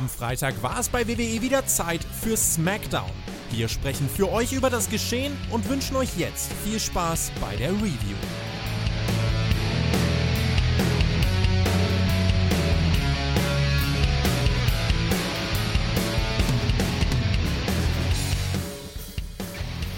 [0.00, 3.10] Am Freitag war es bei WWE wieder Zeit für SmackDown.
[3.50, 7.68] Wir sprechen für euch über das Geschehen und wünschen euch jetzt viel Spaß bei der
[7.72, 8.16] Review.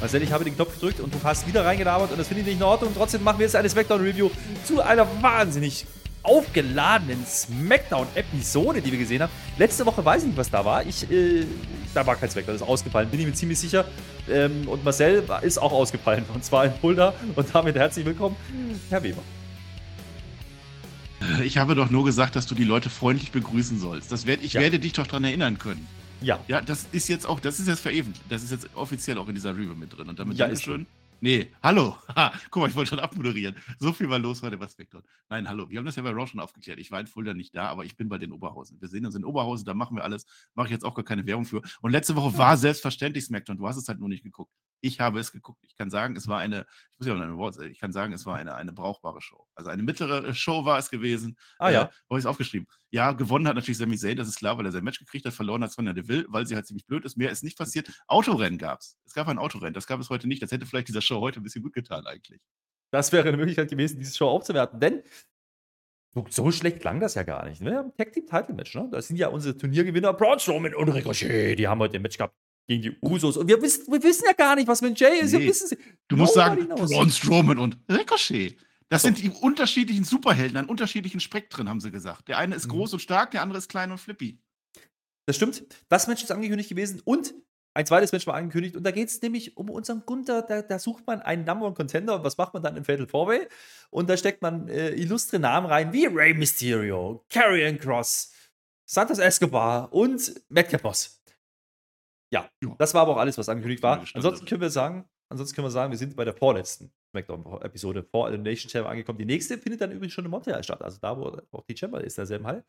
[0.01, 2.47] Marcel, ich habe den Knopf gedrückt und du hast wieder reingelabert und das finde ich
[2.49, 2.91] nicht in Ordnung.
[2.93, 4.31] Trotzdem machen wir jetzt eine Smackdown-Review
[4.65, 5.87] zu einer wahnsinnig
[6.23, 9.33] aufgeladenen Smackdown-Episode, die wir gesehen haben.
[9.59, 10.87] Letzte Woche weiß ich nicht, was da war.
[10.87, 11.45] Ich, äh,
[11.95, 13.85] da war kein Smackdown, das ist ausgefallen, bin ich mir ziemlich sicher.
[14.31, 17.15] Ähm, und Marcel ist auch ausgefallen, und zwar in Fulda.
[17.35, 18.37] Und damit herzlich willkommen,
[18.89, 19.23] Herr Weber.
[21.45, 24.11] Ich habe doch nur gesagt, dass du die Leute freundlich begrüßen sollst.
[24.11, 24.61] Das werd, ich ja.
[24.61, 25.87] werde dich doch daran erinnern können.
[26.21, 26.41] Ja.
[26.49, 28.21] Ja, das ist jetzt auch, das ist jetzt verewigt.
[28.29, 30.09] Das ist jetzt offiziell auch in dieser Review mit drin.
[30.09, 30.87] Und damit ja, ist schön.
[31.23, 31.97] Nee, hallo.
[32.17, 33.55] Ha, guck mal, ich wollte schon abmoderieren.
[33.79, 35.03] So viel war los heute bei Spectrum.
[35.29, 35.71] Nein, hallo.
[35.71, 36.81] Wir haben das ja bei Raw schon aufgeklärt.
[36.81, 38.81] Ich war in Fulda nicht da, aber ich bin bei den Oberhausen.
[38.81, 40.27] Wir sehen uns in Oberhausen, da machen wir alles.
[40.55, 41.63] Mache ich jetzt auch gar keine Werbung für.
[41.81, 43.57] Und letzte Woche war selbstverständlich SmackDown.
[43.57, 44.53] Du hast es halt nur nicht geguckt.
[44.81, 45.63] Ich habe es geguckt.
[45.63, 48.13] Ich kann sagen, es war eine, ich muss ja mal eine Wort ich kann sagen,
[48.13, 49.47] es war eine, eine brauchbare Show.
[49.55, 51.39] Also eine mittlere Show war es gewesen.
[51.59, 51.83] Ah ja.
[51.83, 52.67] Äh, habe ich es aufgeschrieben.
[52.93, 55.33] Ja, gewonnen hat natürlich Sami Zayn, das ist klar, weil er sein Match gekriegt hat.
[55.33, 57.17] Verloren hat Sonja Deville, weil sie halt ziemlich blöd ist.
[57.17, 57.91] Mehr ist nicht passiert.
[58.07, 58.99] Autorennen gab es.
[59.07, 59.73] Es gab ein Autorennen.
[59.73, 60.43] Das gab es heute nicht.
[60.43, 62.41] Das hätte vielleicht dieser Show heute ein bisschen gut getan eigentlich.
[62.91, 64.79] Das wäre eine Möglichkeit gewesen, diese Show aufzuwerten.
[64.79, 65.03] Denn
[66.29, 67.63] so schlecht klang das ja gar nicht.
[67.63, 67.71] Ne?
[67.71, 68.75] Wir haben Tag Team Title Match.
[68.75, 68.87] Ne?
[68.93, 71.59] Das sind ja unsere Turniergewinner Braun Strowman und Ricochet.
[71.59, 72.37] Die haben heute ein Match gehabt
[72.67, 73.39] gegen die Usos.
[73.39, 75.33] Und wir wissen, wir wissen ja gar nicht, was mit Jay ist.
[75.33, 75.49] Nee.
[75.49, 78.59] wissen du musst sagen, Braun Strowman und Ricochet.
[78.93, 79.09] Das so.
[79.09, 82.29] sind die unterschiedlichen Superhelden an unterschiedlichen Spektren, haben sie gesagt.
[82.29, 82.73] Der eine ist mhm.
[82.73, 84.39] groß und stark, der andere ist klein und flippy.
[85.27, 85.65] Das stimmt.
[85.89, 87.33] Das Match ist angekündigt gewesen und
[87.73, 88.77] ein zweites Match war angekündigt.
[88.77, 90.43] Und da geht es nämlich um unseren Gunther.
[90.43, 92.17] Da, da, sucht man einen Number One Contender.
[92.17, 93.49] Und was macht man dann im Fatal Four Way?
[93.89, 98.31] Und da steckt man äh, illustre Namen rein, wie Rey Mysterio, Karrion Cross,
[98.85, 101.19] Santos Escobar und Madcap Boss.
[102.31, 104.05] Ja, das war aber auch alles, was angekündigt war.
[104.13, 108.29] Ansonsten können wir sagen, ansonsten können wir sagen, wir sind bei der vorletzten SmackDown-Episode vor
[108.29, 109.19] Elimination Chamber angekommen.
[109.19, 112.03] Die nächste findet dann übrigens schon in Montreal statt, also da, wo auch die Chamber
[112.03, 112.65] ist, derselben Halle.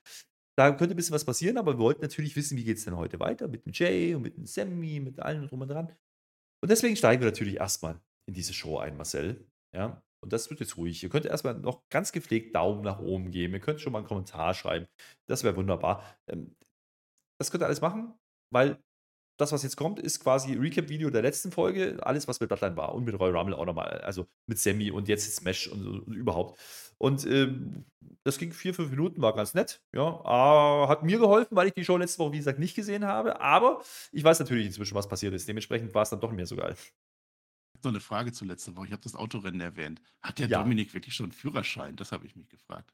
[0.56, 2.96] Da könnte ein bisschen was passieren, aber wir wollten natürlich wissen, wie geht es denn
[2.96, 5.92] heute weiter mit dem Jay und mit dem Sammy, mit allen drum und dran.
[6.62, 9.48] Und deswegen steigen wir natürlich erstmal in diese Show ein, Marcel.
[9.76, 11.02] Ja, und das wird jetzt ruhig.
[11.04, 13.54] Ihr könnt erstmal noch ganz gepflegt Daumen nach oben geben.
[13.54, 14.88] Ihr könnt schon mal einen Kommentar schreiben.
[15.28, 16.04] Das wäre wunderbar.
[16.28, 16.56] Ähm,
[17.40, 18.14] das könnt ihr alles machen,
[18.52, 18.78] weil
[19.38, 21.98] das, was jetzt kommt, ist quasi Recap-Video der letzten Folge.
[22.02, 22.94] Alles, was mit Bloodline war.
[22.94, 24.02] Und mit Royal Rumble auch nochmal.
[24.02, 26.60] Also mit Sammy und jetzt Smash und, und überhaupt.
[26.98, 27.86] Und ähm,
[28.24, 29.82] das ging vier, fünf Minuten, war ganz nett.
[29.94, 33.06] Ja, äh, hat mir geholfen, weil ich die Show letzte Woche, wie gesagt, nicht gesehen
[33.06, 33.42] habe.
[33.42, 35.48] Aber ich weiß natürlich inzwischen, was passiert ist.
[35.48, 36.76] Dementsprechend war es dann doch mehr so geil.
[37.84, 38.86] Noch eine Frage zu letzter Woche.
[38.86, 40.02] Ich habe das Autorennen erwähnt.
[40.22, 40.60] Hat der ja.
[40.60, 41.96] Dominik wirklich schon einen Führerschein?
[41.98, 42.94] Das habe ich mich gefragt.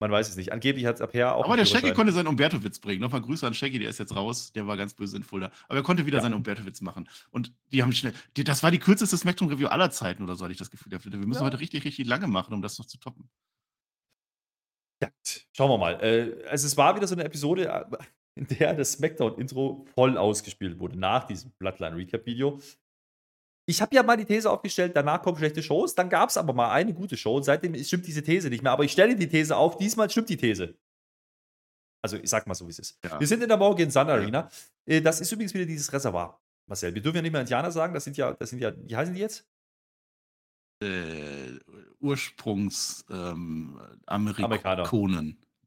[0.00, 0.50] Man weiß es nicht.
[0.50, 1.44] Angeblich hat es Aper auch.
[1.44, 3.02] Aber der Shaggy konnte seinen Umberto-Witz bringen.
[3.02, 4.50] Nochmal Grüße an Shaggy, der ist jetzt raus.
[4.52, 5.52] Der war ganz böse in Fulda.
[5.68, 6.22] Aber er konnte wieder ja.
[6.22, 7.06] seinen Umberto-Witz machen.
[7.30, 8.14] Und die haben schnell.
[8.36, 10.90] Die, das war die kürzeste Spectrum-Review aller Zeiten oder so, hatte ich das Gefühl.
[10.90, 11.46] Wir müssen ja.
[11.46, 13.28] heute richtig, richtig lange machen, um das noch zu toppen.
[15.02, 15.10] Ja,
[15.52, 16.02] schauen wir mal.
[16.02, 17.84] Äh, also, es war wieder so eine Episode, äh,
[18.36, 22.58] in der das Smackdown-Intro voll ausgespielt wurde, nach diesem Bloodline-Recap-Video.
[23.70, 26.52] Ich habe ja mal die These aufgestellt, danach kommen schlechte Shows, dann gab es aber
[26.52, 28.72] mal eine gute Show und seitdem stimmt diese These nicht mehr.
[28.72, 30.74] Aber ich stelle die These auf, diesmal stimmt die These.
[32.02, 32.98] Also ich sag mal so, wie es ist.
[33.04, 33.20] Ja.
[33.20, 34.50] Wir sind in der Morgan Sun Arena.
[34.86, 35.00] Ja.
[35.00, 36.92] Das ist übrigens wieder dieses Reservoir, Marcel.
[36.92, 39.14] Wir dürfen ja nicht mehr Indianer sagen, das sind ja, das sind ja, wie heißen
[39.14, 39.48] die jetzt?
[40.82, 41.60] Äh,
[42.00, 44.84] Ursprungs ähm, Amerikaner.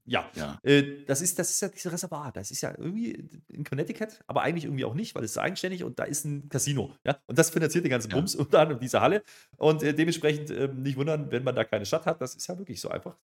[0.06, 0.60] Ja, ja.
[0.64, 2.32] Äh, das, ist, das ist ja dieses Reservoir.
[2.34, 5.84] Das ist ja irgendwie in Connecticut, aber eigentlich irgendwie auch nicht, weil es ist eigenständig
[5.84, 6.92] und da ist ein Casino.
[7.06, 7.18] Ja?
[7.26, 8.18] Und das finanziert den ganzen ja.
[8.18, 9.24] Bums unter anderem diese Halle.
[9.58, 12.22] Und äh, dementsprechend äh, nicht wundern, wenn man da keine Stadt hat.
[12.22, 13.16] Das ist ja wirklich so einfach.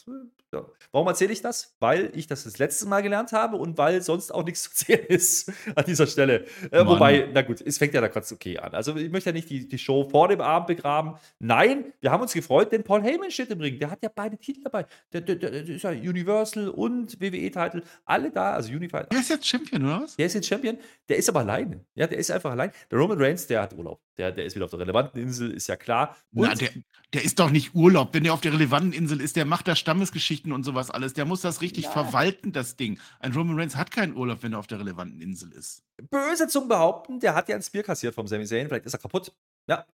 [0.54, 0.66] Ja.
[0.92, 1.76] Warum erzähle ich das?
[1.80, 5.06] Weil ich das das letzte Mal gelernt habe und weil sonst auch nichts zu erzählen
[5.10, 6.46] ist an dieser Stelle.
[6.72, 8.74] Äh, wobei, na gut, es fängt ja da ganz okay an.
[8.74, 11.16] Also ich möchte ja nicht die, die Show vor dem Abend begraben.
[11.40, 13.80] Nein, wir haben uns gefreut, denn Paul Heyman steht im Ring.
[13.80, 14.86] Der hat ja beide Titel dabei.
[15.12, 19.12] Der, der, der ist ja Universal und WWE-Titel, alle da, also Unified.
[19.12, 20.16] Der ist jetzt Champion, oder was?
[20.16, 20.78] Der ist jetzt Champion,
[21.08, 21.86] der ist aber alleine.
[21.96, 22.72] Ja, der ist einfach allein.
[22.92, 24.02] Der Roman Reigns, der hat Urlaub.
[24.18, 26.18] Der, der ist wieder auf der relevanten Insel, ist ja klar.
[26.34, 26.70] Und Na, der,
[27.14, 28.14] der ist doch nicht Urlaub.
[28.14, 31.14] Wenn der auf der relevanten Insel ist, der macht da Stammesgeschichten und sowas alles.
[31.14, 31.92] Der muss das richtig ja.
[31.92, 33.00] verwalten, das Ding.
[33.20, 35.84] Ein Roman Reigns hat keinen Urlaub, wenn er auf der relevanten Insel ist.
[36.10, 38.68] Böse zum Behaupten, der hat ja ein Spear kassiert vom Sami Zayn.
[38.68, 39.32] Vielleicht ist er kaputt.
[39.68, 39.86] Ja,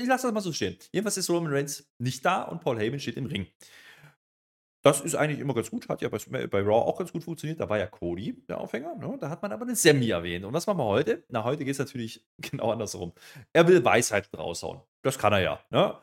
[0.00, 0.76] ich lasse das mal so stehen.
[0.90, 3.46] Jedenfalls ist Roman Reigns nicht da und Paul Heyman steht im Ring.
[4.82, 6.18] Das ist eigentlich immer ganz gut, hat ja bei,
[6.48, 7.60] bei Raw auch ganz gut funktioniert.
[7.60, 9.16] Da war ja Cody der Aufhänger, ne?
[9.20, 10.44] da hat man aber den Sammy erwähnt.
[10.44, 11.22] Und was machen wir heute?
[11.28, 13.12] Na, heute geht es natürlich genau andersrum.
[13.52, 14.80] Er will Weisheit raushauen.
[15.02, 15.60] Das kann er ja.
[15.70, 15.94] Ne?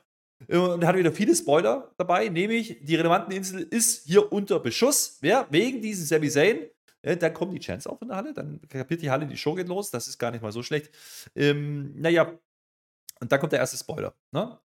[0.47, 5.17] Und hat wieder viele Spoiler dabei, nämlich die relevanten Insel ist hier unter Beschuss.
[5.19, 5.47] Wer?
[5.49, 6.59] Wegen diesem Sami Zayn.
[7.01, 9.55] Äh, dann kommen die Chance auch in der Halle, dann kapiert die Halle, die Show
[9.55, 10.91] geht los, das ist gar nicht mal so schlecht.
[11.35, 12.31] Ähm, naja,
[13.19, 14.13] und dann kommt der erste Spoiler.
[14.31, 14.57] Ne?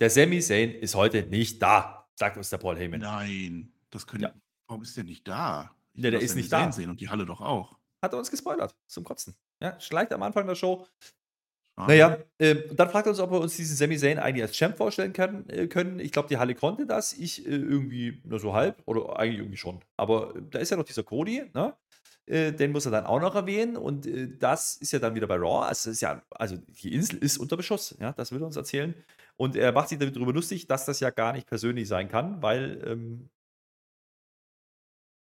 [0.00, 3.00] Der Sami Zayn ist heute nicht da, sagt uns der Paul Heyman.
[3.00, 4.22] Nein, das können.
[4.22, 4.34] Ja.
[4.68, 5.74] Warum ist der nicht da?
[5.94, 6.70] Ich ja, der ist nicht da.
[6.70, 7.76] Sehen und die Halle doch auch.
[8.02, 9.34] Hat er uns gespoilert, zum Kotzen.
[9.60, 10.86] Ja, schleicht am Anfang der Show.
[11.76, 11.86] Ah.
[11.86, 14.76] Naja, äh, dann fragt er uns, ob wir uns diesen Sami Zayn eigentlich als Champ
[14.76, 15.48] vorstellen können.
[15.48, 15.98] Äh, können.
[15.98, 17.14] Ich glaube, die Halle konnte das.
[17.14, 19.80] Ich äh, irgendwie nur so halb oder eigentlich irgendwie schon.
[19.96, 21.74] Aber äh, da ist ja noch dieser Cody, ne?
[22.30, 25.26] Äh, den muss er dann auch noch erwähnen und äh, das ist ja dann wieder
[25.26, 25.66] bei Raw.
[25.66, 28.94] Also, ist ja, also die Insel ist unter Beschuss, ja, das will er uns erzählen.
[29.36, 32.82] Und er macht sich darüber lustig, dass das ja gar nicht persönlich sein kann, weil
[32.86, 33.30] ähm,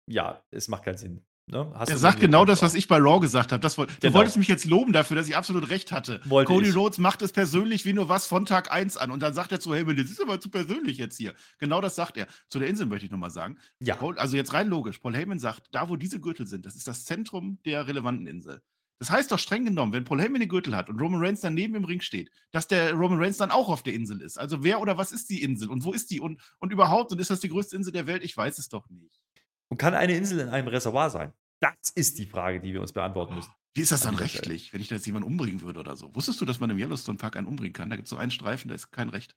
[0.07, 1.28] ja, es macht keinen Sinn.
[1.51, 1.73] Ne?
[1.75, 3.67] er sagt genau das, was ich bei Raw gesagt habe.
[3.67, 3.87] Genau.
[4.01, 6.21] Du wolltest mich jetzt loben dafür, dass ich absolut recht hatte.
[6.25, 6.77] Wollte Cody ich.
[6.77, 9.11] Rhodes macht es persönlich wie nur was von Tag 1 an.
[9.11, 11.35] Und dann sagt er zu Heyman, das ist aber zu persönlich jetzt hier.
[11.59, 12.27] Genau das sagt er.
[12.49, 13.57] Zu der Insel möchte ich nochmal sagen.
[13.81, 13.97] Ja.
[13.97, 14.99] Paul, also jetzt rein logisch.
[14.99, 18.61] Paul Heyman sagt, da wo diese Gürtel sind, das ist das Zentrum der relevanten Insel.
[18.99, 21.77] Das heißt doch streng genommen, wenn Paul Heyman den Gürtel hat und Roman Reigns daneben
[21.77, 24.39] im Ring steht, dass der Roman Reigns dann auch auf der Insel ist.
[24.39, 27.21] Also wer oder was ist die Insel und wo ist die und, und überhaupt und
[27.21, 28.25] ist das die größte Insel der Welt?
[28.25, 29.21] Ich weiß es doch nicht.
[29.69, 31.33] Und kann eine Insel in einem Reservoir sein?
[31.61, 33.53] Das ist die Frage, die wir uns beantworten müssen.
[33.75, 36.15] Wie ist das dann rechtlich, wenn ich da jetzt jemanden umbringen würde oder so?
[36.15, 37.91] Wusstest du, dass man im Yellowstone Park einen umbringen kann?
[37.91, 39.37] Da gibt es so einen Streifen, da ist kein Recht.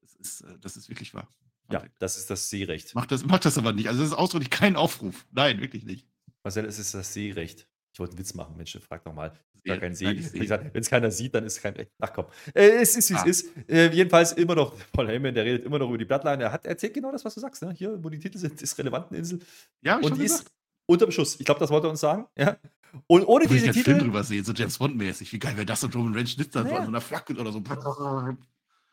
[0.00, 1.28] Das ist, äh, das ist wirklich wahr.
[1.70, 2.94] Ja, das ist das Seerecht.
[2.94, 3.88] Macht das, macht das aber nicht.
[3.88, 5.26] Also, das ist ausdrücklich kein Aufruf.
[5.30, 6.06] Nein, wirklich nicht.
[6.42, 7.66] Marcel, es ist das Seerecht.
[7.94, 9.32] Ich wollte einen Witz machen, Mensch, frag doch mal.
[9.64, 10.06] Gar kein See.
[10.06, 11.92] Wenn es keiner sieht, dann ist es kein Recht.
[12.00, 12.26] Ach komm.
[12.52, 13.22] Äh, es ist, wie ah.
[13.24, 13.68] es ist.
[13.68, 16.42] Äh, jedenfalls immer noch, Paul Heyman, der redet immer noch über die Bloodline.
[16.42, 17.62] Er hat erzählt genau das, was du sagst.
[17.62, 17.72] Ne?
[17.72, 19.38] Hier, wo die Titel sind, ist relevanten Insel.
[19.80, 20.44] Ja, ich Und die ist
[20.86, 21.38] unter Beschuss.
[21.38, 22.26] Ich glaube, das wollte er uns sagen.
[22.36, 22.58] Ja.
[23.06, 23.84] Und ohne diese Titel.
[23.84, 25.32] Film drüber sehen, so James Bond-mäßig.
[25.32, 26.76] Wie geil wäre das, und Roman Reigns schnitzt dann naja.
[26.76, 27.62] so an so einer Flagge oder so.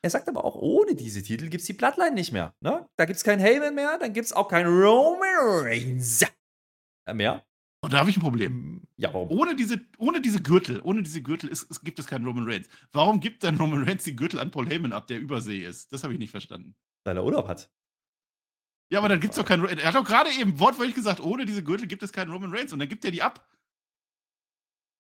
[0.04, 2.54] Er sagt aber auch, ohne diese Titel gibt es die Bloodline nicht mehr.
[2.62, 2.88] Ne?
[2.98, 6.24] Da gibt es keinen Heyman mehr, dann gibt es auch keinen Roman Reigns
[7.12, 7.44] mehr.
[7.84, 8.81] Und da habe ich ein Problem.
[8.98, 9.32] Ja, warum?
[9.32, 12.68] Ohne diese, ohne diese Gürtel, ohne diese Gürtel ist, ist, gibt es keinen Roman Reigns.
[12.92, 15.92] Warum gibt dann Roman Reigns die Gürtel an Paul Heyman ab, der Übersee ist?
[15.92, 16.76] Das habe ich nicht verstanden.
[17.04, 17.72] Weil er Urlaub hat.
[18.92, 19.66] Ja, aber dann gibt es doch keinen.
[19.66, 22.74] Er hat doch gerade eben wortwörtlich gesagt, ohne diese Gürtel gibt es keinen Roman Reigns
[22.74, 23.48] und dann gibt er die ab.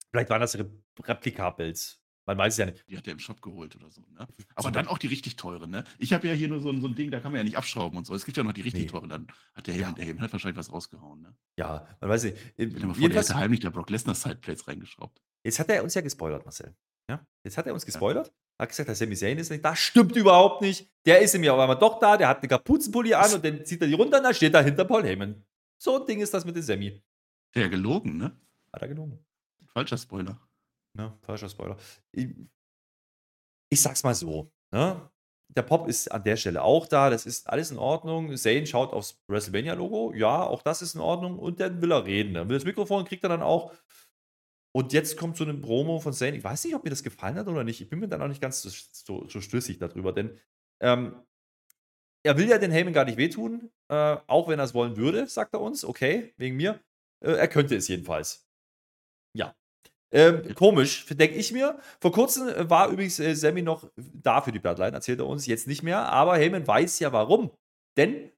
[0.09, 0.57] Vielleicht waren das
[1.03, 2.00] Replikabilds.
[2.31, 2.85] Man weiß es ja nicht.
[2.87, 4.27] Die hat er im Shop geholt oder so, ne?
[4.55, 5.83] Aber dann auch die richtig teure, ne?
[5.97, 7.97] Ich habe ja hier nur so, so, ein Ding, da kann man ja nicht abschrauben
[7.97, 8.15] und so.
[8.15, 8.89] Es gibt ja noch die richtig nee.
[8.89, 9.07] teure.
[9.07, 9.91] Dann hat der, ja.
[9.91, 11.35] der Heyman hat wahrscheinlich was rausgehauen, ne?
[11.57, 12.37] Ja, man weiß nicht.
[12.53, 15.21] Stell dir mal vor, der hat heimlich der Brock Lesnar Sideplates reingeschraubt.
[15.43, 16.73] Jetzt hat er uns ja gespoilert, Marcel.
[17.09, 17.25] Ja?
[17.43, 18.27] Jetzt hat er uns gespoilert.
[18.27, 18.33] Ja.
[18.59, 19.75] Hat gesagt, der Sami Zayn ist nicht da.
[19.75, 20.89] Stimmt überhaupt nicht.
[21.05, 22.15] Der ist ja auf einmal doch da.
[22.15, 24.61] Der hat eine Kapuzenpulli an und dann zieht er die runter und dann steht da
[24.61, 25.43] hinter Paul Heyman.
[25.77, 27.01] So ein Ding ist das mit dem Sami.
[27.55, 28.39] Der gelogen, ne?
[28.71, 29.19] Hat er gelogen.
[29.73, 30.39] Falscher Spoiler.
[30.97, 31.77] Ja, falscher Spoiler.
[32.11, 32.27] Ich,
[33.71, 34.51] ich sag's mal so.
[34.73, 35.09] Ne?
[35.55, 37.09] Der Pop ist an der Stelle auch da.
[37.09, 38.35] Das ist alles in Ordnung.
[38.37, 40.13] Zane schaut aufs WrestleMania-Logo.
[40.13, 41.39] Ja, auch das ist in Ordnung.
[41.39, 42.33] Und dann will er reden.
[42.33, 43.73] Dann will das Mikrofon, kriegt er dann auch.
[44.73, 46.37] Und jetzt kommt so ein Promo von Zane.
[46.37, 47.81] Ich weiß nicht, ob mir das gefallen hat oder nicht.
[47.81, 50.39] Ich bin mir dann auch nicht ganz so, so, so stößig darüber, denn
[50.81, 51.21] ähm,
[52.23, 55.27] er will ja den Heyman gar nicht wehtun, äh, auch wenn er es wollen würde,
[55.27, 55.83] sagt er uns.
[55.83, 56.79] Okay, wegen mir.
[57.23, 58.47] Äh, er könnte es jedenfalls.
[59.35, 59.55] Ja.
[60.13, 61.79] Ähm, komisch, denke ich mir.
[61.99, 65.45] Vor kurzem äh, war übrigens äh, Sammy noch da für die Bloodline, erzählt er uns,
[65.45, 66.09] jetzt nicht mehr.
[66.09, 67.51] Aber Heyman weiß ja warum.
[67.97, 68.31] Denn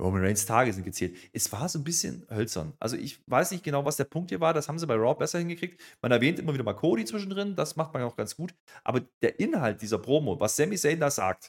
[0.00, 1.16] Roman Reigns Tage sind gezählt.
[1.32, 2.74] Es war so ein bisschen hölzern.
[2.78, 4.52] Also ich weiß nicht genau, was der Punkt hier war.
[4.52, 5.80] Das haben sie bei Raw besser hingekriegt.
[6.02, 7.56] Man erwähnt immer wieder mal Cody zwischendrin.
[7.56, 8.54] Das macht man auch ganz gut.
[8.84, 11.44] Aber der Inhalt dieser Promo, was Sami Zayn da sagt,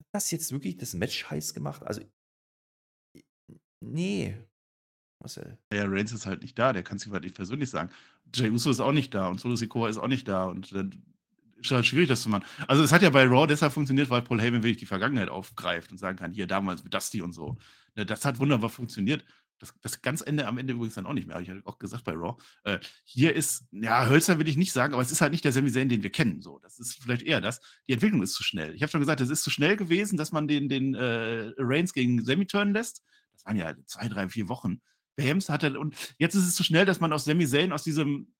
[0.00, 1.82] hat das jetzt wirklich das Match heiß gemacht?
[1.82, 2.00] Also
[3.80, 4.36] nee.
[5.24, 5.58] Marcel.
[5.72, 6.72] Ja, Reigns ist halt nicht da.
[6.72, 7.90] Der kann es halt nicht persönlich sagen.
[8.34, 10.44] Jay Uso ist auch nicht da und Solo Sikoa ist auch nicht da.
[10.44, 11.02] Und dann
[11.56, 12.44] ist halt schwierig, das zu machen.
[12.68, 15.90] Also es hat ja bei Raw deshalb funktioniert, weil Paul Heyman wirklich die Vergangenheit aufgreift
[15.90, 17.56] und sagen kann, hier damals mit Dusty und so.
[17.96, 19.24] Ne, das hat wunderbar funktioniert.
[19.60, 21.78] Das, das ganz Ende am Ende übrigens dann auch nicht mehr, habe ich ja auch
[21.78, 22.36] gesagt bei Raw.
[22.64, 25.52] Äh, hier ist, ja, Hölzer will ich nicht sagen, aber es ist halt nicht der
[25.52, 26.42] Sami Zayn, den wir kennen.
[26.42, 27.60] So, das ist vielleicht eher das.
[27.88, 28.74] Die Entwicklung ist zu schnell.
[28.74, 31.94] Ich habe schon gesagt, es ist zu schnell gewesen, dass man den, den äh, Reigns
[31.94, 33.02] gegen Sami turnen lässt.
[33.32, 34.80] Das waren ja zwei, drei, vier Wochen.
[35.16, 38.34] Behemst hatte und jetzt ist es zu schnell, dass man aus Sami Zayn aus diesem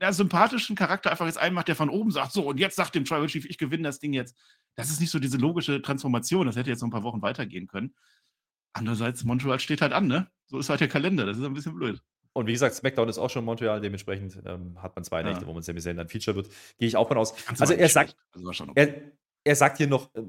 [0.00, 3.04] ja, sympathischen Charakter einfach jetzt einmacht, der von oben sagt, so, und jetzt sagt dem
[3.04, 4.36] Tribal Chief, ich gewinne das Ding jetzt.
[4.74, 6.46] Das ist nicht so diese logische Transformation.
[6.46, 7.94] Das hätte jetzt noch ein paar Wochen weitergehen können.
[8.74, 10.30] Andererseits, Montreal steht halt an, ne?
[10.46, 11.24] So ist halt der Kalender.
[11.24, 12.02] Das ist ein bisschen blöd.
[12.34, 15.28] Und wie gesagt, SmackDown ist auch schon Montreal, dementsprechend ähm, hat man zwei ja.
[15.30, 16.50] Nächte, wo man Sami Zayn dann Feature wird.
[16.76, 17.34] Gehe ich auch von aus.
[17.58, 19.12] Also er sagt, also er,
[19.44, 20.22] er, sagt hier noch, äh,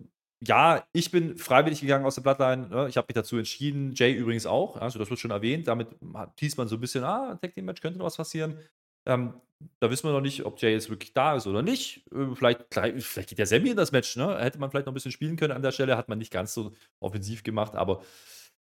[0.46, 2.68] ja, ich bin freiwillig gegangen aus der Bloodline.
[2.68, 2.88] Ne?
[2.90, 3.94] Ich habe mich dazu entschieden.
[3.96, 4.78] Jay übrigens auch.
[4.78, 5.68] Also das wird schon erwähnt.
[5.68, 5.90] Damit
[6.36, 8.60] teast man so ein bisschen, ah, Tag Team Match könnte noch was passieren.
[9.08, 9.34] Ähm,
[9.80, 12.06] da wissen wir noch nicht, ob Jay jetzt wirklich da ist oder nicht.
[12.14, 14.16] Äh, vielleicht, vielleicht geht der Sammy in das Match.
[14.16, 14.38] Ne?
[14.38, 15.98] Hätte man vielleicht noch ein bisschen spielen können an der Stelle.
[15.98, 17.76] Hat man nicht ganz so offensiv gemacht.
[17.76, 18.04] Aber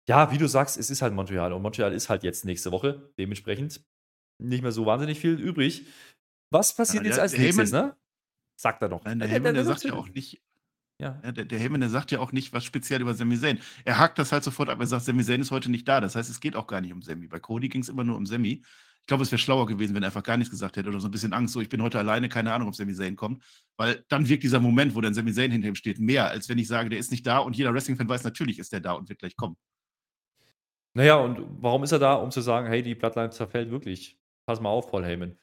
[0.06, 3.10] Ja, wie du sagst, es ist halt Montreal und Montreal ist halt jetzt nächste Woche.
[3.18, 3.82] Dementsprechend
[4.42, 5.86] nicht mehr so wahnsinnig viel übrig.
[6.52, 7.96] Was passiert ja, jetzt als nächstes, Heyman, ne?
[8.60, 9.02] Sagt er doch.
[9.04, 10.42] Nein, der, der Heyman, der sagt ja auch nicht,
[11.04, 11.20] ja.
[11.22, 11.32] ja.
[11.32, 13.60] der, der Heyman, der sagt ja auch nicht was speziell über Sami Zayn.
[13.84, 14.80] Er hakt das halt sofort ab.
[14.80, 16.00] Er sagt, Sami Zayn ist heute nicht da.
[16.00, 17.26] Das heißt, es geht auch gar nicht um Sami.
[17.28, 18.62] Bei Cody ging es immer nur um Sami.
[19.00, 21.08] Ich glaube, es wäre schlauer gewesen, wenn er einfach gar nichts gesagt hätte oder so
[21.08, 21.52] ein bisschen Angst.
[21.52, 23.42] So, ich bin heute alleine, keine Ahnung, ob Sami Zayn kommt.
[23.76, 26.56] Weil dann wirkt dieser Moment, wo dann Sami Zayn hinter ihm steht, mehr, als wenn
[26.56, 29.08] ich sage, der ist nicht da und jeder Wrestling-Fan weiß, natürlich ist der da und
[29.10, 29.56] wird gleich kommen.
[30.94, 32.14] Naja, und warum ist er da?
[32.14, 34.18] Um zu sagen, hey, die Bloodline zerfällt wirklich.
[34.46, 35.36] Pass mal auf, Paul Heyman.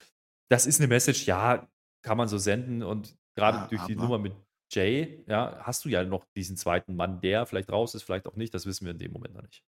[0.50, 1.68] Das ist eine Message, ja,
[2.02, 4.34] kann man so senden und gerade ja, durch die Nummer mit
[4.72, 8.36] Jay, ja, hast du ja noch diesen zweiten Mann, der vielleicht raus ist, vielleicht auch
[8.36, 8.54] nicht.
[8.54, 9.64] Das wissen wir in dem Moment noch nicht.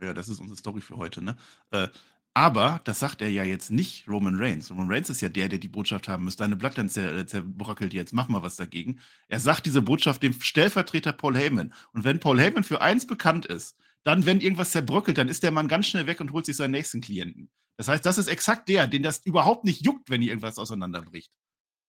[0.00, 1.36] Ja, das ist unsere Story für heute, ne?
[1.70, 1.88] Äh,
[2.32, 4.70] aber das sagt er ja jetzt nicht Roman Reigns.
[4.70, 6.36] Roman Reigns ist ja der, der die Botschaft haben muss.
[6.36, 9.00] Deine Bloodline zer zerbröckelt jetzt, mach mal was dagegen.
[9.28, 11.74] Er sagt diese Botschaft dem Stellvertreter Paul Heyman.
[11.92, 15.50] Und wenn Paul Heyman für eins bekannt ist, dann, wenn irgendwas zerbröckelt, dann ist der
[15.50, 17.50] Mann ganz schnell weg und holt sich seinen nächsten Klienten.
[17.76, 21.32] Das heißt, das ist exakt der, den das überhaupt nicht juckt, wenn irgendwas auseinanderbricht.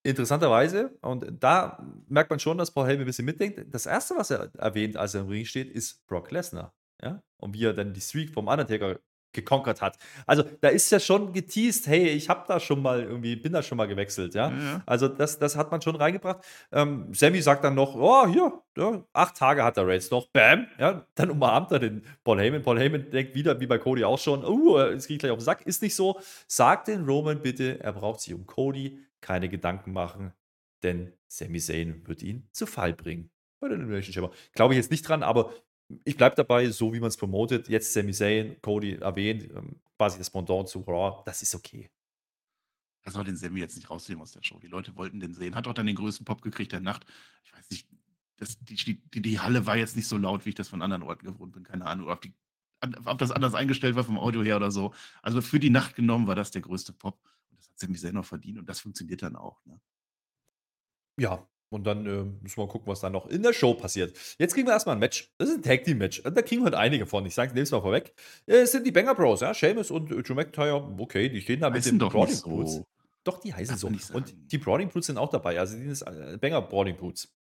[0.04, 1.78] Interessanterweise, und da
[2.08, 3.64] merkt man schon, dass Paul Heyman ein bisschen mitdenkt.
[3.72, 6.74] Das erste, was er erwähnt, als er im Ring steht, ist Brock Lesnar.
[7.02, 7.22] Ja?
[7.38, 9.00] Und wie er dann die Streak vom Undertaker
[9.34, 9.98] gekonkert hat.
[10.26, 13.64] Also da ist ja schon geteased, hey, ich habe da schon mal irgendwie, bin da
[13.64, 14.50] schon mal gewechselt, ja.
[14.50, 14.84] ja.
[14.86, 16.44] Also das, das hat man schon reingebracht.
[16.72, 20.68] Ähm, Sammy sagt dann noch, oh, hier, ja, acht Tage hat der Reigns noch, bam,
[20.78, 22.62] ja, dann umarmt er den Paul Heyman.
[22.62, 25.46] Paul Heyman denkt wieder, wie bei Cody auch schon, uh, es geht gleich auf den
[25.46, 26.20] Sack, ist nicht so.
[26.48, 30.34] Sagt den Roman bitte, er braucht sich um Cody keine Gedanken machen,
[30.84, 33.32] denn Sami Zayn wird ihn zu Fall bringen.
[33.60, 34.32] Bei der Elimination Chamber.
[34.54, 35.54] Glaube ich jetzt nicht dran, aber
[36.04, 37.70] ich bleibe dabei, so wie man es promotet.
[37.70, 41.90] Jetzt Sami Zayn, Cody erwähnt, ähm, quasi das Pendant zu Raw, das ist okay.
[43.04, 44.60] Das soll den Sammy jetzt nicht rausnehmen aus der Show.
[44.60, 45.56] Die Leute wollten den sehen.
[45.56, 47.06] Hat auch dann den größten Pop gekriegt der Nacht.
[47.44, 47.88] Ich weiß nicht,
[48.38, 51.04] das, die, die, die Halle war jetzt nicht so laut, wie ich das von anderen
[51.04, 51.64] Orten gewohnt bin.
[51.64, 52.34] Keine Ahnung, ob, die,
[53.06, 54.94] ob das anders eingestellt war vom Audio her oder so.
[55.22, 57.20] Also für die Nacht genommen war das der größte Pop.
[57.72, 58.60] Hat Zayn noch verdient.
[58.60, 59.64] Und das funktioniert dann auch.
[59.66, 59.80] Ne?
[61.20, 64.18] Ja, und dann äh, müssen wir gucken, was dann noch in der Show passiert.
[64.38, 65.32] Jetzt kriegen wir erstmal ein Match.
[65.38, 66.22] Das ist ein Tag Team Match.
[66.22, 67.26] Da kriegen wir heute einige von.
[67.26, 68.14] Ich sage es mal vorweg.
[68.46, 69.54] Es sind die Banger Bros, ja.
[69.54, 70.96] Seamus und äh, Drew McIntyre.
[70.98, 72.74] Okay, die stehen da mit den Brawling Boots.
[72.74, 72.86] So.
[73.24, 73.88] Doch, die heißen so.
[73.88, 75.60] Und die Brawling Boots sind auch dabei.
[75.60, 77.34] Also die sind äh, Banger Brawling Boots.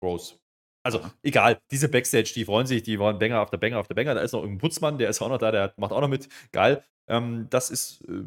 [0.00, 0.38] Bros.
[0.84, 3.94] Also, egal, diese Backstage, die freuen sich, die waren Banger auf der Banger auf der
[3.94, 4.14] Banger.
[4.14, 6.28] Da ist noch irgendein Putzmann, der ist auch noch da, der macht auch noch mit.
[6.50, 6.82] Geil.
[7.08, 8.22] Ähm, das ist äh,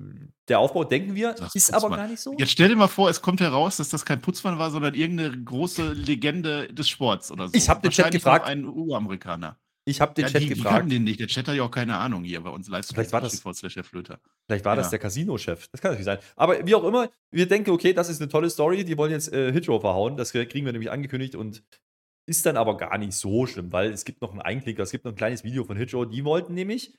[0.48, 1.92] der Aufbau, denken wir, das ist Putzmann.
[1.92, 2.36] aber gar nicht so.
[2.38, 5.44] Jetzt stell dir mal vor, es kommt heraus, dass das kein Putzmann war, sondern irgendeine
[5.44, 7.54] große Legende des Sports oder so.
[7.54, 8.48] Ich habe den Chat gefragt.
[8.48, 9.58] Ein U-Amerikaner.
[9.86, 10.86] Ich habe den ja, Chat die, gefragt.
[10.86, 11.20] Die den nicht.
[11.20, 14.66] Der Chat hat ja auch keine Ahnung hier bei uns live Vielleicht war das, vielleicht
[14.66, 14.76] war ja.
[14.76, 15.68] das der Casino-Chef.
[15.72, 16.20] Das kann natürlich sein.
[16.36, 18.84] Aber wie auch immer, wir denken, okay, das ist eine tolle Story.
[18.84, 20.18] Die wollen jetzt äh, Hitro verhauen.
[20.18, 21.64] Das kriegen wir nämlich angekündigt und
[22.28, 25.06] ist dann aber gar nicht so schlimm, weil es gibt noch einen Einklicker, es gibt
[25.06, 26.06] noch ein kleines Video von Hitro.
[26.06, 26.94] Die wollten nämlich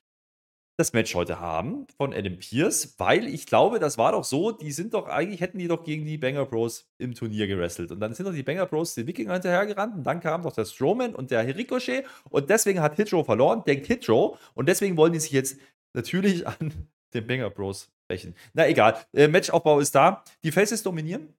[0.77, 4.73] das Match heute haben von Adam Pierce, weil ich glaube, das war doch so, die
[4.73, 7.91] sind doch eigentlich, hätten die doch gegen die Banger Bros im Turnier gewrestelt.
[7.93, 10.65] Und dann sind doch die Banger Bros den Wikinger hinterhergerannt und dann kam doch der
[10.65, 15.21] Strowman und der Ricochet und deswegen hat Hitro verloren, denkt Hitro und deswegen wollen die
[15.21, 15.59] sich jetzt
[15.93, 18.35] natürlich an den Banger Bros rächen.
[18.55, 20.25] Na egal, äh, Matchaufbau ist da.
[20.43, 21.35] Die Faces dominieren.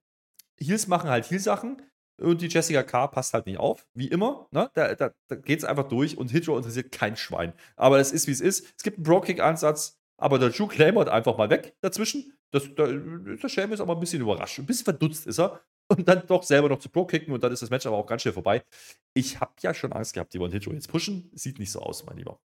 [0.58, 1.82] Heels machen halt Heal-Sachen.
[2.20, 3.08] Und die Jessica K.
[3.08, 4.46] passt halt nicht auf, wie immer.
[4.52, 4.70] Ne?
[4.74, 7.52] Da, da, da geht es einfach durch und Hitro interessiert kein Schwein.
[7.76, 8.72] Aber es ist, wie es ist.
[8.76, 12.32] Es gibt einen Bro-Kick-Ansatz, aber der Drew claimert einfach mal weg dazwischen.
[12.52, 14.58] Das, da, der Shame ist aber ein bisschen überrascht.
[14.60, 15.60] Ein bisschen verdutzt ist er.
[15.88, 18.22] Und dann doch selber noch zu Pro-Kicken und dann ist das Match aber auch ganz
[18.22, 18.64] schnell vorbei.
[19.12, 21.30] Ich habe ja schon Angst gehabt, die wollen Hitro jetzt pushen.
[21.34, 22.40] Sieht nicht so aus, mein Lieber.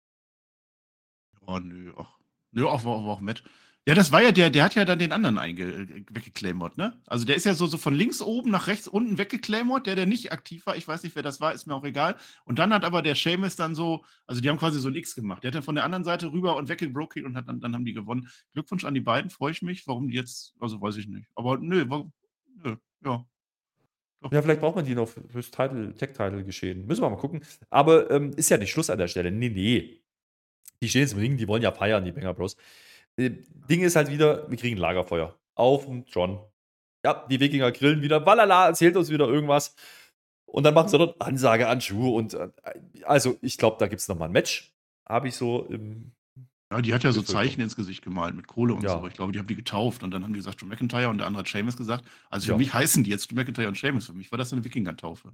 [1.47, 1.93] Oh, nö.
[1.97, 2.19] Ach,
[2.53, 3.43] nö, auch, auch, auch Match.
[3.89, 7.01] Ja, das war ja der, der hat ja dann den anderen weggeclaimert, ne?
[7.07, 10.07] Also der ist ja so, so von links oben nach rechts unten weggeclaimert, der, der
[10.07, 10.77] nicht aktiv war.
[10.77, 12.17] Ich weiß nicht, wer das war, ist mir auch egal.
[12.45, 15.15] Und dann hat aber der Seamus dann so, also die haben quasi so ein X
[15.15, 15.45] gemacht.
[15.45, 17.85] Der hat dann von der anderen Seite rüber und weggebroken und hat dann, dann haben
[17.85, 18.29] die gewonnen.
[18.55, 19.87] Glückwunsch an die beiden, freue ich mich.
[19.87, 21.29] Warum die jetzt, also weiß ich nicht.
[21.37, 22.13] Aber nö, warum,
[22.65, 23.25] nö, ja.
[24.21, 24.33] Doch.
[24.33, 26.87] Ja, vielleicht braucht man die noch fürs Tech-Title-Geschehen.
[26.87, 27.45] Müssen wir mal gucken.
[27.71, 29.31] Aber ähm, ist ja nicht Schluss an der Stelle.
[29.31, 30.03] Nee, nee.
[30.83, 32.57] Die stehen jetzt im Ring, die wollen ja feiern, die Banger Bros.
[33.17, 33.31] Äh,
[33.69, 35.35] Ding ist halt wieder, wir kriegen Lagerfeuer.
[35.55, 36.41] Auf dem John.
[37.05, 38.25] Ja, die Wikinger grillen wieder.
[38.27, 39.75] Walala, erzählt uns wieder irgendwas.
[40.47, 42.17] Und dann machen sie dort Ansage an Schuh.
[42.17, 42.49] Und äh,
[43.05, 44.75] also, ich glaube, da gibt es nochmal ein Match.
[45.09, 46.13] Habe ich so im.
[46.73, 48.99] Ja, die hat ja so Zeichen ins Gesicht gemalt mit Kohle und ja.
[48.99, 49.07] so.
[49.07, 51.29] Ich glaube, die haben die getauft und dann haben die gesagt, Drew McIntyre und der
[51.29, 52.05] andere hat Seamus gesagt.
[52.29, 52.59] Also für ja.
[52.59, 54.07] mich heißen die jetzt Drew McIntyre und Seamus.
[54.07, 55.33] Für mich war das eine Wikinger-Taufe.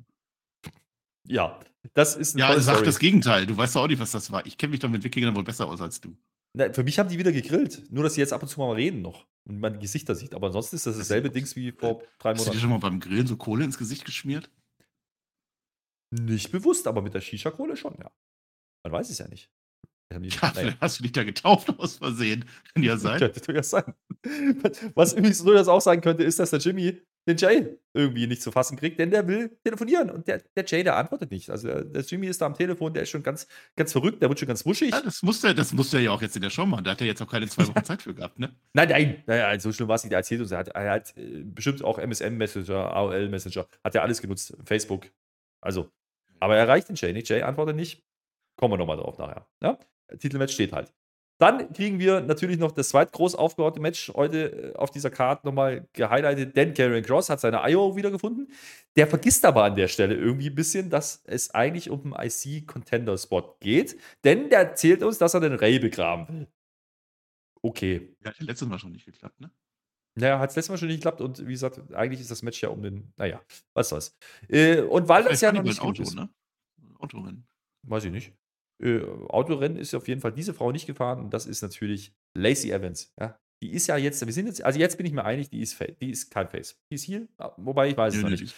[1.26, 1.58] Ja,
[1.94, 3.46] das ist eine Ja, sag das Gegenteil.
[3.46, 4.44] Du weißt doch auch nicht, was das war.
[4.44, 6.16] Ich kenne mich doch mit Wikingern wohl besser aus als du.
[6.54, 7.90] Na, für mich haben die wieder gegrillt.
[7.90, 10.34] Nur, dass sie jetzt ab und zu mal reden noch und man Gesichter sieht.
[10.34, 12.38] Aber ansonsten ist das dasselbe Ding wie vor drei Monaten.
[12.38, 14.50] Hast du dir schon mal beim Grillen so Kohle ins Gesicht geschmiert?
[16.10, 18.10] Nicht bewusst, aber mit der Shisha-Kohle schon, ja.
[18.84, 19.50] Man weiß es ja nicht.
[20.12, 22.44] Die, ja, hast du dich da getauft aus Versehen.
[22.74, 23.18] Kann ja sein.
[23.18, 23.94] Könnte ja sein.
[24.94, 28.50] Was übrigens durchaus auch sein könnte, ist, dass der Jimmy den Jay irgendwie nicht zu
[28.50, 31.50] fassen kriegt, denn der will telefonieren und der, der Jay, der antwortet nicht.
[31.50, 34.28] Also der, der, Jimmy ist da am Telefon, der ist schon ganz, ganz verrückt, der
[34.28, 34.90] wird schon ganz wuschig.
[34.90, 36.84] Ja, das musste, das musste er ja auch jetzt in der Show machen.
[36.84, 38.54] Da hat er jetzt auch keine zwei Wochen Zeit für gehabt, ne?
[38.72, 40.12] Nein, nein, naja, so schlimm war es nicht.
[40.12, 43.94] Er erzählt uns, er hat, er hat äh, bestimmt auch MSM Messenger, AOL Messenger, hat
[43.94, 45.06] er alles genutzt, Facebook.
[45.60, 45.90] Also,
[46.40, 47.28] aber er erreicht den Jay nicht.
[47.28, 48.02] Jay antwortet nicht.
[48.56, 49.46] Kommen wir nochmal drauf nachher.
[49.62, 49.78] Ja?
[50.18, 50.92] Titelmatch steht halt.
[51.38, 55.88] Dann kriegen wir natürlich noch das zweitgroß aufgebaute Match heute äh, auf dieser Karte nochmal
[55.92, 58.52] gehighlightet, denn Karen Cross hat seine IO wiedergefunden.
[58.96, 63.56] Der vergisst aber an der Stelle irgendwie ein bisschen, dass es eigentlich um einen IC-Contender-Spot
[63.60, 66.48] geht, denn der erzählt uns, dass er den Ray begraben will.
[67.62, 68.14] Okay.
[68.22, 69.50] Ja, hat letztes Mal schon nicht geklappt, ne?
[70.14, 72.62] Naja, hat es letztes Mal schon nicht geklappt und wie gesagt, eigentlich ist das Match
[72.62, 73.40] ja um den, naja,
[73.72, 74.16] was soll's.
[74.48, 76.28] Äh, und weil das ja noch nicht Auto, ist, ne?
[76.98, 77.46] Autorennen.
[77.84, 78.32] Weiß ich nicht
[78.82, 82.70] äh, Autorennen ist auf jeden Fall diese Frau nicht gefahren und das ist natürlich Lacey
[82.70, 83.12] Evans.
[83.18, 83.38] Ja?
[83.62, 85.78] Die ist ja jetzt, wir sind jetzt, also jetzt bin ich mir einig, die ist,
[86.00, 86.80] die ist kein Face.
[86.90, 88.54] Die ist hier, ah, wobei ich weiß es noch nicht.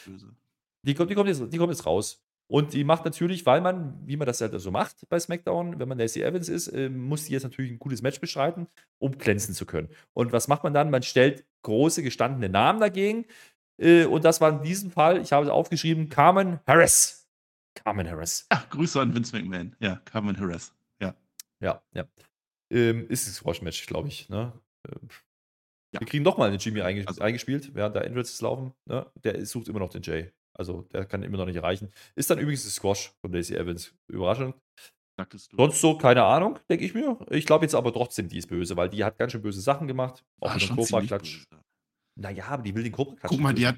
[0.83, 2.25] Die kommt, die, kommt jetzt, die kommt jetzt raus.
[2.47, 5.89] Und die macht natürlich, weil man, wie man das halt so macht bei SmackDown, wenn
[5.89, 8.67] man Lacey Evans ist, äh, muss die jetzt natürlich ein gutes Match bestreiten,
[8.99, 9.89] um glänzen zu können.
[10.13, 10.91] Und was macht man dann?
[10.91, 13.25] Man stellt große gestandene Namen dagegen.
[13.79, 17.24] Äh, und das war in diesem Fall, ich habe es aufgeschrieben, Carmen Harris.
[17.75, 18.47] Carmen Harris.
[18.49, 19.75] Ach, Grüße an Vince McMahon.
[19.81, 20.73] Ja, Carmen Harris.
[21.01, 21.15] Ja.
[21.61, 22.07] Ja, ja.
[22.71, 24.29] Ähm, ist das Squash-Match, glaube ich.
[24.29, 24.53] Ne?
[24.89, 25.09] Ähm,
[25.93, 26.01] ja.
[26.01, 27.21] Wir kriegen nochmal einen Jimmy einges also.
[27.23, 28.73] eingespielt, während der Androids laufen.
[28.87, 29.11] Ne?
[29.23, 30.33] Der sucht immer noch den Jay.
[30.57, 31.91] Also der kann immer noch nicht erreichen.
[32.15, 33.93] Ist dann übrigens das Squash von Lacey Evans.
[34.09, 34.55] Überraschung.
[35.17, 35.57] Sagtest du.
[35.57, 37.19] Sonst so, keine Ahnung, denke ich mir.
[37.31, 39.87] Ich glaube jetzt aber trotzdem, die ist böse, weil die hat ganz schön böse Sachen
[39.87, 40.25] gemacht.
[40.41, 41.45] Auch ah, mit dem Cobra-Klatsch.
[42.17, 43.31] Naja, aber die will den Cobra-Klatsch.
[43.31, 43.77] Guck mal, die hat,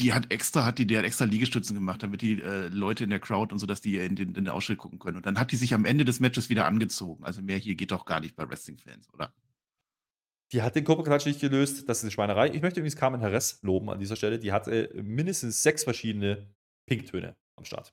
[0.00, 3.10] die hat extra, hat die, die hat extra Liegestützen gemacht, damit die äh, Leute in
[3.10, 5.16] der Crowd und so, dass die in den, in den Ausschnitt gucken können.
[5.16, 7.24] Und dann hat die sich am Ende des Matches wieder angezogen.
[7.24, 9.32] Also mehr hier geht doch gar nicht bei Wrestling-Fans, oder?
[10.52, 11.88] Die hat den Kupferklatsch nicht gelöst.
[11.88, 12.48] Das ist eine Schweinerei.
[12.48, 14.38] Ich möchte übrigens Carmen Harris loben an dieser Stelle.
[14.38, 16.46] Die hatte mindestens sechs verschiedene
[16.86, 17.92] Pinktöne am Start.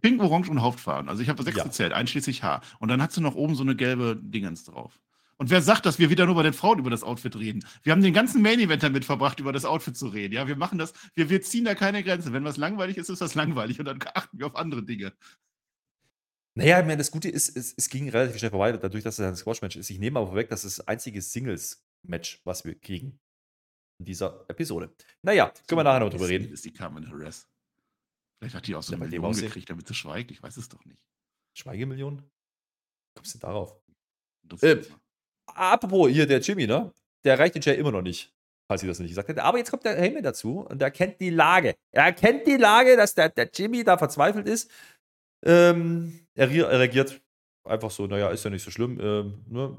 [0.00, 1.10] Pink, Orange und Hauptfarben.
[1.10, 1.64] Also ich habe sechs ja.
[1.64, 2.62] gezählt, einschließlich Haar.
[2.78, 4.98] Und dann hat sie noch oben so eine gelbe Dingens drauf.
[5.38, 7.64] Und wer sagt, dass wir wieder nur bei den Frauen über das Outfit reden?
[7.82, 10.34] Wir haben den ganzen Main Event damit verbracht, über das Outfit zu reden.
[10.34, 12.32] Ja, wir machen das, wir, wir ziehen da keine Grenze.
[12.32, 15.12] Wenn was langweilig ist, ist das langweilig und dann achten wir auf andere Dinge.
[16.54, 19.26] Naja, ich meine, das Gute ist, es, es ging relativ schnell vorbei, dadurch, dass es
[19.26, 19.88] ein Squash-Match ist.
[19.88, 23.18] Ich nehme aber vorweg, das ist das einzige Singles-Match, was wir kriegen
[23.98, 24.94] in dieser Episode.
[25.22, 26.52] Naja, können wir nachher noch drüber reden.
[26.52, 27.48] ist die Carmen Harris.
[28.38, 30.30] Vielleicht hat die auch so eine Million gekriegt, damit sie schweigt.
[30.30, 31.06] Ich weiß es doch nicht.
[31.54, 32.28] Schweigemillion?
[33.14, 33.80] Kommst du darauf?
[34.60, 34.82] Äh,
[35.54, 36.92] apropos hier der Jimmy, ne?
[37.24, 38.32] Der erreicht den Jay immer noch nicht,
[38.68, 39.42] falls ich das nicht gesagt hätte.
[39.42, 41.74] Aber jetzt kommt der Heyman dazu und er kennt die Lage.
[41.92, 44.70] Er erkennt die Lage, dass der, der Jimmy da verzweifelt ist.
[45.44, 47.20] Ähm, er, er, reagiert
[47.64, 48.98] einfach so, naja, ist ja nicht so schlimm.
[49.00, 49.76] Ähm, ne?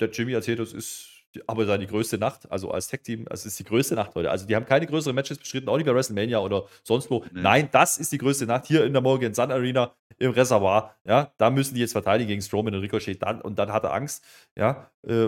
[0.00, 1.13] Der Jimmy erzählt uns, ist
[1.46, 4.30] aber dann die größte Nacht, also als Tech-Team, es ist die größte Nacht heute.
[4.30, 7.24] Also die haben keine größeren Matches bestritten, auch nicht bei WrestleMania oder sonst wo.
[7.32, 7.40] Nee.
[7.42, 10.96] Nein, das ist die größte Nacht hier in der Morgan Sun Arena im Reservoir.
[11.04, 13.22] Ja, da müssen die jetzt verteidigen gegen Strowman und Ricochet.
[13.22, 14.24] Dann, und dann hat er Angst.
[14.56, 15.26] Ja, äh,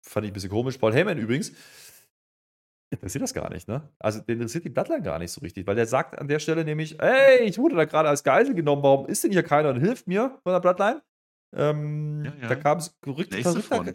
[0.00, 0.78] fand ich ein bisschen komisch.
[0.78, 1.52] Paul Heyman übrigens
[2.90, 3.88] interessiert das gar nicht, ne?
[3.98, 6.64] Also den interessiert die Bloodline gar nicht so richtig, weil der sagt an der Stelle
[6.64, 9.80] nämlich, ey, ich wurde da gerade als Geisel genommen, warum ist denn hier keiner und
[9.80, 11.02] hilft mir von der Bloodline?
[11.54, 12.48] Ähm, ja, ja.
[12.48, 13.92] Da kam es verrückt, verrückter,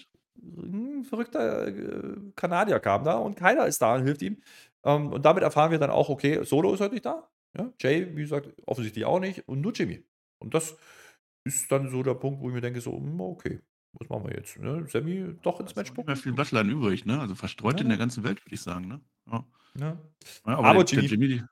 [0.99, 4.41] ein verrückter äh, Kanadier kam da und keiner ist da und hilft ihm.
[4.83, 7.27] Ähm, und damit erfahren wir dann auch, okay, Solo ist heute nicht da.
[7.57, 7.71] Ja?
[7.79, 10.03] Jay, wie gesagt, offensichtlich auch nicht und nur Jimmy.
[10.39, 10.77] Und das
[11.43, 13.59] ist dann so der Punkt, wo ich mir denke, so, hm, okay,
[13.93, 14.59] was machen wir jetzt?
[14.59, 14.85] Ne?
[14.87, 17.19] Sammy doch ins Match Nicht mehr viel Bloodline übrig, ne?
[17.19, 17.83] Also verstreut ja.
[17.83, 19.01] in der ganzen Welt, würde ich sagen, ne?
[19.31, 19.45] Ja.
[19.79, 19.97] ja.
[20.43, 21.43] aber, aber der, Jimmy, der, Jimmy,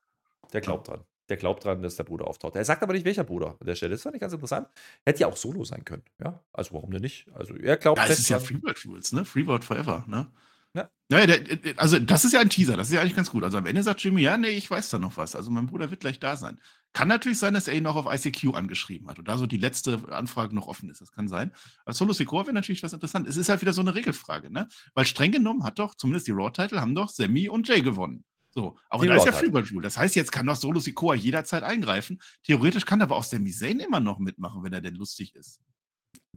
[0.53, 2.55] der glaubt dran der glaubt dran, dass der Bruder auftaucht.
[2.55, 3.91] Er sagt aber nicht, welcher Bruder an der Stelle.
[3.91, 4.67] Das fand ich ganz interessant.
[5.05, 6.03] Hätte ja auch Solo sein können.
[6.23, 7.27] Ja, also warum denn nicht?
[7.33, 7.99] Also er glaubt.
[7.99, 9.25] Ja, das ist ja Freebird Rules, ne?
[9.25, 10.27] Freebird Forever, ne?
[10.75, 10.89] Ja.
[11.09, 11.39] ja der,
[11.77, 13.45] also das ist ja ein Teaser, das ist ja eigentlich ganz gut.
[13.45, 15.35] Also am Ende sagt Jimmy, ja, nee, ich weiß da noch was.
[15.35, 16.59] Also mein Bruder wird gleich da sein.
[16.91, 19.57] Kann natürlich sein, dass er ihn noch auf ICQ angeschrieben hat und da so die
[19.57, 20.99] letzte Anfrage noch offen ist.
[20.99, 21.53] Das kann sein.
[21.85, 23.27] Aber Solo Secor wäre natürlich was interessant.
[23.27, 24.67] Es ist halt wieder so eine Regelfrage, ne?
[24.93, 28.25] Weil streng genommen hat doch, zumindest die Raw-Title, haben doch Sammy und Jay gewonnen.
[28.57, 29.83] So, aber da ist ja Freebird Rule.
[29.83, 32.21] Das heißt, jetzt kann doch Solo Sikoa jederzeit eingreifen.
[32.43, 35.59] Theoretisch kann aber auch Sami Zayn immer noch mitmachen, wenn er denn lustig ist.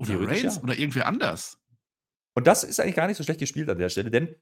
[0.00, 0.62] Oder Reigns ja.
[0.62, 1.60] oder irgendwer anders.
[2.34, 4.34] Und das ist eigentlich gar nicht so schlecht gespielt an der Stelle, denn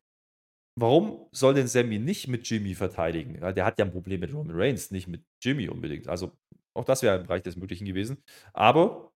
[0.78, 3.40] warum soll denn Sammy nicht mit Jimmy verteidigen?
[3.54, 6.08] Der hat ja ein Problem mit Roman Reigns, nicht mit Jimmy unbedingt.
[6.08, 6.36] Also
[6.74, 8.22] auch das wäre im Bereich des Möglichen gewesen.
[8.54, 9.12] Aber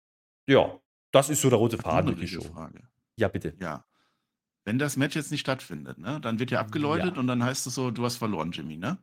[0.48, 0.80] ja,
[1.12, 2.42] das ist so der rote Faden Show.
[2.42, 2.88] Frage.
[3.16, 3.54] Ja, bitte.
[3.60, 3.84] Ja.
[4.68, 7.20] Wenn das Match jetzt nicht stattfindet, ne, dann wird ja abgeläutet ja.
[7.20, 8.98] und dann heißt es so, du hast verloren, Jimmy, ne?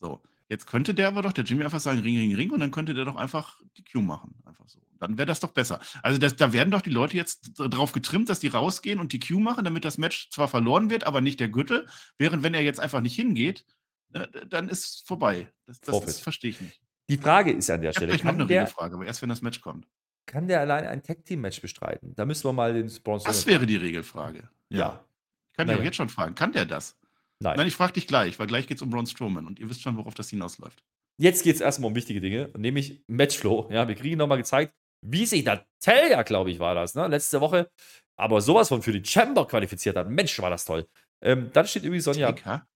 [0.00, 0.22] So.
[0.48, 2.94] Jetzt könnte der aber doch, der Jimmy einfach sagen, Ring, Ring, Ring und dann könnte
[2.94, 4.32] der doch einfach die Q machen.
[4.44, 4.78] Einfach so.
[5.00, 5.80] Dann wäre das doch besser.
[6.04, 9.18] Also das, da werden doch die Leute jetzt drauf getrimmt, dass die rausgehen und die
[9.18, 11.88] Q machen, damit das Match zwar verloren wird, aber nicht der Gürtel.
[12.16, 13.64] Während wenn er jetzt einfach nicht hingeht,
[14.10, 15.52] ne, dann ist vorbei.
[15.66, 16.80] Das, das verstehe ich nicht.
[17.08, 18.14] Die Frage ist an der Stelle.
[18.14, 19.88] Ich habe noch eine Frage, aber erst wenn das Match kommt.
[20.26, 22.14] Kann der allein ein Tag-Team-Match bestreiten?
[22.14, 23.26] Da müssen wir mal den Sponsor.
[23.26, 24.48] Das wäre die Regelfrage.
[24.72, 24.78] Ja.
[24.78, 25.04] ja.
[25.50, 25.78] Ich kann naja.
[25.78, 26.34] auch jetzt schon fragen.
[26.34, 26.98] Kann der das?
[27.38, 27.56] Nein.
[27.56, 29.82] Nein, ich frage dich gleich, weil gleich geht es um Braun Strowman und ihr wisst
[29.82, 30.82] schon, worauf das hinausläuft.
[31.18, 33.68] Jetzt geht es erstmal um wichtige Dinge, nämlich Matchflow.
[33.70, 37.06] Ja, wir kriegen nochmal gezeigt, wie sich der Talia, glaube ich, war das, ne?
[37.08, 37.70] letzte Woche,
[38.16, 40.08] aber sowas von für die Chamber qualifiziert hat.
[40.08, 40.88] Mensch, war das toll.
[41.20, 42.32] Ähm, dann steht irgendwie Sonja.
[42.32, 42.66] Taker?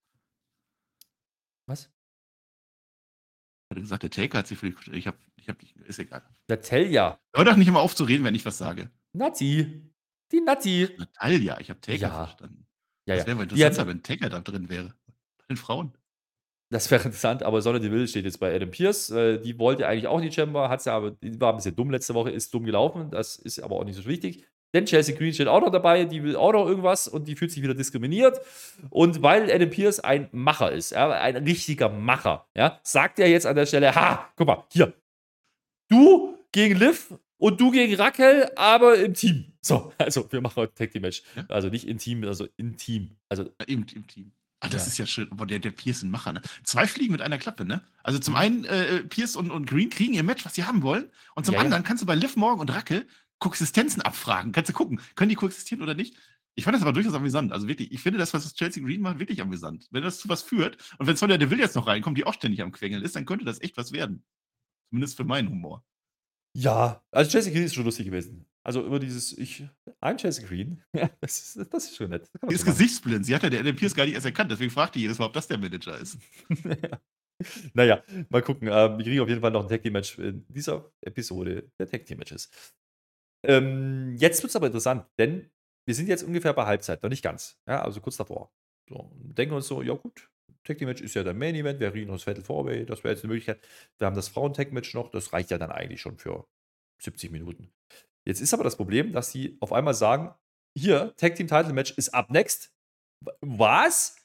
[1.66, 1.84] Was?
[3.70, 4.96] Hat er gesagt, der Taker hat sich für die.
[4.96, 6.22] Ich habe, ich habe, ist egal.
[6.48, 7.18] Der Talia.
[7.34, 8.90] Hör doch nicht immer auf zu reden, wenn ich was sage.
[9.12, 9.82] Nati.
[10.32, 10.88] Die Nati.
[10.98, 12.26] Natalia, ich habe Taker ja.
[12.26, 12.66] verstanden.
[13.06, 13.24] Ja, ja.
[13.24, 14.94] Das wäre interessant, wenn Taker da drin wäre.
[15.38, 15.92] Bei den Frauen.
[16.70, 19.10] Das wäre interessant, aber Sonne Deville steht jetzt bei Adam Pierce.
[19.10, 21.76] Äh, die wollte eigentlich auch in die Chamber, hat sie aber, die war ein bisschen
[21.76, 23.10] dumm letzte Woche, ist dumm gelaufen.
[23.10, 24.44] Das ist aber auch nicht so wichtig.
[24.74, 27.52] Denn Chelsea Green steht auch noch dabei, die will auch noch irgendwas und die fühlt
[27.52, 28.40] sich wieder diskriminiert.
[28.90, 33.46] Und weil Adam Pierce ein Macher ist, ja, ein richtiger Macher, ja, sagt er jetzt
[33.46, 34.92] an der Stelle: Ha, guck mal, hier,
[35.88, 39.52] du gegen Liv und du gegen Raquel, aber im Team.
[39.60, 41.22] So, also wir machen heute Tag Team Match.
[41.34, 41.44] Ja?
[41.48, 43.16] Also nicht im Team, also im Team.
[43.28, 44.32] Also ja, im, im Team.
[44.60, 44.88] Ah, das ja.
[44.88, 45.28] ist ja schön.
[45.30, 46.42] Boah, der, der Pierce ein Macher, ne?
[46.64, 47.82] Zwei Fliegen mit einer Klappe, ne?
[48.02, 48.40] Also zum mhm.
[48.40, 51.10] einen, äh, Pierce und, und Green kriegen ihr Match, was sie haben wollen.
[51.34, 53.06] Und zum anderen kannst du bei Liv Morgan und Rackel
[53.38, 54.52] Koexistenzen abfragen.
[54.52, 56.16] Kannst du gucken, können die koexistieren oder nicht?
[56.54, 57.52] Ich fand das aber durchaus amüsant.
[57.52, 59.88] Also wirklich, ich finde das, was Chelsea Green macht, wirklich amüsant.
[59.90, 62.62] Wenn das zu was führt und wenn Sonja Deville jetzt noch reinkommt, die auch ständig
[62.62, 64.24] am Quengeln ist, dann könnte das echt was werden.
[64.88, 65.84] Zumindest für meinen Humor.
[66.58, 68.46] Ja, also Chelsea Green ist schon lustig gewesen.
[68.64, 69.62] Also über dieses, ich,
[70.00, 70.82] I'm Chelsea Green.
[71.20, 72.30] das, ist, das ist schon nett.
[72.48, 73.26] Die ist gesichtsblind.
[73.26, 74.50] Sie hat ja der Adam Pierce gar nicht erst erkannt.
[74.50, 76.18] Deswegen fragt die jedes Mal, ob das der Manager ist.
[77.74, 78.68] naja, mal gucken.
[78.68, 81.90] Ähm, wir kriegen auf jeden Fall noch ein Tag Team Match in dieser Episode der
[81.90, 82.50] Tag Team Matches.
[83.44, 85.50] Ähm, jetzt wird es aber interessant, denn
[85.86, 87.60] wir sind jetzt ungefähr bei Halbzeit, noch nicht ganz.
[87.68, 88.50] Ja, also kurz davor.
[88.88, 90.30] So, denken uns so, ja gut,
[90.64, 93.14] Tag Team Match ist ja der Main Event, wir reden uns Fatal Fourway, das wäre
[93.14, 93.60] jetzt eine Möglichkeit.
[93.98, 96.46] Wir haben das Frauen Tag Match noch, das reicht ja dann eigentlich schon für
[97.02, 97.72] 70 Minuten.
[98.26, 100.34] Jetzt ist aber das Problem, dass sie auf einmal sagen:
[100.76, 102.72] Hier, Tag Team Title Match ist up next.
[103.40, 104.16] Was?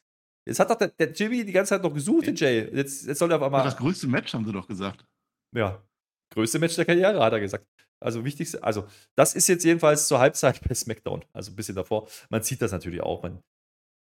[0.48, 2.68] Jetzt hat doch der, der Jimmy die ganze Zeit noch gesucht, den Jay.
[2.76, 3.64] Jetzt, jetzt soll er auf einmal.
[3.64, 5.06] Das größte Match, haben sie doch gesagt.
[5.56, 5.84] Ja.
[6.34, 7.68] Größte Match der Karriere, hat er gesagt.
[8.04, 12.08] Also wichtigste, also das ist jetzt jedenfalls zur Halbzeit bei SmackDown, also ein bisschen davor.
[12.30, 13.44] Man sieht das natürlich auch, man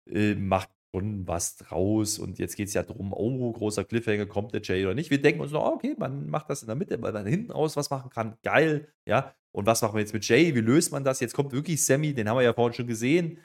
[0.08, 4.54] äh, macht schon was draus und jetzt geht es ja darum, oh, großer Cliffhanger, kommt
[4.54, 5.10] der Jay oder nicht.
[5.10, 7.76] Wir denken uns noch, okay, man macht das in der Mitte, weil man hinten raus
[7.76, 9.34] was machen kann, geil, ja.
[9.52, 10.54] Und was machen wir jetzt mit Jay?
[10.54, 11.20] Wie löst man das?
[11.20, 13.38] Jetzt kommt wirklich Sammy, den haben wir ja vorhin schon gesehen.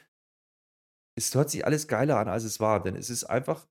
[1.16, 3.68] Es hört sich alles geiler an, als es war, denn es ist einfach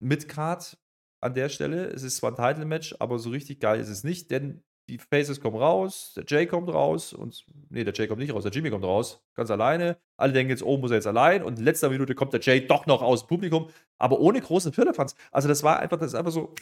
[0.00, 0.78] mit Card
[1.20, 1.86] an der Stelle.
[1.86, 5.40] Es ist zwar ein Title-Match, aber so richtig geil ist es nicht, denn die Faces
[5.40, 8.70] kommen raus, der Jay kommt raus und nee, der Jay kommt nicht raus, der Jimmy
[8.70, 9.98] kommt raus, ganz alleine.
[10.16, 12.66] Alle denken jetzt, oh, muss er jetzt allein und in letzter Minute kommt der Jay
[12.66, 15.14] doch noch aus dem Publikum, aber ohne großen Firlefanz.
[15.30, 16.54] Also das war einfach, das ist einfach so,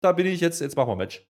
[0.00, 1.24] da bin ich jetzt, jetzt machen wir ein Match.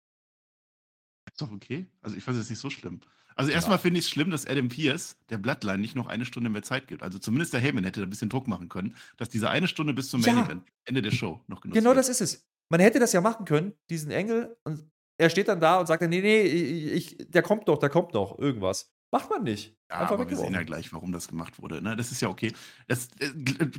[1.29, 1.85] Ist doch okay.
[2.01, 3.01] Also ich fand es nicht so schlimm.
[3.35, 3.81] Also erstmal ja.
[3.81, 6.87] finde ich es schlimm, dass Adam Pierce der Bloodline nicht noch eine Stunde mehr Zeit
[6.87, 7.03] gibt.
[7.03, 9.93] Also zumindest der Heyman hätte da ein bisschen Druck machen können, dass diese eine Stunde
[9.93, 11.99] bis zum Main Event, Ende der Show, noch genutzt Genau wird.
[11.99, 12.47] das ist es.
[12.69, 16.01] Man hätte das ja machen können, diesen Engel, und er steht dann da und sagt,
[16.03, 18.91] nee, nee, ich, der kommt doch, der kommt noch, irgendwas.
[19.09, 19.73] Macht man nicht.
[19.89, 21.81] Ja, Einfach aber wir sehen ja gleich, warum das gemacht wurde.
[21.81, 21.95] Ne?
[21.95, 22.51] Das ist ja okay.
[22.89, 23.31] Das äh,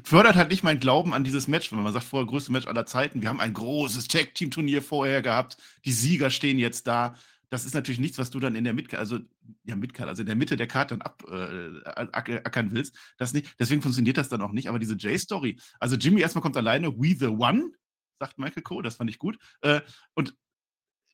[0.03, 2.87] fördert halt nicht meinen Glauben an dieses Match, wenn man sagt, vorher größte Match aller
[2.87, 3.21] Zeiten.
[3.21, 5.59] Wir haben ein großes Tag-Team-Turnier vorher gehabt.
[5.85, 7.15] Die Sieger stehen jetzt da.
[7.51, 9.19] Das ist natürlich nichts, was du dann in der Mitte, also
[9.65, 12.97] ja, Midcard, also in der Mitte der Karte dann abackern äh, willst.
[13.19, 13.55] Das nicht.
[13.59, 14.69] Deswegen funktioniert das dann auch nicht.
[14.69, 17.73] Aber diese J-Story, also Jimmy erstmal kommt alleine, We the One,
[18.19, 19.39] sagt Michael Cole, das fand ich gut.
[19.61, 19.83] Äh,
[20.15, 20.35] und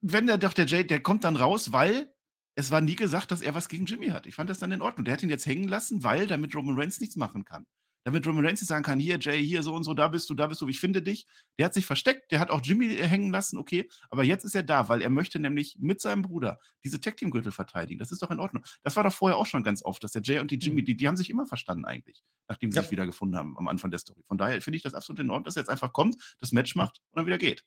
[0.07, 2.13] wenn der doch der Jay, der kommt dann raus, weil
[2.57, 4.27] es war nie gesagt, dass er was gegen Jimmy hat.
[4.27, 5.05] Ich fand das dann in Ordnung.
[5.05, 7.67] Der hat ihn jetzt hängen lassen, weil damit Roman Reigns nichts machen kann.
[8.07, 10.35] Damit Roman Reigns nicht sagen kann, hier Jay, hier so und so, da bist du,
[10.35, 11.27] da bist du, ich finde dich.
[11.59, 13.89] Der hat sich versteckt, der hat auch Jimmy äh, hängen lassen, okay.
[14.11, 17.31] Aber jetzt ist er da, weil er möchte nämlich mit seinem Bruder diese Tag Team
[17.31, 17.99] Gürtel verteidigen.
[17.99, 18.63] Das ist doch in Ordnung.
[18.83, 20.85] Das war doch vorher auch schon ganz oft, dass der Jay und die Jimmy, mhm.
[20.85, 22.83] die, die haben sich immer verstanden eigentlich, nachdem sie ja.
[22.83, 24.23] sich wiedergefunden haben am Anfang der Story.
[24.29, 26.77] Von daher finde ich das absolut in Ordnung, dass er jetzt einfach kommt, das Match
[26.77, 27.65] macht und dann wieder geht.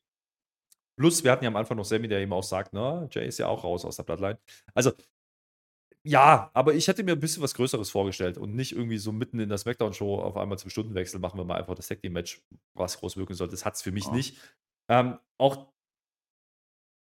[0.98, 3.38] Plus, wir hatten ja am Anfang noch Sammy, der eben auch sagt, ne, Jay ist
[3.38, 4.40] ja auch raus aus der Bloodline.
[4.74, 4.92] Also,
[6.04, 9.40] ja, aber ich hätte mir ein bisschen was Größeres vorgestellt und nicht irgendwie so mitten
[9.40, 12.42] in der Smackdown-Show auf einmal zum Stundenwechsel machen wir mal einfach das Tag Team-Match,
[12.74, 13.48] was groß wirken soll.
[13.50, 14.14] Das hat es für mich oh.
[14.14, 14.40] nicht.
[14.90, 15.72] Ähm, auch,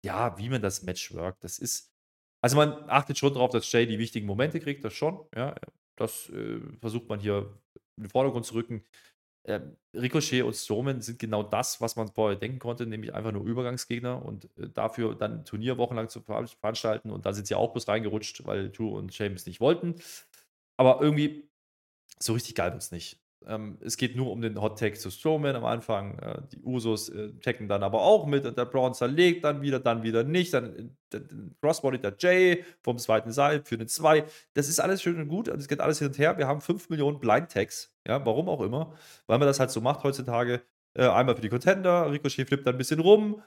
[0.03, 1.93] ja, wie man das Match workt, das ist,
[2.41, 5.55] also man achtet schon darauf, dass Jay die wichtigen Momente kriegt, das schon, ja,
[5.95, 7.59] das äh, versucht man hier
[7.97, 8.83] in den Vordergrund zu rücken.
[9.43, 9.59] Äh,
[9.93, 14.23] Ricochet und Strowman sind genau das, was man vorher denken konnte, nämlich einfach nur Übergangsgegner
[14.25, 18.45] und äh, dafür dann Turnier wochenlang zu veranstalten und da sind sie auch bloß reingerutscht,
[18.45, 19.95] weil Drew und James nicht wollten.
[20.77, 21.49] Aber irgendwie
[22.19, 23.19] so richtig geil wird es nicht.
[23.45, 26.19] Ähm, es geht nur um den Hot Tag zu Strowman am Anfang.
[26.19, 29.79] Äh, die Usos äh, checken dann aber auch mit und der Braun zerlegt dann wieder,
[29.79, 30.53] dann wieder nicht.
[30.53, 31.19] Dann äh,
[31.61, 34.25] Crossbody der Jay vom zweiten Seil für den 2.
[34.53, 36.37] Das ist alles schön und gut und es geht alles hin und her.
[36.37, 37.93] Wir haben 5 Millionen Blind Tags.
[38.05, 38.93] Ja, warum auch immer.
[39.27, 40.61] Weil man das halt so macht heutzutage.
[40.93, 42.11] Äh, einmal für die Contender.
[42.11, 43.41] Ricochet flippt dann ein bisschen rum.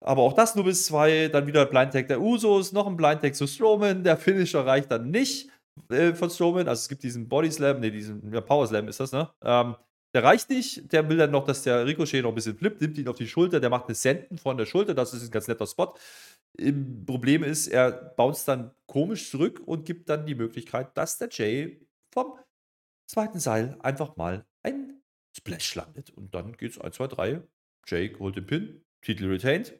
[0.00, 1.28] Aber auch das nur bis 2.
[1.28, 2.72] Dann wieder Blind Tag der Usos.
[2.72, 4.02] Noch ein Blind Tag zu Strowman.
[4.02, 5.48] Der Finisher reicht dann nicht
[5.90, 6.68] äh, von Strowman.
[6.68, 9.30] Also es gibt diesen Body Slam, nee, diesen ja, Power Slam ist das, ne?
[9.42, 9.76] Ähm,
[10.14, 10.92] der reicht nicht.
[10.92, 13.28] Der will dann noch, dass der Ricochet noch ein bisschen flippt, nimmt ihn auf die
[13.28, 13.60] Schulter.
[13.60, 14.94] Der macht eine Senden von der Schulter.
[14.94, 15.94] Das ist ein ganz netter Spot.
[16.56, 21.28] Im Problem ist, er bounce dann komisch zurück und gibt dann die Möglichkeit, dass der
[21.30, 22.38] Jay vom
[23.06, 25.02] zweiten Seil einfach mal ein
[25.36, 26.10] Splash landet.
[26.10, 27.42] Und dann geht's 1, 2, 3.
[27.86, 29.78] Jake holt den Pin, Titel retained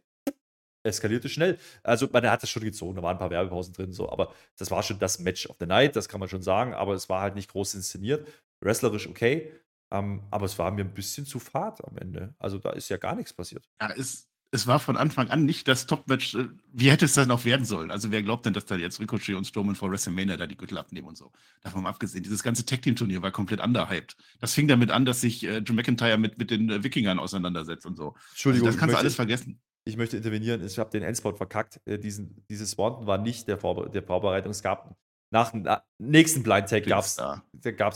[0.89, 1.59] eskalierte schnell.
[1.83, 4.71] Also, man hat es schon gezogen, da waren ein paar Werbepausen drin, so, aber das
[4.71, 7.21] war schon das Match of the Night, das kann man schon sagen, aber es war
[7.21, 8.27] halt nicht groß inszeniert.
[8.61, 9.53] Wrestlerisch okay,
[9.91, 12.35] ähm, aber es war mir ein bisschen zu fad am Ende.
[12.39, 13.69] Also, da ist ja gar nichts passiert.
[13.81, 16.35] Ja, es, es war von Anfang an nicht das Top-Match.
[16.35, 17.91] Äh, wie hätte es dann auch werden sollen?
[17.91, 20.79] Also, wer glaubt denn, dass da jetzt Ricochet und Strowman vor WrestleMania da die Gürtel
[20.79, 21.33] abnehmen und so?
[21.63, 24.17] Davon mal abgesehen, dieses ganze Tag-Team-Turnier war komplett underhyped.
[24.41, 27.87] Das fing damit an, dass sich äh, Drew McIntyre mit, mit den äh, Wikingern auseinandersetzt
[27.87, 28.15] und so.
[28.31, 31.81] Entschuldigung, also das kannst du alles vergessen ich möchte intervenieren, ich habe den Endspot verkackt.
[31.87, 34.51] Äh, diesen, dieses Swanton war nicht der, Vorbe der Vorbereitung.
[34.51, 34.95] Es gab
[35.31, 35.67] nach dem
[35.99, 37.17] nächsten Blind Tag gab es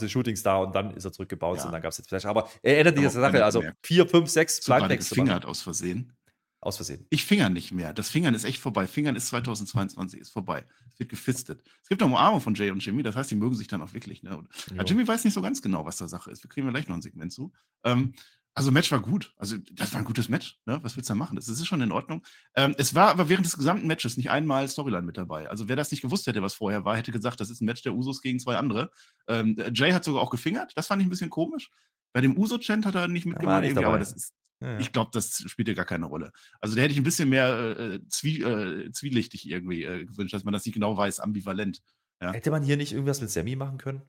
[0.00, 1.64] den Shooting Star und dann ist er zurückgebaut ja.
[1.66, 2.24] und dann gab es jetzt Flash.
[2.24, 5.08] Aber er erinnert diese Sache, also vier, fünf, sechs Blind Tags.
[5.08, 6.12] Finger aus Versehen.
[6.60, 7.06] Aus Versehen.
[7.10, 7.92] Ich finger nicht mehr.
[7.92, 8.86] Das Fingern ist echt vorbei.
[8.86, 10.64] Fingern ist 2022, ist vorbei.
[10.92, 11.62] Es wird gefistet.
[11.82, 13.92] Es gibt noch Umarmung von Jay und Jimmy, das heißt, die mögen sich dann auch
[13.92, 14.22] wirklich.
[14.22, 14.44] Ne?
[14.86, 16.42] Jimmy weiß nicht so ganz genau, was da Sache ist.
[16.42, 17.52] Wir kriegen gleich noch ein Segment zu.
[17.84, 18.14] Ähm,
[18.54, 19.32] also, Match war gut.
[19.36, 20.58] Also, das war ein gutes Match.
[20.66, 20.78] Ne?
[20.82, 21.36] Was willst du da machen?
[21.36, 22.22] Das ist schon in Ordnung.
[22.54, 25.48] Ähm, es war aber während des gesamten Matches nicht einmal Storyline mit dabei.
[25.48, 27.82] Also, wer das nicht gewusst hätte, was vorher war, hätte gesagt, das ist ein Match
[27.82, 28.90] der Usos gegen zwei andere.
[29.26, 30.72] Ähm, Jay hat sogar auch gefingert.
[30.76, 31.70] Das fand ich ein bisschen komisch.
[32.12, 34.78] Bei dem Uso-Chant hat er nicht mitgemacht, ja, aber das ist, ja, ja.
[34.80, 36.30] ich glaube, das spielt ja gar keine Rolle.
[36.60, 40.34] Also, da hätte ich ein bisschen mehr äh, äh zwie, äh, zwielichtig irgendwie äh, gewünscht,
[40.34, 41.80] dass man das nicht genau weiß, ambivalent.
[42.20, 44.02] Hätte man hier nicht irgendwas mit Sammy machen können?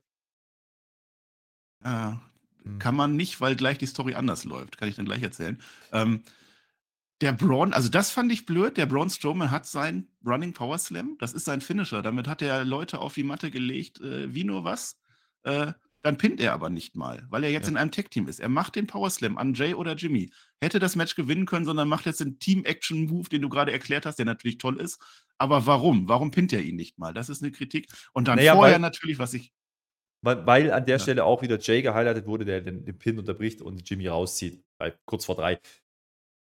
[1.82, 2.22] Ja,
[2.64, 2.78] Mhm.
[2.78, 4.78] Kann man nicht, weil gleich die Story anders läuft.
[4.78, 5.60] Kann ich dann gleich erzählen.
[5.92, 6.22] Ähm,
[7.20, 8.76] der Braun, also das fand ich blöd.
[8.76, 11.16] Der Braun Strowman hat sein Running Power Slam.
[11.18, 12.02] Das ist sein Finisher.
[12.02, 14.98] Damit hat er Leute auf die Matte gelegt, äh, wie nur was.
[15.44, 15.72] Äh,
[16.02, 17.70] dann pinnt er aber nicht mal, weil er jetzt ja.
[17.70, 18.38] in einem Tech-Team ist.
[18.38, 20.30] Er macht den Power Slam an Jay oder Jimmy.
[20.60, 24.16] Hätte das Match gewinnen können, sondern macht jetzt den Team-Action-Move, den du gerade erklärt hast,
[24.16, 25.00] der natürlich toll ist.
[25.38, 26.06] Aber warum?
[26.06, 27.14] Warum pinnt er ihn nicht mal?
[27.14, 27.88] Das ist eine Kritik.
[28.12, 29.52] Und dann naja, vorher natürlich, was ich
[30.24, 30.98] weil, an der ja.
[30.98, 34.94] Stelle auch wieder Jay gehighlightet wurde, der den, den, Pin unterbricht und Jimmy rauszieht, bei,
[35.04, 35.58] kurz vor drei.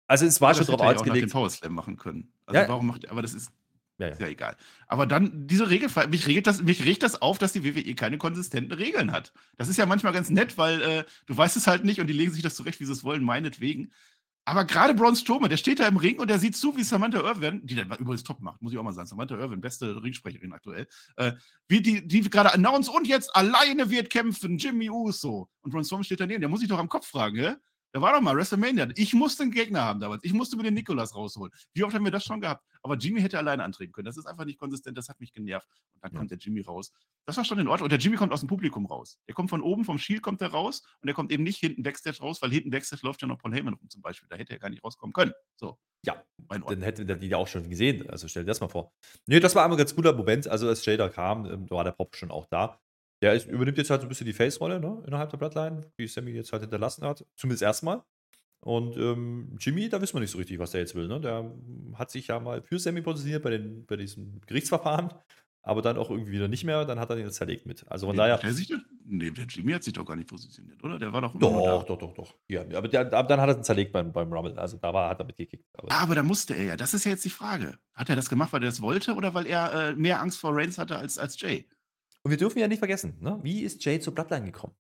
[0.06, 1.26] Also es war aber schon drauf ausgelegt.
[1.26, 2.32] den Power Slam machen können.
[2.46, 2.68] Also ja.
[2.68, 3.52] warum macht aber das ist
[3.98, 4.16] ja, ja.
[4.20, 4.56] ja, egal.
[4.86, 8.16] Aber dann diese Regel, mich regt, das, mich regt das auf, dass die WWE keine
[8.16, 9.32] konsistenten Regeln hat.
[9.56, 12.12] Das ist ja manchmal ganz nett, weil äh, du weißt es halt nicht und die
[12.12, 13.92] legen sich das zurecht, wie sie es wollen, meinetwegen.
[14.48, 17.20] Aber gerade Braun Strowman, der steht da im Ring und der sieht zu, wie Samantha
[17.20, 19.06] Irwin, die dann übrigens top macht, muss ich auch mal sagen.
[19.06, 21.32] Samantha Irwin, beste Ringsprecherin aktuell, äh,
[21.68, 25.50] wie die, die gerade announced und jetzt alleine wird kämpfen, Jimmy Uso.
[25.60, 27.56] Und Braun Strowman steht daneben, der muss sich doch am Kopf fragen, hä?
[27.98, 28.86] Da war doch mal WrestleMania.
[28.94, 30.22] Ich musste einen Gegner haben damals.
[30.22, 31.52] Ich musste mir den Nikolas rausholen.
[31.74, 32.64] Wie oft haben wir das schon gehabt?
[32.84, 34.04] Aber Jimmy hätte alleine antreten können.
[34.04, 34.96] Das ist einfach nicht konsistent.
[34.96, 35.66] Das hat mich genervt.
[35.94, 36.18] Und dann ja.
[36.18, 36.92] kommt der Jimmy raus.
[37.26, 37.86] Das war schon in Ordnung.
[37.86, 39.18] Und der Jimmy kommt aus dem Publikum raus.
[39.26, 40.84] Der kommt von oben, vom Shield kommt er raus.
[41.00, 43.52] Und er kommt eben nicht hinten Backstage raus, weil hinten Backstage läuft ja noch Paul
[43.52, 44.28] Heyman rum zum Beispiel.
[44.28, 45.32] Da hätte er gar nicht rauskommen können.
[45.56, 45.76] So.
[46.06, 48.08] Ja, dann hätten wir die ja auch schon gesehen.
[48.08, 48.92] Also stell dir das mal vor.
[49.26, 50.46] Nee, das war einmal ein ganz guter Moment.
[50.46, 52.78] Also als Jay da kam, ähm, war der Pop schon auch da.
[53.20, 56.06] Der ist, übernimmt jetzt halt so ein bisschen die Face-Rolle ne, innerhalb der Bloodline, die
[56.06, 57.24] Sammy jetzt halt hinterlassen hat.
[57.36, 58.02] Zumindest erstmal.
[58.60, 61.06] Und ähm, Jimmy, da wissen wir nicht so richtig, was der jetzt will.
[61.08, 61.20] Ne?
[61.20, 61.52] Der
[61.94, 65.10] hat sich ja mal für Sammy positioniert bei, den, bei diesem Gerichtsverfahren,
[65.62, 66.84] aber dann auch irgendwie wieder nicht mehr.
[66.84, 67.84] Dann hat er ihn jetzt zerlegt mit.
[67.88, 68.38] Also von nee, daher.
[68.38, 68.72] Der, sich,
[69.04, 70.98] nee, der Jimmy hat sich doch gar nicht positioniert, oder?
[70.98, 71.38] Der war doch.
[71.38, 72.34] Doch, doch, doch, doch.
[72.48, 74.58] Ja, aber, der, aber dann hat er ihn zerlegt beim, beim Rumble.
[74.58, 75.64] Also da war, hat er mitgekickt.
[75.74, 76.76] Aber, ah, aber da musste er ja.
[76.76, 77.78] Das ist ja jetzt die Frage.
[77.94, 80.54] Hat er das gemacht, weil er das wollte oder weil er äh, mehr Angst vor
[80.54, 81.68] Reigns hatte als, als Jay?
[82.28, 83.38] Und wir dürfen ja nicht vergessen, ne?
[83.42, 84.74] wie ist Jay zur Bloodline gekommen?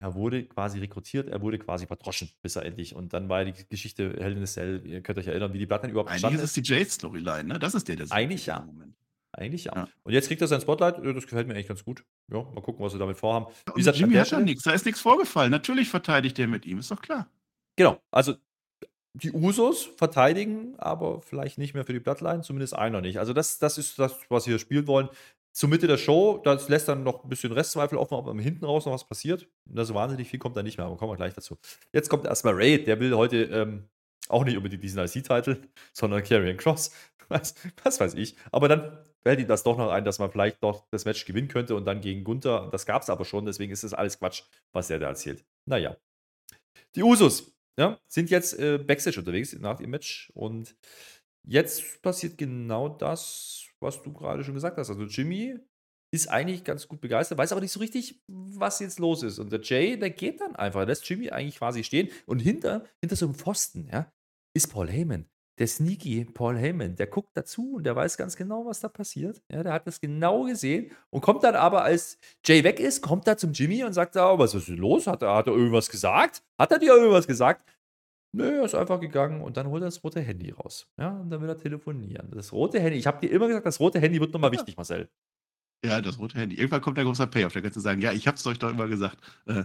[0.00, 2.94] Er wurde quasi rekrutiert, er wurde quasi verdroschen, bis er endlich.
[2.94, 5.66] Und dann war die Geschichte Hell in a Cell, ihr könnt euch erinnern, wie die
[5.66, 7.58] Bloodline überhaupt Eigentlich ist es die Jade-Storyline, ne?
[7.58, 8.60] Das ist der, der Eigentlich ja.
[8.60, 8.96] Moment.
[9.32, 9.76] Eigentlich ja.
[9.76, 9.88] ja.
[10.04, 12.02] Und jetzt kriegt er sein Spotlight, das gefällt mir eigentlich ganz gut.
[12.32, 13.52] Ja, mal gucken, was sie damit vorhaben.
[13.74, 15.50] Wie gesagt, Jimmy hat ja nichts, da ist nichts vorgefallen.
[15.50, 17.30] Natürlich verteidigt er mit ihm, ist doch klar.
[17.76, 18.36] Genau, also
[19.22, 23.18] die Usos verteidigen, aber vielleicht nicht mehr für die Bloodline, zumindest einer nicht.
[23.18, 25.08] Also das, das ist das, was wir spielen wollen.
[25.56, 28.66] Zur Mitte der Show, das lässt dann noch ein bisschen Restzweifel offen, ob am hinten
[28.66, 29.48] raus noch was passiert.
[29.64, 31.56] Na, so wahnsinnig viel kommt da nicht mehr, aber kommen wir gleich dazu.
[31.94, 33.88] Jetzt kommt erstmal Ray, der will heute ähm,
[34.28, 35.62] auch nicht unbedingt diesen IC-Titel,
[35.94, 36.90] sondern Karrion Cross.
[37.28, 38.36] Was, was, weiß ich.
[38.52, 41.48] Aber dann fällt ihm das doch noch ein, dass man vielleicht doch das Match gewinnen
[41.48, 42.68] könnte und dann gegen Gunther.
[42.70, 45.44] Das gab es aber schon, deswegen ist das alles Quatsch, was er da erzählt.
[45.64, 45.96] Naja.
[46.94, 50.76] Die Usos ja, sind jetzt äh, Backstage unterwegs nach dem Match und
[51.46, 54.90] jetzt passiert genau das, was du gerade schon gesagt hast.
[54.90, 55.58] Also Jimmy
[56.12, 59.38] ist eigentlich ganz gut begeistert, weiß aber nicht so richtig, was jetzt los ist.
[59.38, 63.16] Und der Jay, der geht dann einfach, lässt Jimmy eigentlich quasi stehen und hinter, hinter
[63.16, 64.12] so einem Pfosten, ja,
[64.54, 65.28] ist Paul Heyman
[65.58, 69.42] der sneaky Paul Heyman, der guckt dazu und der weiß ganz genau, was da passiert.
[69.50, 73.26] Ja, der hat das genau gesehen und kommt dann aber, als Jay weg ist, kommt
[73.26, 75.06] er zum Jimmy und sagt, oh, was ist denn los?
[75.06, 76.42] Hat er, hat er irgendwas gesagt?
[76.60, 77.66] Hat er dir irgendwas gesagt?
[78.36, 80.86] Nö, er ist einfach gegangen und dann holt er das rote Handy raus.
[80.98, 82.30] Ja, und dann will er telefonieren.
[82.32, 85.08] Das rote Handy, ich habe dir immer gesagt, das rote Handy wird nochmal wichtig, Marcel.
[85.82, 86.56] Ja, das rote Handy.
[86.56, 87.54] Irgendwann kommt der große Payoff.
[87.54, 89.16] Da kannst du sagen, ja, ich habe es euch doch immer gesagt.
[89.46, 89.64] Äh,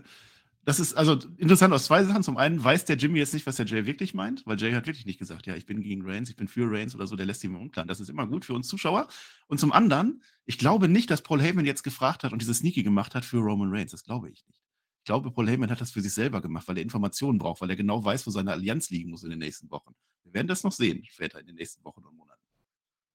[0.63, 2.23] das ist also interessant aus zwei Sachen.
[2.23, 4.87] Zum einen weiß der Jimmy jetzt nicht, was der Jay wirklich meint, weil Jay hat
[4.87, 7.25] wirklich nicht gesagt, ja, ich bin gegen Reigns, ich bin für Reigns oder so, der
[7.25, 7.89] lässt ihn im Unklaren.
[7.89, 9.07] Das ist immer gut für uns Zuschauer.
[9.47, 12.83] Und zum anderen, ich glaube nicht, dass Paul Heyman jetzt gefragt hat und diese Sneaky
[12.83, 13.91] gemacht hat für Roman Reigns.
[13.91, 14.60] Das glaube ich nicht.
[15.01, 17.71] Ich glaube, Paul Heyman hat das für sich selber gemacht, weil er Informationen braucht, weil
[17.71, 19.95] er genau weiß, wo seine Allianz liegen muss in den nächsten Wochen.
[20.23, 22.39] Wir werden das noch sehen, später in den nächsten Wochen und Monaten.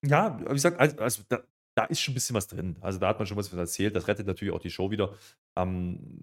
[0.04, 1.44] Ja, wie gesagt, also, also da,
[1.76, 2.76] da ist schon ein bisschen was drin.
[2.80, 3.94] Also da hat man schon was erzählt.
[3.94, 5.16] Das rettet natürlich auch die Show wieder.
[5.56, 6.18] Ähm,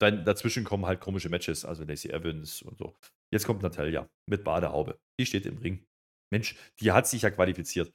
[0.00, 2.96] dann dazwischen kommen halt komische Matches, also Lacey Evans und so.
[3.30, 4.98] Jetzt kommt Natalia mit Badehaube.
[5.20, 5.86] Die steht im Ring.
[6.30, 7.92] Mensch, die hat sich ja qualifiziert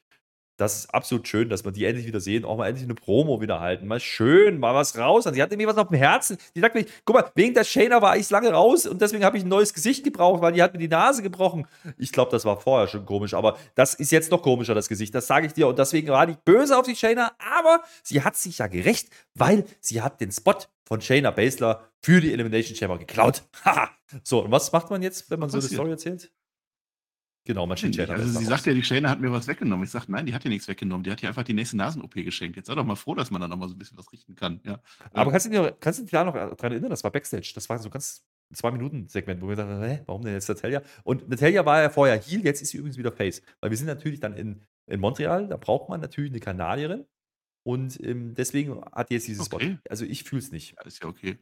[0.59, 3.39] das ist absolut schön, dass wir die endlich wieder sehen, auch mal endlich eine Promo
[3.39, 3.87] wieder halten.
[3.87, 5.25] Mal schön, mal was raus.
[5.25, 6.37] Und sie hat irgendwie was auf dem Herzen.
[6.53, 9.37] Die sagt mir, guck mal, wegen der Shayna war ich lange raus und deswegen habe
[9.37, 11.65] ich ein neues Gesicht gebraucht, weil die hat mir die Nase gebrochen.
[11.97, 15.15] Ich glaube, das war vorher schon komisch, aber das ist jetzt noch komischer, das Gesicht.
[15.15, 15.67] Das sage ich dir.
[15.69, 19.63] Und deswegen war ich böse auf die Shayna, aber sie hat sich ja gerecht, weil
[19.79, 23.43] sie hat den Spot von Shayna Baszler für die Elimination Chamber geklaut.
[23.63, 23.91] Haha.
[24.23, 26.31] so, und was macht man jetzt, wenn man so eine Story erzählt?
[27.45, 28.13] Genau, man schickt Shayna.
[28.13, 29.84] Also sie sagt ja, die Shayna hat mir was weggenommen.
[29.84, 31.04] Ich sage, nein, die hat dir nichts weggenommen.
[31.04, 32.58] Die hat dir einfach die nächste Nasen-OP geschenkt.
[32.58, 34.36] Jetzt sei doch mal froh, dass man da noch mal so ein bisschen was richten
[34.36, 34.60] kann.
[34.65, 34.80] Ja.
[35.13, 36.89] Aber kannst du, dich, kannst du dich da noch daran erinnern?
[36.89, 37.52] Das war Backstage.
[37.56, 40.82] Das war so ganz zwei Minuten Segment, wo wir dachten, hä, warum denn jetzt Natalia?
[41.04, 43.41] Und Natalia war ja vorher Heal, jetzt ist sie übrigens wieder Face.
[43.62, 47.06] Weil wir sind natürlich dann in, in Montreal, da braucht man natürlich eine Kanadierin.
[47.63, 49.73] Und ähm, deswegen hat jetzt dieses okay.
[49.73, 49.89] Spot.
[49.89, 50.75] Also ich fühle es nicht.
[50.78, 51.38] Ja, ist ja okay.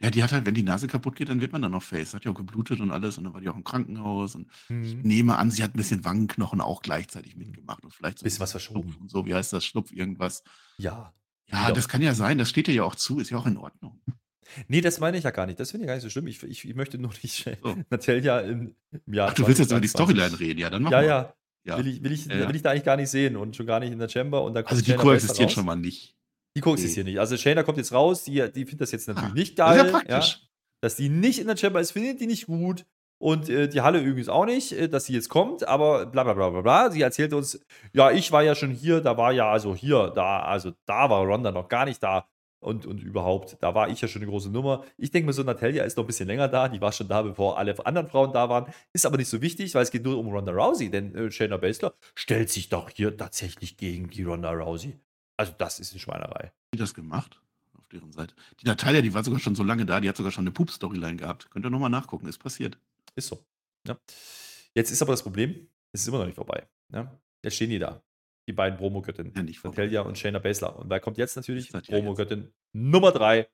[0.00, 2.14] Ja, die hat halt wenn die Nase kaputt geht, dann wird man dann noch Face.
[2.14, 4.94] Hat ja auch geblutet und alles und dann war die auch im Krankenhaus und ich
[4.94, 5.00] mhm.
[5.02, 8.52] nehme an, sie hat ein bisschen Wangenknochen auch gleichzeitig mitgemacht und vielleicht so Bisschen was
[8.52, 8.96] verschoben.
[9.00, 10.44] und so, wie heißt das, Schlupf irgendwas.
[10.76, 11.12] Ja.
[11.50, 13.56] Ja, das kann ja sein, das steht ihr ja auch zu, ist ja auch in
[13.56, 14.00] Ordnung.
[14.66, 15.60] Nee, das meine ich ja gar nicht.
[15.60, 16.26] Das finde ich gar nicht so schlimm.
[16.26, 17.76] Ich, ich, ich möchte nur nicht So.
[17.90, 18.74] Natalia im,
[19.06, 21.06] im Jahr Ach, du willst jetzt über die Storyline reden, ja, dann mach Ja, mal.
[21.06, 21.34] ja.
[21.64, 21.76] Ja.
[21.78, 23.80] Will ich, will, ich, Ja, will ich da eigentlich gar nicht sehen und schon gar
[23.80, 24.42] nicht in der Chamber.
[24.42, 26.16] Und da Also die koexistieren schon mal nicht.
[26.56, 27.12] Die koexistieren Nee.
[27.12, 27.20] nicht.
[27.20, 29.92] Also Shayna kommt jetzt raus, die, die findet das jetzt natürlich Ah, nicht das ist
[29.92, 30.04] ja geil.
[30.08, 30.22] Ja,
[30.82, 32.84] dass die nicht in der Chamber ist, findet die nicht gut.
[33.20, 36.34] Und äh, die Halle übrigens auch nicht, äh, dass sie jetzt kommt, aber bla bla
[36.34, 36.90] bla bla bla.
[36.90, 37.60] Sie erzählt uns,
[37.92, 41.24] ja, ich war ja schon hier, da war ja, also hier, da, also da war
[41.24, 42.28] Ronda noch gar nicht da.
[42.60, 44.84] Und, und überhaupt, da war ich ja schon eine große Nummer.
[44.96, 46.68] Ich denke mir so, Natalia ist noch ein bisschen länger da.
[46.68, 48.66] Die war schon da, bevor alle anderen Frauen da waren.
[48.92, 50.90] Ist aber nicht so wichtig, weil es geht nur um Ronda Rousey.
[50.90, 54.96] Denn äh, Shayna Baszler stellt sich doch hier tatsächlich gegen die Ronda Rousey.
[55.38, 56.52] Also das ist eine Schweinerei.
[56.72, 57.40] Wie das gemacht?
[57.78, 58.34] auf deren Seite.
[58.60, 61.16] Die Natalia, die war sogar schon so lange da, die hat sogar schon eine Pup-Storyline
[61.16, 61.50] gehabt.
[61.50, 62.78] Könnt ihr nochmal nachgucken, ist passiert.
[63.14, 63.42] Ist so.
[63.86, 63.96] Ja.
[64.74, 66.66] Jetzt ist aber das Problem, es ist immer noch nicht vorbei.
[66.92, 67.18] Ja.
[67.42, 68.02] Jetzt stehen die da.
[68.46, 69.32] Die beiden Promo-Göttinnen.
[69.34, 70.76] Ja, Natalia und Shayna Baszler.
[70.78, 71.70] Und wer kommt jetzt natürlich?
[71.70, 73.48] Promo-Göttin Nummer drei.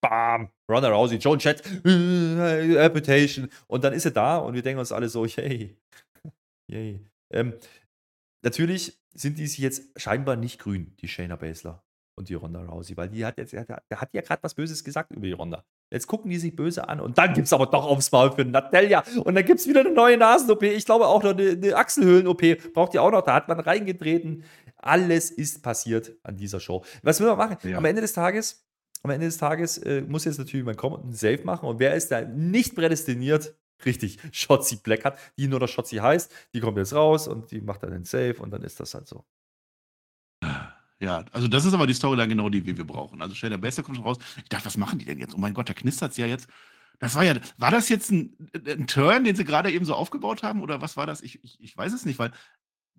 [0.00, 0.50] Bam!
[0.70, 3.48] Ronda Rousey, Joan Chat, äh, Reputation.
[3.66, 5.76] Und dann ist sie da und wir denken uns alle so, yay.
[6.70, 7.00] yay.
[7.30, 7.54] Ähm,
[8.44, 11.82] natürlich sind die sich jetzt scheinbar nicht grün, die Shayna Baszler
[12.16, 13.66] und die Ronda Rousey, weil die hat jetzt, der
[14.00, 15.64] hat ja gerade was Böses gesagt über die Ronda.
[15.90, 18.44] Jetzt gucken die sich böse an und dann gibt es aber doch aufs Maul für
[18.44, 20.62] Natalia und dann gibt es wieder eine neue Nasen-OP.
[20.62, 23.22] Ich glaube auch noch eine, eine Achselhöhlen-OP braucht ihr auch noch.
[23.22, 24.44] Da hat man reingetreten.
[24.76, 26.84] Alles ist passiert an dieser Show.
[27.02, 27.56] Was will man machen?
[27.68, 27.78] Ja.
[27.78, 28.66] Am Ende des Tages,
[29.02, 31.78] am Ende des Tages äh, muss jetzt natürlich mein kommen und einen Save machen und
[31.78, 33.54] wer ist da nicht prädestiniert?
[33.84, 37.60] Richtig, Shotzi Black hat, die nur noch Shotzi heißt, die kommt jetzt raus und die
[37.60, 39.24] macht dann den Save und dann ist das halt so.
[41.00, 43.20] Ja, also das ist aber die Storyline genau die, die wir brauchen.
[43.20, 44.18] Also Shayna Baszler kommt schon raus.
[44.38, 45.34] Ich dachte, was machen die denn jetzt?
[45.34, 46.48] Oh mein Gott, da knistert es ja jetzt.
[46.98, 50.42] Das war ja, war das jetzt ein, ein Turn, den sie gerade eben so aufgebaut
[50.42, 51.20] haben oder was war das?
[51.22, 52.30] Ich, ich, ich weiß es nicht, weil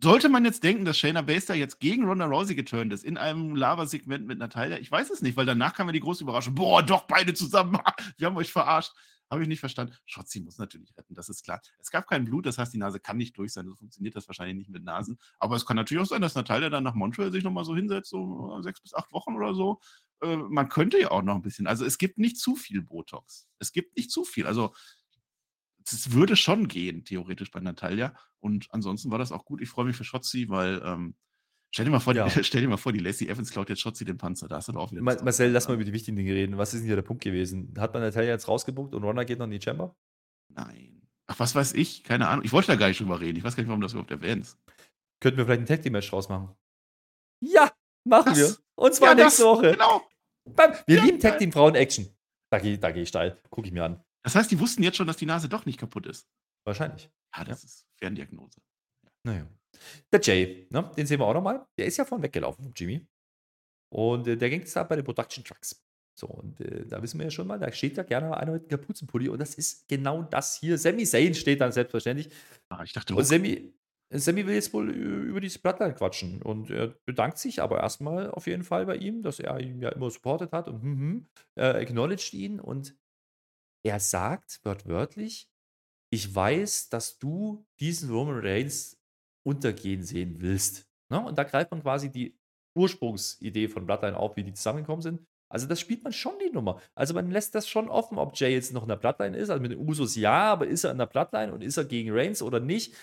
[0.03, 3.55] sollte man jetzt denken, dass Shayna Baszler jetzt gegen Ronda Rousey geturnt ist in einem
[3.55, 4.77] Lava-Segment mit Natalia?
[4.77, 6.53] Ich weiß es nicht, weil danach kam ja die große Überraschung.
[6.53, 7.79] Boah, doch beide zusammen.
[8.17, 8.93] Wir haben euch verarscht.
[9.29, 9.95] Habe ich nicht verstanden.
[10.05, 11.61] Schotzi muss natürlich retten, das ist klar.
[11.79, 13.67] Es gab kein Blut, das heißt, die Nase kann nicht durch sein.
[13.67, 15.17] So funktioniert das wahrscheinlich nicht mit Nasen.
[15.39, 18.09] Aber es kann natürlich auch sein, dass Natalia dann nach Montreal sich nochmal so hinsetzt,
[18.09, 19.79] so sechs bis acht Wochen oder so.
[20.21, 21.67] Äh, man könnte ja auch noch ein bisschen.
[21.67, 23.47] Also es gibt nicht zu viel Botox.
[23.59, 24.45] Es gibt nicht zu viel.
[24.45, 24.73] Also
[25.87, 28.15] es würde schon gehen, theoretisch bei Natalia.
[28.39, 29.61] Und ansonsten war das auch gut.
[29.61, 31.15] Ich freue mich für Schotzi, weil ähm,
[31.75, 32.29] Stell dir mal vor, ja.
[32.29, 34.47] die, stell dir mal vor, die Lacey Evans klaut jetzt Schotzi den Panzer.
[34.47, 35.01] Da hast du doch auch wieder.
[35.01, 36.57] Ma Marcel, lass mal über die wichtigen Dinge reden.
[36.57, 37.73] Was ist denn hier der Punkt gewesen?
[37.77, 39.93] Hat man Natalia jetzt rausgebuckt und Ronda geht noch in die Chamber?
[40.53, 41.01] Nein.
[41.27, 42.05] Ach, was weiß ich?
[42.05, 42.45] Keine Ahnung.
[42.45, 43.37] Ich wollte da gar nicht drüber reden.
[43.37, 44.57] Ich weiß gar nicht, warum du das überhaupt erwähnst.
[45.19, 46.55] Könnten wir vielleicht ein Tag Team Match draus machen?
[47.41, 47.69] Ja,
[48.05, 48.57] machen das, wir.
[48.75, 49.71] Und zwar ja, nächste das, Woche.
[49.73, 50.01] Genau.
[50.87, 52.07] Wir ja, lieben Tag Team Frauen Action.
[52.51, 53.37] Da gehe da geh ich steil.
[53.49, 54.01] Gucke ich mir an.
[54.23, 56.25] Das heißt, die wussten jetzt schon, dass die Nase doch nicht kaputt ist.
[56.63, 57.09] Wahrscheinlich.
[57.35, 57.65] Ja, das ja.
[57.65, 58.61] ist Ferndiagnose.
[59.23, 59.45] Naja.
[60.11, 61.65] Der Jay, ne, den sehen wir auch nochmal.
[61.77, 63.05] Der ist ja vorhin weggelaufen, Jimmy.
[63.93, 65.81] Und äh, der ging jetzt da bei den Production Trucks.
[66.17, 68.63] So, und äh, da wissen wir ja schon mal, da steht ja gerne einer mit
[68.63, 69.29] einem Kapuzenpulli.
[69.29, 70.77] Und das ist genau das hier.
[70.77, 72.29] Sammy Zayn steht dann selbstverständlich.
[72.69, 73.73] Ah, ich dachte, und Sammy,
[74.11, 76.41] Sammy will jetzt wohl über diese Bloodline quatschen.
[76.41, 79.89] Und er bedankt sich aber erstmal auf jeden Fall bei ihm, dass er ihn ja
[79.89, 82.59] immer supportet hat und hm, hm, äh, acknowledged ihn.
[82.61, 82.95] Und
[83.83, 85.49] er sagt wörtwörtlich,
[86.11, 88.97] ich weiß, dass du diesen Roman Reigns
[89.45, 90.87] untergehen sehen willst.
[91.09, 91.23] Ne?
[91.23, 92.37] Und da greift man quasi die
[92.75, 95.25] Ursprungsidee von Bloodline auf, wie die zusammengekommen sind.
[95.49, 96.81] Also das spielt man schon die Nummer.
[96.95, 99.49] Also man lässt das schon offen, ob Jay jetzt noch in der Bloodline ist.
[99.49, 102.11] Also mit den Usos ja, aber ist er in der Bloodline und ist er gegen
[102.11, 102.93] Reigns oder nicht?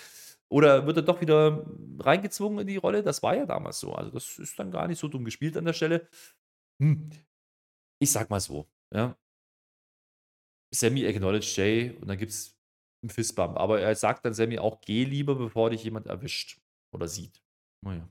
[0.50, 1.64] Oder wird er doch wieder
[2.00, 3.02] reingezwungen in die Rolle?
[3.02, 3.94] Das war ja damals so.
[3.94, 6.06] Also das ist dann gar nicht so dumm gespielt an der Stelle.
[6.82, 7.10] Hm.
[8.00, 9.16] Ich sag mal so, ja.
[10.74, 12.58] Sammy acknowledged Jay und dann gibt es
[13.02, 13.56] ein Fistbump.
[13.58, 16.58] Aber er sagt dann Sammy auch, geh lieber, bevor dich jemand erwischt
[16.90, 17.42] oder sieht.
[17.80, 18.08] Naja.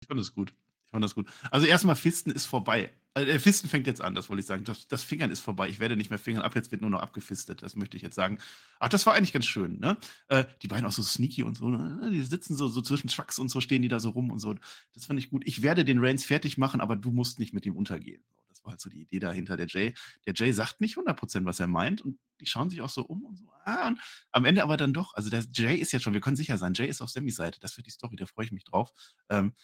[0.00, 0.50] Ich fand das gut.
[0.50, 1.28] Ich fand das gut.
[1.50, 2.92] Also erstmal Fisten ist vorbei.
[3.14, 4.64] Also, Fisten fängt jetzt an, das wollte ich sagen.
[4.64, 5.68] Das, das, Fingern ist vorbei.
[5.68, 7.62] Ich werde nicht mehr fingern ab, jetzt wird nur noch abgefistet.
[7.62, 8.38] Das möchte ich jetzt sagen.
[8.80, 9.98] Ach, das war eigentlich ganz schön, ne?
[10.28, 12.10] Äh, die beiden auch so sneaky und so, ne?
[12.10, 14.54] Die sitzen so, so zwischen Trucks und so, stehen die da so rum und so.
[14.94, 15.42] Das fand ich gut.
[15.46, 18.22] Ich werde den Reigns fertig machen, aber du musst nicht mit ihm untergehen
[18.64, 19.56] war halt so die Idee dahinter.
[19.56, 19.94] Der Jay,
[20.26, 23.24] der Jay sagt nicht 100%, was er meint und die schauen sich auch so um
[23.24, 23.44] und so.
[23.64, 24.00] Ah, und
[24.32, 25.14] am Ende aber dann doch.
[25.14, 27.60] Also der Jay ist jetzt schon, wir können sicher sein, Jay ist auf Sammys Seite.
[27.60, 28.92] Das wird die Story, da freue ich mich drauf.
[29.28, 29.54] Ähm,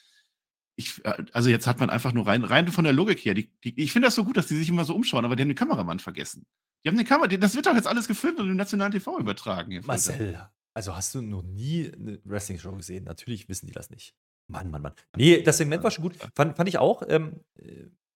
[0.76, 3.34] ich, äh, also jetzt hat man einfach nur rein, rein von der Logik her.
[3.34, 5.42] Die, die, ich finde das so gut, dass die sich immer so umschauen, aber die
[5.42, 6.46] haben den Kameramann vergessen.
[6.84, 9.80] Die haben den Kamera, das wird doch jetzt alles gefilmt und im nationalen TV übertragen.
[9.84, 13.04] Marcel, also hast du noch nie eine Wrestling-Show gesehen?
[13.04, 14.14] Natürlich wissen die das nicht.
[14.46, 14.94] Mann, Mann, Mann.
[15.16, 16.16] Nee, das Segment war schon gut.
[16.34, 17.02] Fand, fand ich auch.
[17.08, 17.40] Ähm,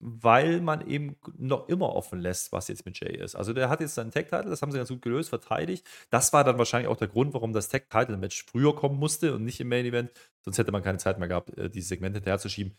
[0.05, 3.37] weil man eben noch immer offen lässt, was jetzt mit Jay ist.
[3.37, 5.87] Also der hat jetzt seinen Tag-Title, das haben sie ganz gut gelöst, verteidigt.
[6.11, 9.61] Das war dann wahrscheinlich auch der Grund, warum das Tag-Title-Match früher kommen musste und nicht
[9.61, 10.11] im Main-Event.
[10.45, 12.75] Sonst hätte man keine Zeit mehr gehabt, äh, diese Segmente hinterherzuschieben.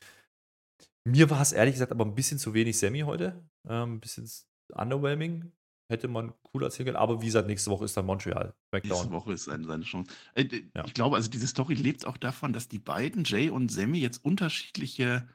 [1.06, 3.42] Mir war es ehrlich gesagt aber ein bisschen zu wenig Semi heute.
[3.70, 4.30] Ähm, ein bisschen
[4.74, 5.50] underwhelming.
[5.90, 6.98] Hätte man cool erzählen können.
[6.98, 8.54] Aber wie gesagt, nächste Woche ist dann Montreal.
[8.70, 8.98] Backdown.
[8.98, 10.12] Nächste Woche ist seine, seine Chance.
[10.36, 10.84] Äh, ja.
[10.86, 14.26] Ich glaube, also diese Story lebt auch davon, dass die beiden, Jay und Semi, jetzt
[14.26, 15.28] unterschiedliche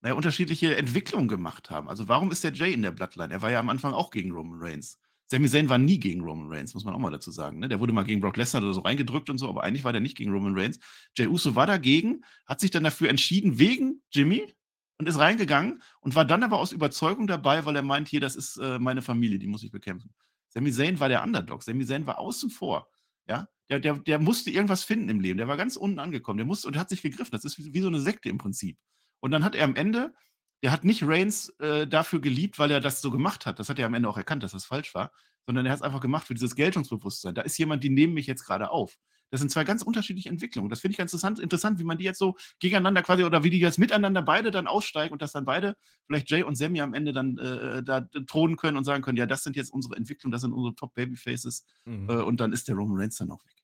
[0.00, 1.88] naja, unterschiedliche Entwicklungen gemacht haben.
[1.88, 3.32] Also warum ist der Jay in der Bloodline?
[3.32, 4.98] Er war ja am Anfang auch gegen Roman Reigns.
[5.30, 7.58] Sami Zayn war nie gegen Roman Reigns, muss man auch mal dazu sagen.
[7.58, 7.68] Ne?
[7.68, 10.00] Der wurde mal gegen Brock Lesnar oder so reingedrückt und so, aber eigentlich war der
[10.00, 10.78] nicht gegen Roman Reigns.
[11.16, 14.54] Jay Uso war dagegen, hat sich dann dafür entschieden wegen Jimmy
[14.96, 18.36] und ist reingegangen und war dann aber aus Überzeugung dabei, weil er meint, hier, das
[18.36, 20.14] ist äh, meine Familie, die muss ich bekämpfen.
[20.48, 21.62] Sami Zayn war der Underdog.
[21.62, 22.88] Sami Zayn war außen vor.
[23.28, 25.36] Ja, der, der, der musste irgendwas finden im Leben.
[25.36, 26.38] Der war ganz unten angekommen.
[26.38, 27.32] Der musste und hat sich gegriffen.
[27.32, 28.78] Das ist wie, wie so eine Sekte im Prinzip.
[29.20, 30.14] Und dann hat er am Ende,
[30.62, 33.58] der hat nicht Reigns äh, dafür geliebt, weil er das so gemacht hat.
[33.58, 35.12] Das hat er am Ende auch erkannt, dass das falsch war,
[35.46, 37.34] sondern er hat es einfach gemacht für dieses Geltungsbewusstsein.
[37.34, 38.98] Da ist jemand, die nehmen mich jetzt gerade auf.
[39.30, 40.70] Das sind zwei ganz unterschiedliche Entwicklungen.
[40.70, 43.50] Das finde ich ganz interessant, interessant, wie man die jetzt so gegeneinander quasi oder wie
[43.50, 46.94] die jetzt miteinander beide dann aussteigen und dass dann beide, vielleicht Jay und Sammy am
[46.94, 50.32] Ende dann äh, da thronen können und sagen können, ja, das sind jetzt unsere Entwicklungen,
[50.32, 52.08] das sind unsere Top Babyfaces mhm.
[52.08, 53.56] äh, und dann ist der Roman Reigns dann auch weg.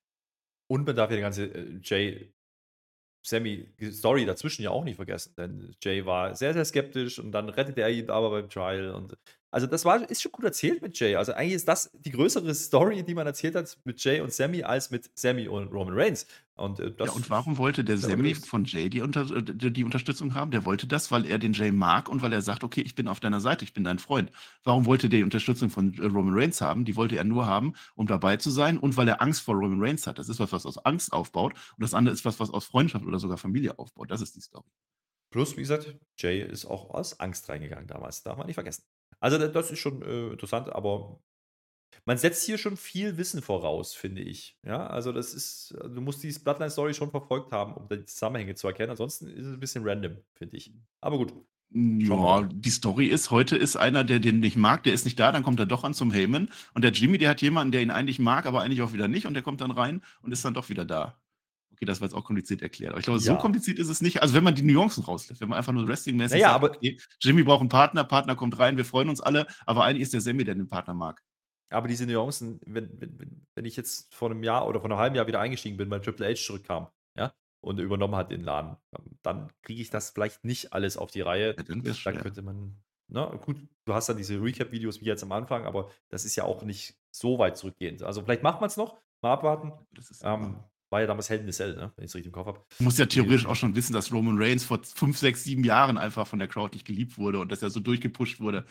[0.67, 1.81] Und man darf ja die ganze äh,
[3.25, 7.49] Jay Sammy-Story dazwischen ja auch nicht vergessen, denn Jay war sehr, sehr skeptisch und dann
[7.49, 9.17] rettet er ihn aber beim Trial und
[9.55, 11.15] also das war, ist schon gut erzählt mit Jay.
[11.15, 14.65] Also eigentlich ist das die größere Story, die man erzählt hat mit Jay und Sammy,
[14.65, 16.27] als mit Sammy und Roman Reigns.
[16.57, 20.35] Und, äh, ja, und warum wollte der Sammy von Jay die, Unter äh, die Unterstützung
[20.35, 20.51] haben?
[20.51, 23.07] Der wollte das, weil er den Jay mag und weil er sagt, okay, ich bin
[23.07, 24.33] auf deiner Seite, ich bin dein Freund.
[24.65, 26.85] Warum wollte der die Unterstützung von äh, Roman Reigns haben?
[26.85, 29.81] Die wollte er nur haben, um dabei zu sein und weil er Angst vor Roman
[29.81, 30.19] Reigns hat.
[30.19, 33.07] Das ist was, was aus Angst aufbaut und das andere ist was, was aus Freundschaft
[33.07, 34.11] oder sogar Familie aufbaut.
[34.11, 34.67] Das ist die Story.
[35.31, 38.25] Plus, wie gesagt, Jay ist auch aus Angst reingegangen damals.
[38.25, 38.83] Darf man nicht vergessen.
[39.25, 41.19] Also, das ist schon äh, interessant, aber
[42.05, 44.59] man setzt hier schon viel Wissen voraus, finde ich.
[44.63, 48.67] Ja, also das ist, du musst die Bloodline-Story schon verfolgt haben, um die Zusammenhänge zu
[48.67, 48.91] erkennen.
[48.91, 50.75] Ansonsten ist es ein bisschen random, finde ich.
[51.01, 51.33] Aber gut.
[51.71, 55.33] Ja, die Story ist, heute ist einer, der den nicht mag, der ist nicht da,
[55.33, 56.51] dann kommt er doch an zum Heyman.
[56.75, 59.25] Und der Jimmy, der hat jemanden, der ihn eigentlich mag, aber eigentlich auch wieder nicht.
[59.27, 61.19] Und der kommt dann rein und ist dann doch wieder da.
[61.85, 62.93] Okay, das war jetzt auch kompliziert erklärt.
[62.93, 64.23] Aber ich glaube, so kompliziert ist es nicht.
[64.23, 66.99] Also, wenn man die Nuancen rauslässt, wenn man einfach nur wrestlingmäßig naja, sagt, aber okay,
[67.21, 70.21] Jimmy braucht einen Partner, Partner kommt rein, wir freuen uns alle, aber eigentlich ist der
[70.21, 71.23] Sammy, der den Partner mag.
[71.71, 75.17] Aber diese Nuancen, wenn, wenn, wenn ich jetzt vor einem Jahr oder vor einem halben
[75.17, 78.77] Jahr wieder eingestiegen bin, weil Triple H zurückkam, ja, und übernommen hat den Laden,
[79.23, 81.55] dann kriege ich das vielleicht nicht alles auf die Reihe.
[81.57, 82.77] Ja, dann, dann könnte man,
[83.09, 86.45] na gut, du hast dann diese Recap-Videos wie jetzt am Anfang, aber das ist ja
[86.45, 88.03] auch nicht so weit zurückgehend.
[88.03, 89.73] Also vielleicht macht man es noch, mal abwarten.
[90.23, 90.63] Ähm,
[90.95, 91.93] war ja damals Helden des Cell, ne?
[91.97, 92.61] wenn ich es richtig im Kopf habe.
[92.79, 95.99] Du musst ja theoretisch auch schon wissen, dass Roman Reigns vor fünf, sechs, sieben Jahren
[95.99, 98.65] einfach von der Crowd nicht geliebt wurde und dass er so durchgepusht wurde.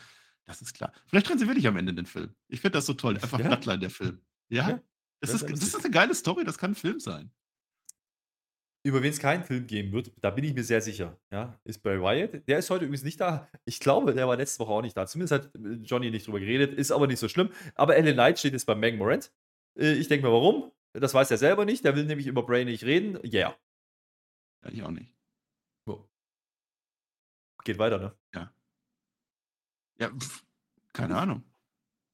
[0.45, 0.93] Das ist klar.
[1.07, 2.33] Vielleicht drehen sie wirklich am Ende den Film.
[2.47, 3.15] Ich finde das so toll.
[3.15, 3.47] Einfach ja.
[3.49, 4.21] Bloodline, der Film.
[4.47, 4.69] Ja?
[4.69, 4.81] ja
[5.19, 7.29] das, das, ist, das ist eine geile Story, das kann ein Film sein.
[8.85, 11.83] Über wen es keinen Film geben wird, da bin ich mir sehr sicher, ja, ist
[11.83, 12.47] Bray Wyatt.
[12.47, 13.49] Der ist heute übrigens nicht da.
[13.65, 15.07] Ich glaube, der war letzte Woche auch nicht da.
[15.07, 17.49] Zumindest hat äh, Johnny nicht drüber geredet, ist aber nicht so schlimm.
[17.75, 19.29] Aber Ellen Knight steht jetzt bei Megan Morant.
[19.77, 20.71] Äh, ich denke mal, warum?
[20.93, 21.83] Das weiß er selber nicht.
[21.83, 23.17] Der will nämlich über Bray nicht reden.
[23.25, 23.57] Yeah.
[24.63, 25.13] Ja, ich auch nicht.
[25.85, 26.07] Oh.
[27.63, 28.17] Geht weiter, ne?
[28.33, 28.53] Ja.
[29.99, 30.43] Ja, pff,
[30.93, 31.43] keine Ahnung.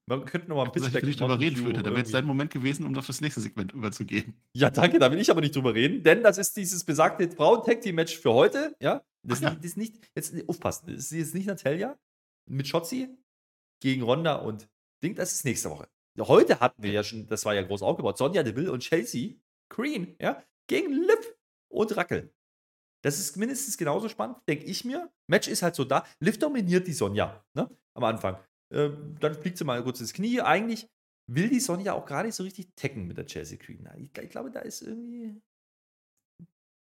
[0.10, 1.84] Man könnte noch mal ein bisschen ich nicht drüber reden, Flöte.
[1.84, 4.34] Da wäre jetzt dein Moment gewesen, um auf das nächste Segment überzugehen.
[4.54, 8.18] Ja, danke, da will ich aber nicht drüber reden, denn das ist dieses besagte Frauen-Tag-Team-Match
[8.18, 8.76] für heute.
[8.82, 9.50] Ja, das, ja.
[9.62, 12.00] ist nicht, jetzt aufpassen, das ist jetzt nicht Natalia
[12.48, 13.16] mit Shotzi
[13.82, 14.68] gegen Ronda und
[15.04, 15.88] Ding, das ist nächste Woche.
[16.20, 19.36] Heute hatten wir ja schon, das war ja groß aufgebaut, Sonja Deville und Chelsea
[19.70, 21.36] Green, ja, gegen Liv
[21.70, 22.34] und Rackel.
[23.02, 25.10] Das ist mindestens genauso spannend, denke ich mir.
[25.28, 26.06] Match ist halt so da.
[26.20, 28.38] Liv dominiert die Sonja, ne, am Anfang.
[28.72, 30.42] Ähm, dann fliegt sie mal kurz ins Knie.
[30.42, 30.88] Eigentlich
[31.28, 33.88] will die Sonja auch gar nicht so richtig tecken mit der Chelsea Queen.
[33.98, 35.42] Ich, ich glaube, da ist irgendwie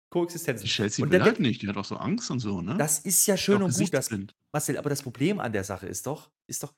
[0.10, 0.62] Koexistenz.
[0.62, 2.76] Die Chelsea und will halt nicht, die hat auch so Angst und so, ne?
[2.78, 3.94] Das ist ja schön und gut.
[3.94, 4.10] Das,
[4.52, 6.74] Marcel, aber das Problem an der Sache ist doch, ist doch,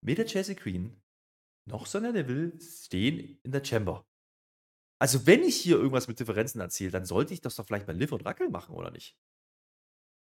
[0.00, 0.96] weder Chelsea Queen
[1.66, 4.06] noch Sonja Deville stehen in der Chamber.
[4.98, 7.92] Also, wenn ich hier irgendwas mit Differenzen erzähle, dann sollte ich das doch vielleicht bei
[7.94, 9.16] Liv und Rackel machen, oder nicht?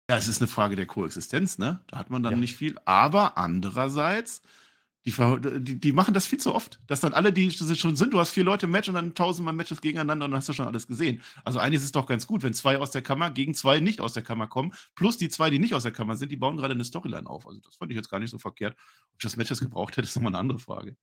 [0.08, 1.82] Ja, es ist eine Frage der Koexistenz, ne?
[1.88, 2.38] Da hat man dann Ja.
[2.38, 2.76] nicht viel.
[2.84, 4.42] Aber andererseits,
[5.06, 5.12] die
[5.62, 8.30] die die machen das viel zu oft, dass dann alle, die schon sind du hast
[8.30, 10.86] vier Leute im Match und dann tausendmal Matches gegeneinander und dann hast du schon alles
[10.86, 11.22] gesehen.
[11.44, 14.00] Also, eigentlich ist es doch ganz gut, wenn zwei aus der Kammer gegen zwei nicht
[14.00, 16.56] aus der Kammer kommen, plus die zwei, die nicht aus der Kammer sind, die bauen
[16.56, 17.46] gerade eine Storyline auf.
[17.46, 18.76] Also, das fand ich jetzt gar nicht so verkehrt.
[18.78, 20.96] Ob ich das Match jetzt gebraucht hätte, ist nochmal eine andere Frage.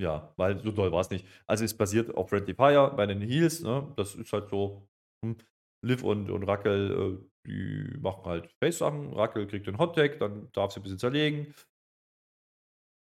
[0.00, 1.26] Ja, weil so toll war es nicht.
[1.46, 3.92] Also, es basiert auf Friendly Fire bei den Heels, ne?
[3.96, 4.88] Das ist halt so,
[5.24, 5.36] hm,
[5.84, 9.14] Liv und und Rackel, äh die machen halt Face-Sachen.
[9.14, 11.54] Rackel kriegt den Hottag, dann darf sie ein bisschen zerlegen.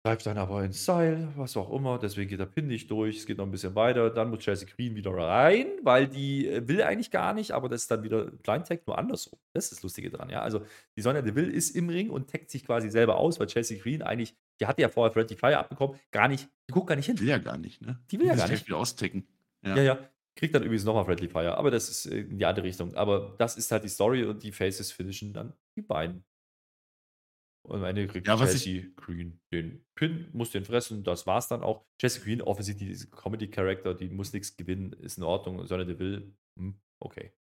[0.02, 2.00] Bleibt dann aber ins Seil, was auch immer.
[2.00, 3.18] Deswegen geht der Pin nicht durch.
[3.18, 4.10] Es geht noch ein bisschen weiter.
[4.10, 7.82] Dann muss Chelsea Green wieder rein, weil die äh, will eigentlich gar nicht, aber das
[7.82, 9.38] ist dann wieder Blind Tag, nur andersrum.
[9.52, 10.42] Das ist das Lustige dran, ja.
[10.42, 10.62] Also
[10.96, 14.02] die Sonja Deville ist im Ring und taggt sich quasi selber aus, weil Chelsea Green
[14.02, 17.18] eigentlich, die hatte ja vorher Friendly Fire abbekommen, gar nicht, die guckt gar nicht hin.
[17.18, 18.00] Die will ja gar nicht, ne?
[18.10, 18.66] Die will ja gar nicht.
[18.66, 19.28] wieder austecken.
[19.66, 19.76] Ja.
[19.76, 20.00] ja, ja.
[20.36, 22.96] Kriegt dann übrigens nochmal Friendly Fire, aber das ist in die andere Richtung.
[22.96, 26.24] Aber das ist halt die Story und die Faces finishen dann die beiden.
[27.62, 31.62] Und am Ende kriegt ja, Jesse Green den Pin, muss den fressen, das war's dann
[31.62, 31.86] auch.
[32.00, 35.66] Jesse Green, offensichtlich diese Comedy-Charakter, die muss nichts gewinnen, ist in Ordnung.
[35.68, 37.34] Sonne der will, hm, okay.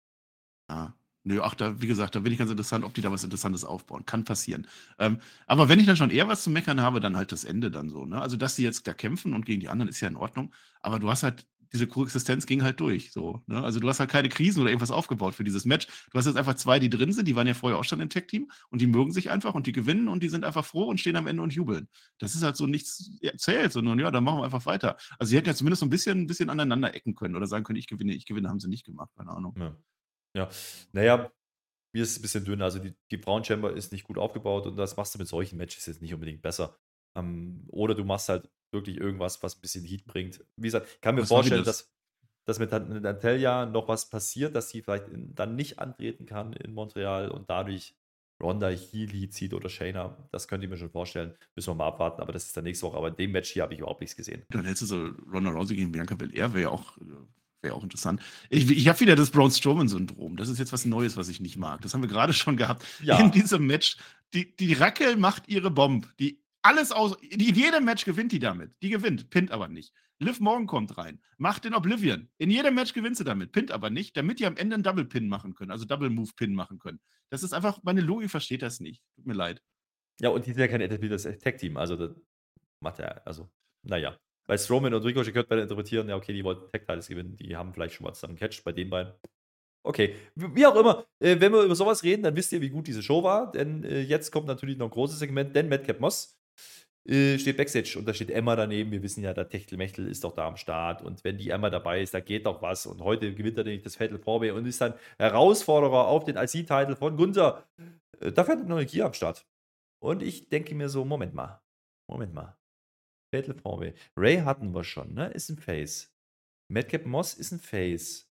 [0.69, 0.97] Ja.
[1.29, 3.65] Nö, ach, da, wie gesagt, da bin ich ganz interessant, ob die da was Interessantes
[3.65, 4.07] aufbauen.
[4.07, 4.69] Kann passieren.
[5.01, 7.73] Ähm, aber wenn ich dann schon eher was zu meckern habe, dann halt das Ende
[7.73, 8.05] dann so.
[8.05, 8.21] Ne?
[8.23, 10.55] Also, dass sie jetzt da kämpfen und gegen die anderen ist ja in Ordnung.
[10.83, 11.45] Aber du hast halt
[11.77, 13.13] diese Koexistenz ging halt durch.
[13.13, 13.63] So, ne?
[13.63, 15.87] Also du hast halt keine Krisen oder irgendwas aufgebaut für dieses Match.
[16.11, 18.09] Du hast jetzt einfach zwei, die drin sind, die waren ja vorher auch schon im
[18.09, 20.99] Tech-Team und die mögen sich einfach und die gewinnen und die sind einfach froh und
[20.99, 21.89] stehen am Ende und jubeln.
[22.19, 24.97] Das ist halt so nichts erzählt, sondern ja, dann machen wir einfach weiter.
[25.19, 27.65] Also sie hätten ja zumindest so ein bisschen, ein bisschen aneinander ecken können oder sagen
[27.65, 29.55] können, ich gewinne, ich gewinne, haben sie nicht gemacht, keine Ahnung.
[29.59, 29.77] Ja,
[30.35, 30.49] ja.
[30.93, 31.31] naja,
[31.93, 32.63] mir ist es ein bisschen dünn.
[32.63, 35.57] Also die, die Brown Chamber ist nicht gut aufgebaut und das machst du mit solchen
[35.57, 36.79] Matches jetzt nicht unbedingt besser.
[37.17, 40.45] Ähm, oder du machst halt wirklich irgendwas, was ein bisschen Heat bringt.
[40.57, 41.79] Wie gesagt, ich kann mir was vorstellen, das?
[41.79, 41.97] dass
[42.47, 46.73] dass mit Natalia noch was passiert, dass sie vielleicht in, dann nicht antreten kann in
[46.73, 47.97] Montreal und dadurch
[48.41, 50.17] Ronda Healy zieht oder Shayna.
[50.31, 51.35] Das könnt ihr mir schon vorstellen.
[51.57, 52.97] Müssen wir mal abwarten, aber das ist dann nächste Woche.
[52.97, 54.43] Aber in dem Match hier habe ich überhaupt nichts gesehen.
[54.51, 56.97] Dann hättest du so Ronda Rousey gegen Bianca Belair, wäre ja auch,
[57.63, 58.21] wär auch interessant.
[58.51, 60.37] Ich, ich habe wieder das Braun Strowman-Syndrom.
[60.37, 61.81] Das ist jetzt was Neues, was ich nicht mag.
[61.81, 62.85] Das haben wir gerade schon gehabt.
[63.03, 63.19] Ja.
[63.19, 63.97] In diesem Match.
[64.35, 66.13] Die, die Rackel macht ihre Bomb.
[66.19, 67.17] Die alles aus.
[67.23, 68.73] In jedem Match gewinnt die damit.
[68.83, 69.95] Die gewinnt, pinnt aber nicht.
[70.19, 72.29] Liv Morgan kommt rein, macht den Oblivion.
[72.39, 75.05] In jedem Match gewinnt sie damit, pinnt aber nicht, damit die am Ende einen Double
[75.05, 77.01] Pin machen können, also Double Move Pin machen können.
[77.29, 79.03] Das ist einfach, meine Logik versteht das nicht.
[79.15, 79.63] Tut mir leid.
[80.21, 82.17] Ja, und die sind ja kein etabliertes Tag-Team, also das
[82.81, 83.51] macht er, also,
[83.83, 84.19] naja.
[84.47, 87.75] Bei Strowman und Ricochet könnte man interpretieren, ja, okay, die wollten Tag-Titles gewinnen, die haben
[87.75, 89.13] vielleicht schon mal zusammen catcht bei den beiden.
[89.83, 92.89] Okay, wie auch immer, äh, wenn wir über sowas reden, dann wisst ihr, wie gut
[92.89, 93.53] diese Show war.
[93.53, 96.37] Denn äh, jetzt kommt natürlich noch ein großes Segment, denn Madcap Moss
[97.09, 98.91] äh, steht Backstage und da steht Emma daneben.
[98.91, 102.03] Wir wissen ja, der Techtelmechtel ist doch da am Start und wenn die Emma dabei
[102.03, 102.87] ist, da geht doch was.
[102.87, 106.97] Und heute gewinnt er nämlich das Fatal Four und ist dann Herausforderer auf den IC-Titel
[106.97, 107.67] von Gunther.
[108.21, 109.47] Äh, da fährt noch eine Gier am Start.
[110.03, 111.63] Und ich denke mir so, Moment mal,
[112.11, 112.57] Moment mal.
[113.35, 115.29] Fatal Four Ray hatten wir schon, ne?
[115.29, 116.13] Ist ein Face.
[116.69, 118.31] Madcap Moss ist ein Face.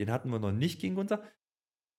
[0.00, 1.22] Den hatten wir noch nicht gegen Gunther.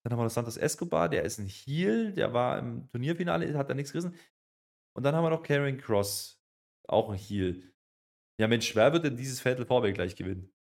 [0.04, 3.70] Dann haben wir noch Santos Escobar, der ist ein Heel, der war im Turnierfinale, hat
[3.70, 4.16] da nichts gerissen.
[4.94, 6.40] Und dann haben wir noch Karen Cross,
[6.88, 7.74] auch ein Heel.
[8.40, 10.52] Ja, Mensch, wer wird denn dieses Fatal Four gleich gewinnen?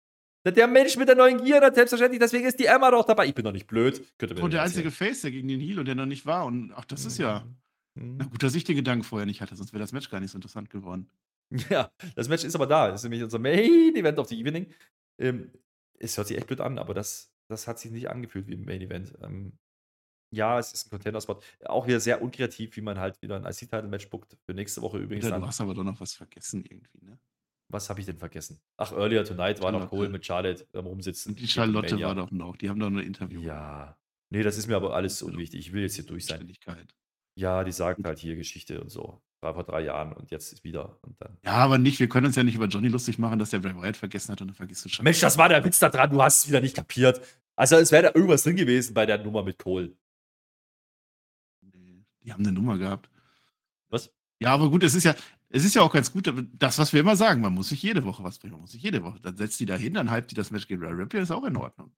[0.45, 3.27] Der Mensch mit der neuen Gier, selbstverständlich, deswegen ist die Emma doch dabei.
[3.27, 4.03] Ich bin doch nicht blöd.
[4.41, 6.47] und der einzige Face, der gegen den Heel und der noch nicht war.
[6.47, 7.47] Und ach, das ist ja.
[7.95, 8.17] Mhm.
[8.19, 10.33] Na gut, dass ich den Gedanken vorher nicht hatte, sonst wäre das Match gar nicht
[10.33, 11.09] so interessant geworden.
[11.69, 12.89] Ja, das Match ist aber da.
[12.89, 14.73] Das ist nämlich unser Main Event of the Evening.
[15.19, 15.53] Ähm,
[15.99, 18.65] es hört sich echt blöd an, aber das, das hat sich nicht angefühlt wie im
[18.65, 19.13] Main Event.
[19.23, 19.53] Ähm,
[20.33, 21.39] ja, es ist ein Contender-Spot.
[21.67, 24.37] Auch wieder sehr unkreativ, wie man halt wieder ein IC-Title-Match bookt.
[24.45, 25.27] Für nächste Woche übrigens.
[25.27, 27.19] Ja, du hast aber doch noch was vergessen irgendwie, ne?
[27.69, 28.61] Was habe ich denn vergessen?
[28.77, 31.33] Ach, Earlier Tonight war noch Cole mit Charlotte am Rumsitzen.
[31.33, 32.57] Und die Charlotte war doch noch.
[32.57, 33.41] Die haben doch ein Interview.
[33.41, 33.97] Ja.
[34.29, 35.61] Nee, das ist mir aber alles unwichtig.
[35.61, 36.53] Ich will jetzt hier durch sein.
[37.35, 39.23] Ja, die sagt halt hier Geschichte und so.
[39.41, 40.99] War vor drei Jahren und jetzt ist wieder.
[41.03, 41.39] Und dann.
[41.45, 43.75] Ja, aber nicht, wir können uns ja nicht über Johnny lustig machen, dass der Bray
[43.75, 45.05] Wyatt vergessen hat und dann vergisst du schon.
[45.05, 47.21] Mensch, das war der Witz da dran, du hast es wieder nicht kapiert.
[47.57, 49.97] Also es wäre da irgendwas drin gewesen bei der Nummer mit Cole.
[52.25, 53.11] Die haben eine Nummer gehabt.
[53.89, 54.13] Was?
[54.39, 55.15] Ja, aber gut, es ist ja,
[55.51, 58.05] es ist ja auch ganz gut, das, was wir immer sagen, man muss sich jede
[58.05, 59.21] Woche was bringen, man muss sich jede Woche.
[59.21, 61.45] Dann setzt die da hin, dann hypt die das Match gegen Rare Ripley, ist auch
[61.45, 61.93] in Ordnung.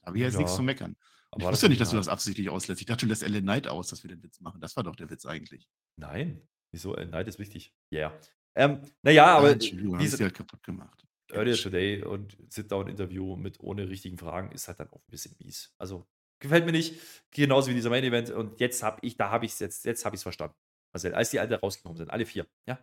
[0.00, 0.40] Da habe ich jetzt ja.
[0.40, 0.96] nichts zu meckern.
[1.30, 2.80] Aber ich wusste ja nicht, dass du das absichtlich auslässt.
[2.80, 4.60] Ich dachte, du lässt Ellen Knight aus, dass wir den Witz machen.
[4.60, 5.68] Das war doch der Witz eigentlich.
[5.96, 6.42] Nein.
[6.72, 6.96] Wieso?
[6.96, 7.72] Ellen Knight ist wichtig.
[7.90, 8.08] Ja.
[8.08, 8.20] Yeah.
[8.56, 9.50] Ähm, naja, aber.
[9.50, 11.06] Ja, diese, sie halt kaputt gemacht.
[11.32, 15.72] Earlier Today und Sit-Down-Interview mit ohne richtigen Fragen ist halt dann auch ein bisschen mies.
[15.78, 16.08] Also
[16.40, 17.00] gefällt mir nicht.
[17.30, 18.30] Genauso wie dieser Main Event.
[18.30, 20.56] Und jetzt habe ich, da habe ich es jetzt, jetzt habe ich es verstanden.
[20.92, 22.78] Also als die alle rausgekommen sind, alle vier, ja.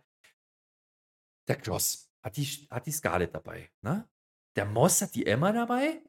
[1.46, 4.08] Der Cross hat die, hat die Scarlett dabei, ne?
[4.56, 6.02] Der Moss hat die Emma dabei.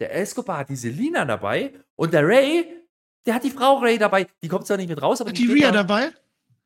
[0.00, 1.72] Der Escobar hat die Selina dabei.
[1.94, 2.86] Und der Ray,
[3.24, 4.26] der hat die Frau Ray dabei.
[4.42, 5.82] Die kommt zwar nicht mit raus, aber hat die, die Rhea da.
[5.82, 6.12] dabei?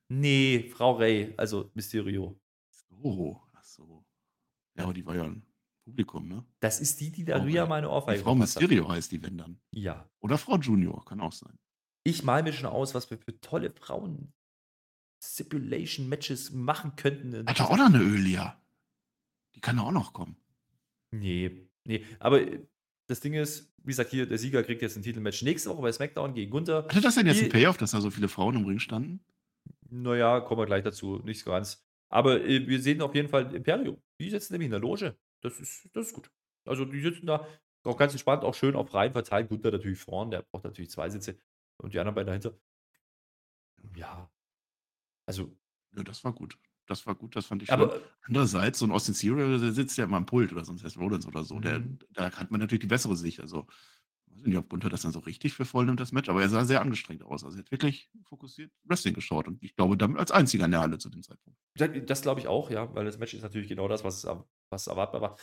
[0.08, 2.36] Nee, Frau Ray, also Mysterio.
[3.02, 4.04] Oh, ach so.
[4.76, 5.46] Ja, aber die war ja ein
[5.91, 6.45] Publikum, ne?
[6.61, 8.97] Das ist die, die da Ria meine Ohrfeige Frau Mysterio hat.
[8.97, 9.61] heißt die, wenn dann.
[9.72, 10.09] Ja.
[10.20, 11.59] Oder Frau Junior, kann auch sein.
[12.05, 14.32] Ich mal mir schon aus, was wir für tolle Frauen
[15.22, 17.47] Stipulation Matches machen könnten.
[17.47, 18.61] Hat er auch noch eine Ölia?
[19.55, 20.36] Die kann auch noch kommen.
[21.11, 22.66] Nee, nee, aber äh,
[23.09, 25.93] das Ding ist, wie gesagt, hier, der Sieger kriegt jetzt ein Titelmatch nächste Woche bei
[25.93, 26.84] SmackDown gegen Gunther.
[26.84, 29.20] Hatte das denn jetzt einen Payoff, dass da so viele Frauen im Ring standen?
[29.91, 31.84] Naja, kommen wir gleich dazu, nicht so ganz.
[32.09, 34.01] Aber äh, wir sehen auf jeden Fall Imperium.
[34.20, 35.16] Die sitzen nämlich in der Loge.
[35.41, 36.30] Das ist, das ist gut.
[36.64, 37.47] Also die sitzen da
[37.84, 39.49] auch ganz entspannt, auch schön auf Reihen verteilt.
[39.49, 41.38] Gunther natürlich vorn, der braucht natürlich zwei Sitze
[41.78, 42.59] und die anderen beiden dahinter.
[43.97, 44.30] Ja.
[45.26, 45.57] Also.
[45.97, 46.59] Ja, das war gut.
[46.86, 48.03] Das war gut, das fand ich aber, schön.
[48.22, 51.26] Andererseits, so ein Austin Theory, der sitzt ja immer am Pult oder sonst heißt Rollins
[51.26, 51.61] oder so.
[51.61, 52.01] Der, mhm.
[52.11, 53.41] da hat man natürlich die bessere Sicht.
[53.41, 53.66] Also,
[54.26, 56.43] ich weiß nicht, ob Gunther das dann so richtig für voll nimmt, das Match, aber
[56.43, 57.45] er sah sehr angestrengt aus.
[57.45, 60.80] Also, er hat wirklich fokussiert Wrestling geschaut und ich glaube, damit als einziger in der
[60.80, 61.59] Halle zu dem Zeitpunkt.
[61.76, 64.26] Das glaube ich auch, ja, weil das Match ist natürlich genau das, was,
[64.70, 65.36] was erwartbar war.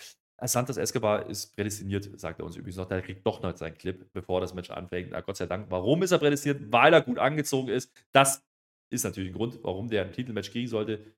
[0.43, 2.87] Santos Escobar ist prädestiniert, sagt er uns übrigens noch.
[2.87, 5.09] Der kriegt doch noch seinen Clip, bevor das Match anfängt.
[5.11, 5.71] Na, Gott sei Dank.
[5.71, 6.71] Warum ist er prädestiniert?
[6.71, 7.91] Weil er gut angezogen ist.
[8.11, 8.43] Das
[8.91, 11.15] ist natürlich ein Grund, warum der ein Titelmatch kriegen sollte.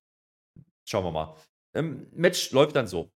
[0.87, 1.35] Schauen wir mal.
[1.75, 3.11] Ähm, Match läuft dann so.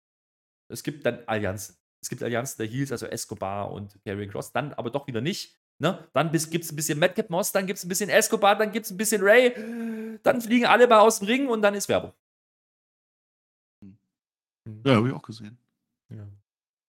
[0.69, 1.77] Es gibt dann Allianzen.
[2.03, 4.53] Es gibt Allianzen der Heels, also Escobar und Karrion Cross.
[4.53, 5.57] Dann aber doch wieder nicht.
[5.79, 6.09] Ne?
[6.13, 8.87] Dann gibt es ein bisschen Madcap Moss, dann gibt es ein bisschen Escobar, dann gibt
[8.87, 10.19] es ein bisschen Ray.
[10.23, 12.13] Dann fliegen alle mal aus dem Ring und dann ist Werbung.
[14.85, 15.59] Ja, habe ich auch gesehen.
[16.09, 16.29] Ja.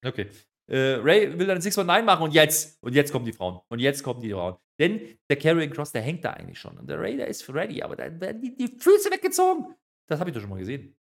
[0.06, 0.30] Okay.
[0.68, 3.60] Äh, Ray will dann 619 machen und jetzt, und jetzt kommen die Frauen.
[3.70, 4.58] Und jetzt kommen die Frauen.
[4.80, 6.78] Denn der Carrying Cross, der hängt da eigentlich schon.
[6.78, 9.76] Und der Ray, der ist ready, aber dann werden die, die Füße weggezogen.
[10.08, 10.96] Das habe ich doch schon mal gesehen.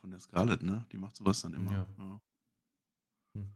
[0.00, 0.86] Von der Scarlett, ne?
[0.92, 1.72] Die macht sowas dann immer.
[1.72, 1.86] Ja.
[1.98, 2.20] Ja.
[3.34, 3.52] Hm.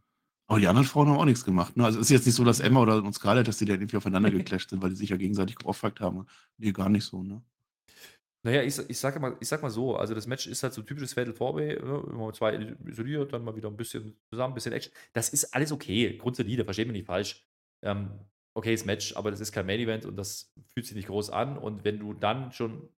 [0.49, 1.77] Aber die anderen Frauen haben auch nichts gemacht.
[1.77, 1.85] Ne?
[1.85, 4.31] Also es ist jetzt nicht so, dass Emma oder Scarlett, dass die dann irgendwie aufeinander
[4.31, 6.27] geclasht sind, weil die sich ja gegenseitig geoffert haben.
[6.59, 7.43] Nee, gar nicht so, ne?
[8.45, 10.83] Naja, ich, ich, sag mal, ich sag mal so, also das Match ist halt so
[10.83, 12.05] typisches Fatal Four-Way, ne?
[12.11, 12.55] immer zwei
[12.87, 14.93] isoliert, dann mal wieder ein bisschen zusammen, ein bisschen Action.
[15.13, 17.47] Das ist alles okay, grundsolide, versteht mich nicht falsch.
[17.85, 18.11] Ähm,
[18.55, 21.57] okayes Match, aber das ist kein Main-Event und das fühlt sich nicht groß an.
[21.57, 22.89] Und wenn du dann schon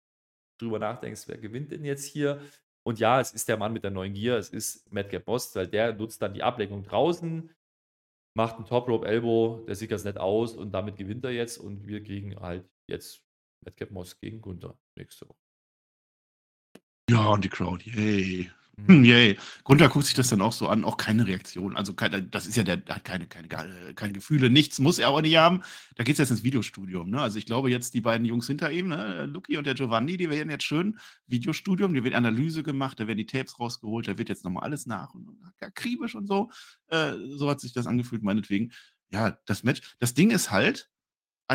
[0.58, 2.40] drüber nachdenkst, wer gewinnt denn jetzt hier?
[2.86, 5.68] Und ja, es ist der Mann mit der neuen Gier, es ist Madcap Boss, weil
[5.68, 7.50] der nutzt dann die Ablenkung draußen,
[8.34, 11.58] macht einen Top Rope Elbow, der sieht das nett aus und damit gewinnt er jetzt
[11.58, 13.22] und wir kriegen halt jetzt
[13.64, 15.38] Madcap Moss gegen Gunther nächste Woche.
[17.08, 18.50] Ja, und die Crowd, yay.
[18.76, 19.38] Hm, yay.
[19.62, 21.76] Gunther guckt sich das dann auch so an, auch keine Reaktion.
[21.76, 25.08] Also keine, das ist ja der, der hat keine, keine, keine Gefühle, nichts muss er
[25.08, 25.62] aber nicht haben.
[25.94, 27.10] Da geht es jetzt ins Videostudium.
[27.10, 27.20] Ne?
[27.20, 29.26] Also ich glaube jetzt die beiden Jungs hinter ihm, ne?
[29.26, 33.18] Lucky und der Giovanni, die werden jetzt schön Videostudium, da wird Analyse gemacht, da werden
[33.18, 36.50] die Tapes rausgeholt, da wird jetzt nochmal alles nach und akribisch und so.
[36.88, 38.72] Äh, so hat sich das angefühlt, meinetwegen.
[39.12, 39.94] Ja, das Match.
[40.00, 40.90] Das Ding ist halt,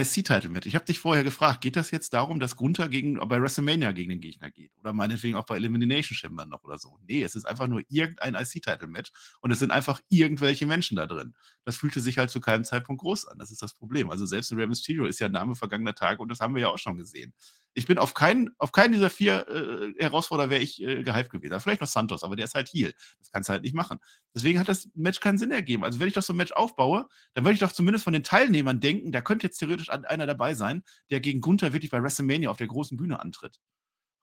[0.02, 0.66] IC-Title mit.
[0.66, 4.10] Ich habe dich vorher gefragt, geht das jetzt darum, dass Gunther gegen, bei WrestleMania gegen
[4.10, 4.72] den Gegner geht?
[4.80, 6.98] Oder meinetwegen auch bei Elimination Chamber noch oder so?
[7.08, 11.34] Nee, es ist einfach nur irgendein IC-Title-Match und es sind einfach irgendwelche Menschen da drin.
[11.66, 13.38] Das fühlte sich halt zu keinem Zeitpunkt groß an.
[13.38, 14.10] Das ist das Problem.
[14.10, 16.62] Also selbst ein Rey Mysterio ist ja ein Name vergangener Tage und das haben wir
[16.62, 17.34] ja auch schon gesehen.
[17.74, 21.60] Ich bin auf keinen, auf keinen dieser vier äh, Herausforderer wäre ich äh, gehypt gewesen.
[21.60, 22.92] Vielleicht noch Santos, aber der ist halt hier.
[23.20, 24.00] Das kannst du halt nicht machen.
[24.36, 25.84] Deswegen hat das Match keinen Sinn ergeben.
[25.84, 28.24] Also wenn ich doch so ein Match aufbaue, dann würde ich doch zumindest von den
[28.24, 32.50] Teilnehmern denken, da könnte jetzt theoretisch einer dabei sein, der gegen Gunther wirklich bei WrestleMania
[32.50, 33.60] auf der großen Bühne antritt.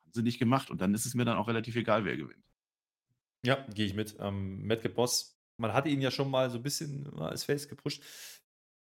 [0.05, 2.45] Haben sie nicht gemacht und dann ist es mir dann auch relativ egal, wer gewinnt.
[3.45, 4.17] Ja, gehe ich mit.
[4.19, 8.03] Ähm, Matt Boss, man hatte ihn ja schon mal so ein bisschen als Face gepusht.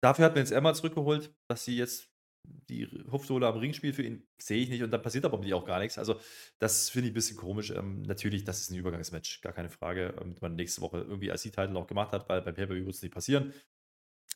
[0.01, 2.14] Dafür hat man jetzt Emma zurückgeholt, dass sie jetzt
[2.45, 5.65] die Hupfsohle am Ring spielt für ihn, sehe ich nicht und dann passiert aber auch
[5.65, 5.99] gar nichts.
[5.99, 6.17] Also,
[6.59, 7.71] das finde ich ein bisschen komisch.
[7.71, 11.71] Ähm, natürlich, das ist ein Übergangsmatch, gar keine Frage, damit man nächste Woche irgendwie IC-Title
[11.71, 13.53] noch gemacht hat, weil beim Pay-Per-View wird es nicht passieren.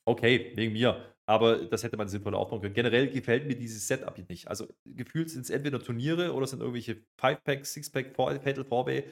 [0.04, 2.74] Okay, wegen mir, aber das hätte man sinnvoll aufbauen können.
[2.74, 4.48] Generell gefällt mir dieses Setup nicht.
[4.48, 9.04] Also, gefühlt sind es entweder Turniere oder sind irgendwelche 5-Pack, 6-Pack, Fatal 4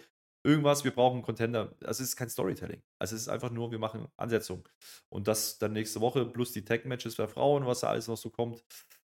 [0.47, 1.75] irgendwas, wir brauchen einen Contender.
[1.83, 2.83] Also es ist kein Storytelling.
[2.99, 4.67] Also es ist einfach nur, wir machen Ansetzung.
[5.09, 8.31] Und das dann nächste Woche plus die Tag-Matches für Frauen, was da alles noch so
[8.31, 8.65] kommt.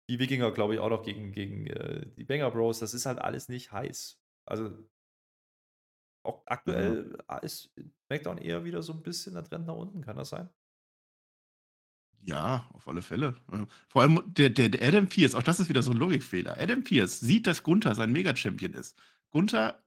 [0.08, 2.80] Die Wikinger, glaube ich, auch noch gegen, gegen äh, die Banger Bros.
[2.80, 4.20] Das ist halt alles nicht heiß.
[4.44, 4.70] Also
[6.24, 7.38] auch aktuell mhm.
[7.42, 7.72] ist
[8.06, 10.48] SmackDown eher wieder so ein bisschen der Trend nach unten, kann das sein?
[12.24, 13.34] Ja, auf alle Fälle.
[13.88, 16.56] Vor allem der, der, der Adam Pierce, auch das ist wieder so ein Logikfehler.
[16.56, 18.96] Adam Pierce sieht, dass Gunther sein Mega-Champion ist.
[19.30, 19.82] Gunther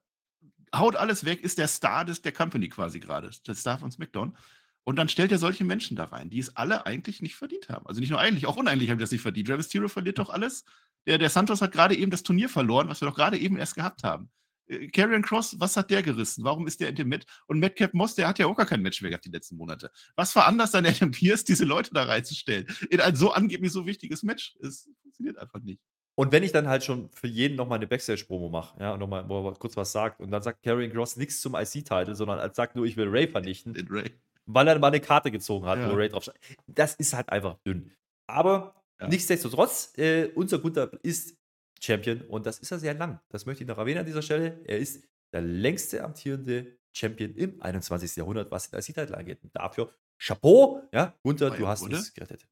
[0.78, 4.38] haut alles weg, ist der Star des, der Company quasi gerade, der Star von SmackDown.
[4.84, 7.88] Und dann stellt er solche Menschen da rein, die es alle eigentlich nicht verdient haben.
[7.88, 9.48] Also nicht nur eigentlich, auch uneigentlich haben die das nicht verdient.
[9.48, 10.64] Travis Tiro verliert doch alles.
[11.08, 13.76] Der, der Santos hat gerade eben das Turnier verloren, was wir doch gerade eben erst
[13.76, 14.30] gehabt haben.
[14.68, 16.44] Äh, Karrion Cross, was hat der gerissen?
[16.44, 17.26] Warum ist der in dem Met?
[17.48, 19.92] Und Madcap Moss, der hat ja auch gar kein Match mehr gehabt die letzten Monate.
[20.16, 22.68] Was war anders an Adam Pierce, diese Leute da reinzustellen?
[22.90, 24.56] In ein so angeblich so wichtiges Match?
[24.62, 25.82] Es funktioniert einfach nicht.
[26.18, 29.26] Und wenn ich dann halt schon für jeden nochmal eine Backstage-Promo mache, ja, und nochmal
[29.60, 32.96] kurz was sagt, und dann sagt Karrion Cross nichts zum IC-Title, sondern sagt nur, ich
[32.96, 34.12] will Ray vernichten, Den Ray.
[34.46, 35.92] weil er mal eine Karte gezogen hat, ja.
[35.92, 36.36] wo Ray draufsteht.
[36.68, 37.92] Das ist halt einfach dünn.
[38.28, 39.08] Aber ja.
[39.10, 41.38] nichtsdestotrotz, äh, unser Gunther ist
[41.82, 43.20] Champion und das ist er sehr lang.
[43.30, 44.62] Das möchte ich noch erwähnen an dieser Stelle.
[44.66, 45.04] Er ist
[45.34, 48.16] der längste amtierende Champion im 21.
[48.16, 49.40] Jahrhundert, was den IC-Title angeht.
[49.44, 52.48] Und dafür Chapeau, ja, Gunther, du hast es gerettet.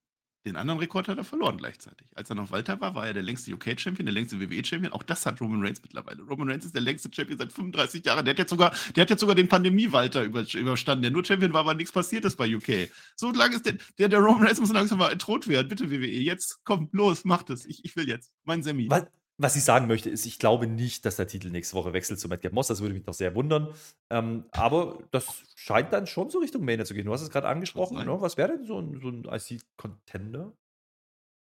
[0.46, 2.06] Den anderen Rekord hat er verloren gleichzeitig.
[2.16, 4.92] Als er noch Walter war, war er der längste UK-Champion, der längste WWE-Champion.
[4.92, 6.22] Auch das hat Roman Reigns mittlerweile.
[6.24, 8.26] Roman Reigns ist der längste Champion seit 35 Jahren.
[8.26, 11.66] Der hat jetzt sogar, der hat jetzt sogar den Pandemie-Walter überstanden, der nur Champion war,
[11.66, 12.90] weil nichts passiert ist bei UK.
[13.16, 15.70] So lange ist der, der, der Roman Reigns muss langsam mal entthront werden.
[15.70, 17.66] Bitte WWE, jetzt komm, los, macht es.
[17.66, 18.34] Ich, ich will jetzt.
[18.44, 18.90] Mein Semi.
[18.90, 19.06] Was?
[19.38, 22.28] Was ich sagen möchte, ist, ich glaube nicht, dass der Titel nächste Woche wechselt zu
[22.28, 22.68] Madcap Moss.
[22.68, 23.74] Das würde mich doch sehr wundern.
[24.10, 27.06] Ähm, aber das scheint dann schon so Richtung Mania zu gehen.
[27.06, 27.98] Du hast es gerade angesprochen.
[27.98, 28.22] Ne?
[28.22, 30.54] Was wäre denn so ein, so ein IC-Contender?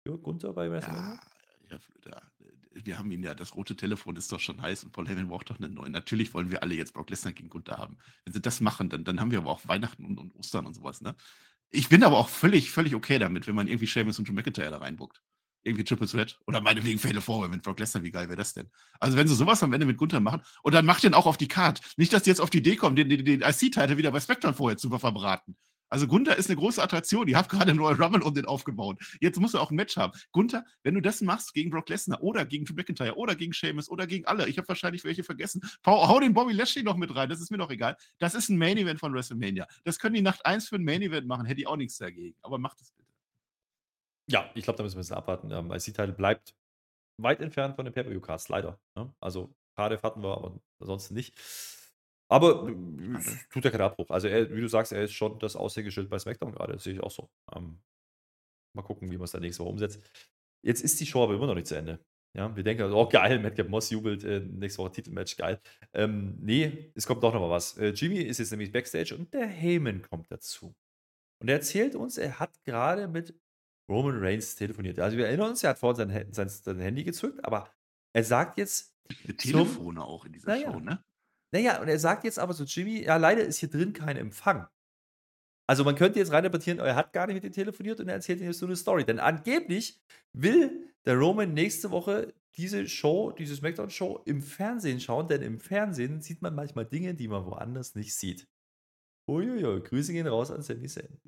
[0.07, 1.21] für Gunther bei WrestleMania?
[1.71, 2.23] Ja, ja,
[2.73, 5.51] wir haben ihn ja, das rote Telefon ist doch schon heiß und Paul Heyman braucht
[5.51, 5.93] doch einen neuen.
[5.93, 7.97] Natürlich wollen wir alle jetzt Brock Lesnar gegen Gunther haben.
[8.25, 10.75] Wenn sie das machen, dann, dann haben wir aber auch Weihnachten und, und Ostern und
[10.75, 11.01] sowas.
[11.01, 11.17] Ne?
[11.71, 14.71] Ich bin aber auch völlig, völlig okay damit, wenn man irgendwie Sheamus und Drew McIntyre
[14.71, 15.23] da reinbuckt.
[15.67, 16.39] Irgendwie Triple Threat.
[16.47, 18.71] Oder meinetwegen Fatal Four mit Brock Lesnar, wie geil wäre das denn?
[19.01, 21.37] Also wenn sie sowas am Ende mit Gunther machen und dann macht den auch auf
[21.37, 21.81] die Card.
[21.97, 24.55] Nicht, dass die jetzt auf die Idee kommen, den, den, den IC-Title wieder bei SmackDown
[24.55, 25.57] vorher zu verbraten.
[25.89, 27.27] Also Gunther ist eine große Attraktion.
[27.27, 29.01] Ich habe gerade einen Royal Rumble um den aufgebaut.
[29.21, 30.13] Jetzt musst du auch ein Match haben.
[30.31, 33.89] Gunther, wenn du das machst gegen Brock Lesnar oder gegen Drew McIntyre oder gegen Sheamus
[33.89, 37.15] oder gegen alle, ich habe wahrscheinlich welche vergessen, hau, hau, den Bobby Lashley noch mit
[37.15, 37.97] rein, das ist mir doch egal.
[38.19, 39.67] Das ist ein Main Event von WrestleMania.
[39.83, 42.37] Das können die Nacht 1 für ein Main Event machen, hätte ich auch nichts dagegen.
[42.43, 43.06] Aber macht es bitte.
[44.29, 45.51] Ja, ich glaube, da müssen wir ein bisschen abwarten.
[45.51, 46.55] Ähm, IC-Title bleibt
[47.21, 48.79] weit entfernt von den Pay-Per-View-Cards, leider.
[48.97, 49.13] Ne?
[49.21, 51.39] Also Cardiff hatten wir, aber ansonsten nicht.
[52.29, 53.19] Aber äh,
[53.51, 54.11] tut ja keinen Abbruch.
[54.11, 56.73] Also, er, wie du sagst, er ist schon das Aushängeschild bei SmackDown gerade.
[56.73, 57.31] Das sehe ich auch so.
[57.55, 57.81] Ähm,
[58.75, 60.03] mal gucken, wie man es dann nächste Woche umsetzt.
[60.65, 62.01] Jetzt ist die Show aber immer noch nicht zu Ende.
[62.37, 65.61] Ja, wir denken, oh geil, Madcap Moss jubelt, äh, nächste Woche Titelmatch, geil.
[65.95, 67.79] Ähm, nee, es kommt doch noch mal was.
[67.79, 70.75] Äh, Jimmy ist jetzt nämlich Backstage und der Heyman kommt dazu.
[71.41, 73.35] Und er erzählt uns, er hat gerade mit
[73.89, 74.99] Roman Reigns telefoniert.
[74.99, 77.71] Also wir erinnern uns, er hat vorhin sein, sein, sein Handy gezückt, aber
[78.13, 78.93] er sagt jetzt.
[79.39, 81.05] Telefone auch in dieser naja, Show, ne?
[81.53, 84.67] Naja, und er sagt jetzt aber so, Jimmy, ja, leider ist hier drin kein Empfang.
[85.69, 88.41] Also man könnte jetzt reininterpretieren, er hat gar nicht mit ihm telefoniert und er erzählt
[88.41, 89.05] ihm jetzt so eine Story.
[89.05, 90.01] Denn angeblich
[90.33, 96.23] will der Roman nächste Woche diese Show, diese SmackDown-Show im Fernsehen schauen, denn im Fernsehen
[96.23, 98.49] sieht man manchmal Dinge, die man woanders nicht sieht.
[99.29, 101.21] Uiuiui, Grüße gehen raus an Sami Zayn.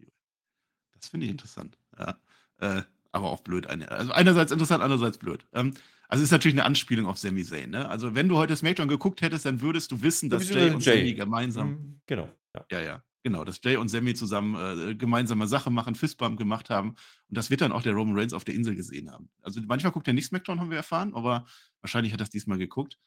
[0.94, 1.78] Das finde ich interessant.
[1.98, 2.18] Ja.
[2.60, 2.82] Äh,
[3.12, 3.66] aber auch blöd.
[3.66, 5.44] Also einerseits interessant, andererseits blöd.
[5.52, 5.74] Ähm,
[6.08, 7.70] also ist natürlich eine Anspielung auf Sami Zayn.
[7.70, 7.88] Ne?
[7.88, 10.98] Also wenn du heute SmackDown geguckt hättest, dann würdest du wissen, dass Jay und Jay.
[10.98, 11.70] Sami gemeinsam.
[11.70, 12.28] Mhm, genau.
[12.54, 12.64] Ja.
[12.70, 13.02] ja, ja.
[13.24, 16.90] Genau, dass Jay und Sammy zusammen äh, gemeinsame Sache machen, Fistbump gemacht haben.
[16.90, 19.28] Und das wird dann auch der Roman Reigns auf der Insel gesehen haben.
[19.42, 21.44] Also manchmal guckt er nicht SmackDown, haben wir erfahren, aber
[21.82, 22.98] wahrscheinlich hat er es diesmal geguckt.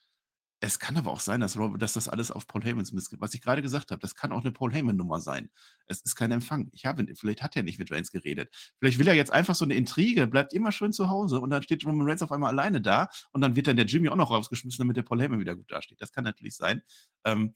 [0.64, 3.42] Es kann aber auch sein, dass, dass das alles auf Paul Heymans Mist Was ich
[3.42, 5.50] gerade gesagt habe, das kann auch eine Paul Heyman-Nummer sein.
[5.88, 6.70] Es ist kein Empfang.
[6.72, 8.54] Ich habe, vielleicht hat er nicht mit Reigns geredet.
[8.78, 11.64] Vielleicht will er jetzt einfach so eine Intrige, bleibt immer schön zu Hause und dann
[11.64, 14.30] steht Roman Reigns auf einmal alleine da und dann wird dann der Jimmy auch noch
[14.30, 16.00] rausgeschmissen, damit der Paul Heyman wieder gut dasteht.
[16.00, 16.84] Das kann natürlich sein.
[17.26, 17.56] Ähm,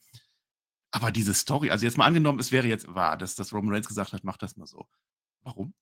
[0.89, 3.87] aber diese Story, also jetzt mal angenommen, es wäre jetzt wahr, dass, dass Roman Reigns
[3.87, 4.87] gesagt hat, mach das mal so.
[5.43, 5.75] Warum?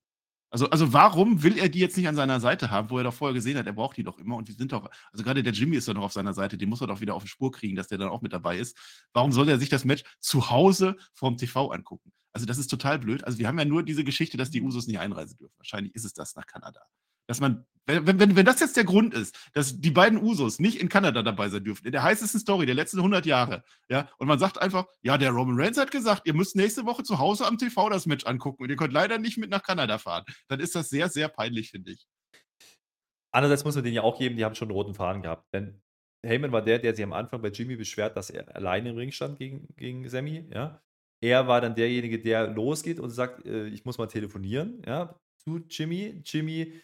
[0.54, 3.14] Also, also warum will er die jetzt nicht an seiner Seite haben, wo er doch
[3.14, 5.52] vorher gesehen hat, er braucht die doch immer und die sind doch, also gerade der
[5.52, 7.52] Jimmy ist doch noch auf seiner Seite, den muss er doch wieder auf die Spur
[7.52, 8.78] kriegen, dass der dann auch mit dabei ist.
[9.14, 12.12] Warum soll er sich das Match zu Hause vorm TV angucken?
[12.34, 13.24] Also das ist total blöd.
[13.24, 15.56] Also wir haben ja nur diese Geschichte, dass die Usos nicht einreisen dürfen.
[15.58, 16.82] Wahrscheinlich ist es das nach Kanada
[17.28, 20.80] dass man, wenn, wenn, wenn das jetzt der Grund ist, dass die beiden Usos nicht
[20.80, 24.28] in Kanada dabei sein dürfen, in der heißesten Story der letzten 100 Jahre, ja, und
[24.28, 27.46] man sagt einfach, ja, der Roman Reigns hat gesagt, ihr müsst nächste Woche zu Hause
[27.46, 30.60] am TV das Match angucken und ihr könnt leider nicht mit nach Kanada fahren, dann
[30.60, 32.08] ist das sehr, sehr peinlich, finde ich.
[33.32, 35.82] Andererseits muss man denen ja auch geben, die haben schon einen roten Faden gehabt, denn
[36.26, 39.12] Heyman war der, der sich am Anfang bei Jimmy beschwert, dass er alleine im Ring
[39.12, 40.82] stand gegen, gegen Sammy, ja.
[41.22, 45.60] Er war dann derjenige, der losgeht und sagt, äh, ich muss mal telefonieren, ja, zu
[45.70, 46.22] Jimmy.
[46.26, 46.82] Jimmy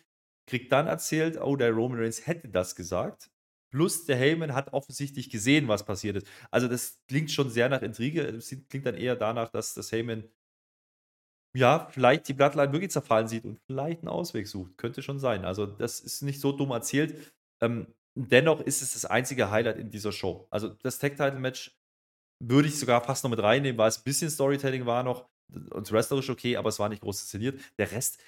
[0.49, 3.29] kriegt dann erzählt, oh, der Roman Reigns hätte das gesagt.
[3.71, 6.27] Plus der Heyman hat offensichtlich gesehen, was passiert ist.
[6.49, 8.21] Also das klingt schon sehr nach Intrige.
[8.23, 10.23] Es klingt dann eher danach, dass das Heyman
[11.55, 14.77] ja, vielleicht die Bloodline wirklich zerfallen sieht und vielleicht einen Ausweg sucht.
[14.77, 15.45] Könnte schon sein.
[15.45, 17.33] Also das ist nicht so dumm erzählt.
[17.61, 20.47] Ähm, dennoch ist es das einzige Highlight in dieser Show.
[20.51, 21.75] Also das Tag-Title-Match
[22.43, 25.27] würde ich sogar fast noch mit reinnehmen, weil es ein bisschen Storytelling war noch
[25.71, 27.59] und wrestlerisch okay, aber es war nicht groß inszeniert.
[27.77, 28.21] Der Rest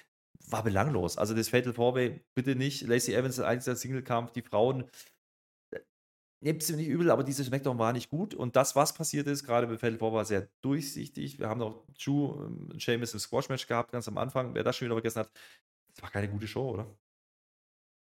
[0.48, 1.18] war belanglos.
[1.18, 2.82] Also das Fatal Four-Way, bitte nicht.
[2.82, 4.84] Lacey Evans, einziger Single-Kampf, die Frauen,
[5.72, 5.80] äh,
[6.40, 8.34] nehmt mir nicht übel, aber diese Smackdown war nicht gut.
[8.34, 11.38] Und das, was passiert ist, gerade bei Fatal Four, war sehr durchsichtig.
[11.38, 14.54] Wir haben noch Drew und Sheamus im Squash-Match gehabt, ganz am Anfang.
[14.54, 15.30] Wer das schon wieder vergessen hat,
[15.94, 16.86] das war keine gute Show, oder?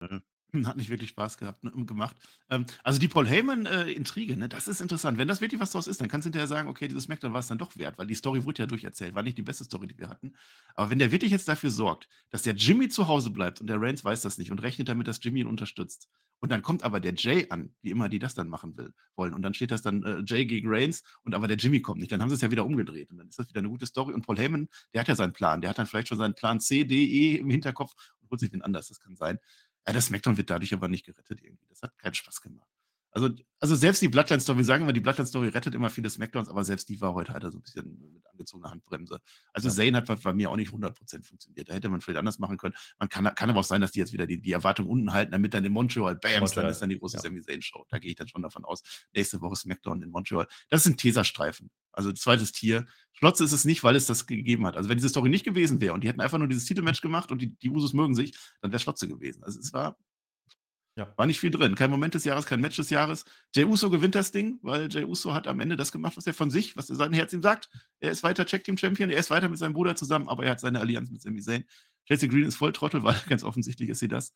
[0.00, 0.22] Mhm.
[0.64, 2.16] Hat nicht wirklich Spaß gehabt, ne, gemacht.
[2.48, 5.18] Ähm, also die Paul Heyman-Intrige, äh, ne, das ist interessant.
[5.18, 7.40] Wenn das wirklich was draus ist, dann kannst du hinterher sagen, okay, dieses Smackdown war
[7.40, 9.86] es dann doch wert, weil die Story wurde ja durcherzählt, war nicht die beste Story,
[9.86, 10.34] die wir hatten.
[10.74, 13.80] Aber wenn der wirklich jetzt dafür sorgt, dass der Jimmy zu Hause bleibt und der
[13.80, 16.08] Reigns weiß das nicht und rechnet damit, dass Jimmy ihn unterstützt,
[16.42, 19.34] und dann kommt aber der Jay an, wie immer die das dann machen will, wollen,
[19.34, 22.10] und dann steht das dann äh, Jay gegen Reigns und aber der Jimmy kommt nicht,
[22.12, 24.14] dann haben sie es ja wieder umgedreht und dann ist das wieder eine gute Story.
[24.14, 26.58] Und Paul Heyman, der hat ja seinen Plan, der hat dann vielleicht schon seinen Plan
[26.58, 29.38] C, D, E im Hinterkopf und holt sich den anders, das kann sein.
[29.86, 31.66] Ja, das Smackdown wird dadurch aber nicht gerettet irgendwie.
[31.68, 32.68] Das hat keinen Spaß gemacht.
[33.12, 36.64] Also, also selbst die Bloodline-Story, wir sagen immer, die Bloodline-Story rettet immer viele Smackdowns, aber
[36.64, 39.20] selbst die war heute halt so ein bisschen mit angezogener Handbremse.
[39.52, 39.74] Also ja.
[39.74, 41.68] Zayn hat bei mir auch nicht 100% funktioniert.
[41.68, 42.74] Da hätte man vielleicht anders machen können.
[42.98, 45.32] Man kann, kann aber auch sein, dass die jetzt wieder die, die Erwartung unten halten,
[45.32, 47.22] damit dann in Montreal, bams, dann ist dann die große ja.
[47.22, 47.84] Sami Zayn-Show.
[47.88, 48.82] Da gehe ich dann schon davon aus.
[49.12, 50.46] Nächste Woche Smackdown in Montreal.
[50.68, 51.70] Das sind Teserstreifen.
[51.92, 52.86] Also zweites Tier.
[53.12, 54.76] Schlotze ist es nicht, weil es das gegeben hat.
[54.76, 57.32] Also wenn diese Story nicht gewesen wäre und die hätten einfach nur dieses Titelmatch gemacht
[57.32, 59.42] und die, die Usos mögen sich, dann wäre Schlotze gewesen.
[59.42, 59.96] Also es war
[60.96, 61.12] ja.
[61.16, 61.74] War nicht viel drin.
[61.76, 63.24] Kein Moment des Jahres, kein Match des Jahres.
[63.54, 66.34] Jay Uso gewinnt das Ding, weil Jay Uso hat am Ende das gemacht, was er
[66.34, 67.70] von sich, was sein Herz ihm sagt.
[68.00, 70.52] Er ist weiter Check Team Champion, er ist weiter mit seinem Bruder zusammen, aber er
[70.52, 71.64] hat seine Allianz mit Sami Zayn.
[72.06, 74.32] Chelsea Green ist voll Trottel, weil ganz offensichtlich ist sie das.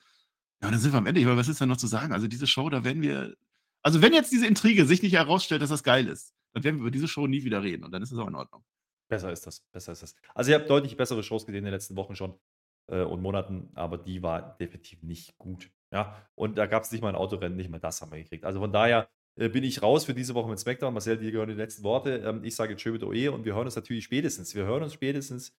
[0.62, 1.20] Ja, und dann sind wir am Ende.
[1.22, 2.12] Aber was ist da noch zu sagen?
[2.12, 3.34] Also diese Show, da werden wir.
[3.82, 6.82] Also wenn jetzt diese Intrige sich nicht herausstellt, dass das geil ist, dann werden wir
[6.82, 8.64] über diese Show nie wieder reden und dann ist es auch in Ordnung.
[9.08, 9.60] Besser ist das.
[9.72, 10.14] Besser ist das.
[10.34, 12.38] Also ihr habt deutlich bessere Shows gesehen in den letzten Wochen schon
[12.86, 15.70] äh, und Monaten, aber die war definitiv nicht gut.
[15.94, 18.44] Ja, und da gab es nicht mal ein Autorennen, nicht mal das haben wir gekriegt.
[18.44, 20.92] Also von daher äh, bin ich raus für diese Woche mit SmackDown.
[20.92, 22.16] Marcel, dir gehören die letzten Worte.
[22.16, 24.54] Ähm, ich sage tschö mit OE und wir hören uns natürlich spätestens.
[24.56, 25.56] Wir hören uns spätestens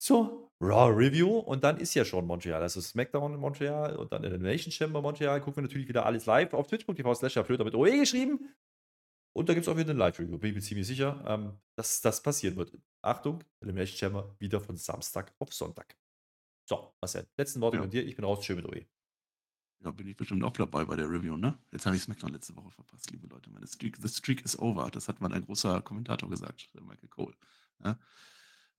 [0.00, 2.62] zur Raw Review und dann ist ja schon Montreal.
[2.62, 5.40] Also SmackDown in Montreal und dann Elimination Chamber Montreal.
[5.40, 8.54] Gucken wir natürlich wieder alles live auf twitch.tv slash mit OE geschrieben.
[9.34, 10.38] Und da gibt es auch wieder eine Live-Review.
[10.38, 12.78] Bin ich mir ziemlich sicher, ähm, dass das passieren wird.
[13.00, 15.96] Achtung, Elimination Chamber wieder von Samstag auf Sonntag.
[16.68, 17.82] So, Marcel, letzten Worte ja.
[17.82, 18.04] von dir.
[18.04, 18.40] Ich bin raus.
[18.40, 18.86] Tschö mit OE.
[19.84, 21.58] Ja, bin ich bestimmt auch dabei bei der Review, ne?
[21.72, 23.50] Jetzt habe ich SmackDown letzte Woche verpasst, liebe Leute.
[23.50, 24.88] Meine Streak, the Streak is over.
[24.90, 27.34] Das hat mal ein großer Kommentator gesagt, Michael Cole.
[27.82, 27.98] Ja?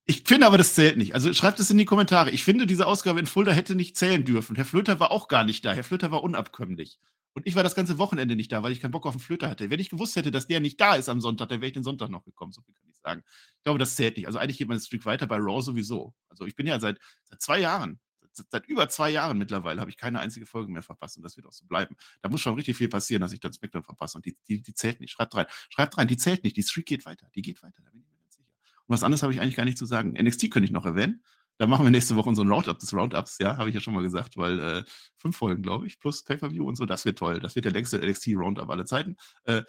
[0.06, 1.14] Ich finde aber, das zählt nicht.
[1.14, 2.32] Also schreibt es in die Kommentare.
[2.32, 4.56] Ich finde, diese Ausgabe in Fulda hätte nicht zählen dürfen.
[4.56, 5.74] Herr Flöter war auch gar nicht da.
[5.74, 7.00] Herr Flöter war unabkömmlich.
[7.34, 9.50] Und ich war das ganze Wochenende nicht da, weil ich keinen Bock auf den Flöter
[9.50, 9.70] hatte.
[9.70, 11.84] Wenn ich gewusst hätte, dass der nicht da ist am Sonntag, dann wäre ich den
[11.84, 12.52] Sonntag noch gekommen.
[12.52, 13.24] So viel kann ich sagen.
[13.58, 14.28] Ich glaube, das zählt nicht.
[14.28, 16.14] Also eigentlich geht mein Streak weiter bei Raw sowieso.
[16.30, 18.00] Also ich bin ja seit, seit zwei Jahren,
[18.34, 21.48] seit über zwei Jahren mittlerweile habe ich keine einzige Folge mehr verpasst und das wird
[21.48, 21.96] auch so bleiben.
[22.22, 24.74] Da muss schon richtig viel passieren, dass ich dann SmackDown verpasse und die, die, die
[24.74, 25.12] zählt nicht.
[25.12, 25.46] Schreibt rein.
[25.70, 26.58] Schreibt rein, die zählt nicht.
[26.58, 27.28] Die Streak geht weiter.
[27.36, 27.82] Die geht weiter.
[27.84, 28.50] Da bin ich mir ganz sicher.
[28.88, 30.14] Und was anderes habe ich eigentlich gar nicht zu sagen.
[30.14, 31.24] NXT könnte ich noch erwähnen.
[31.58, 34.02] Da machen wir nächste Woche unseren Roundup des Roundups, ja, habe ich ja schon mal
[34.02, 34.84] gesagt, weil äh,
[35.18, 37.40] fünf Folgen, glaube ich, plus Pay-Per-View und so, das wird toll.
[37.40, 39.18] Das wird der längste NXT-Roundup aller Zeiten.
[39.44, 39.62] Äh,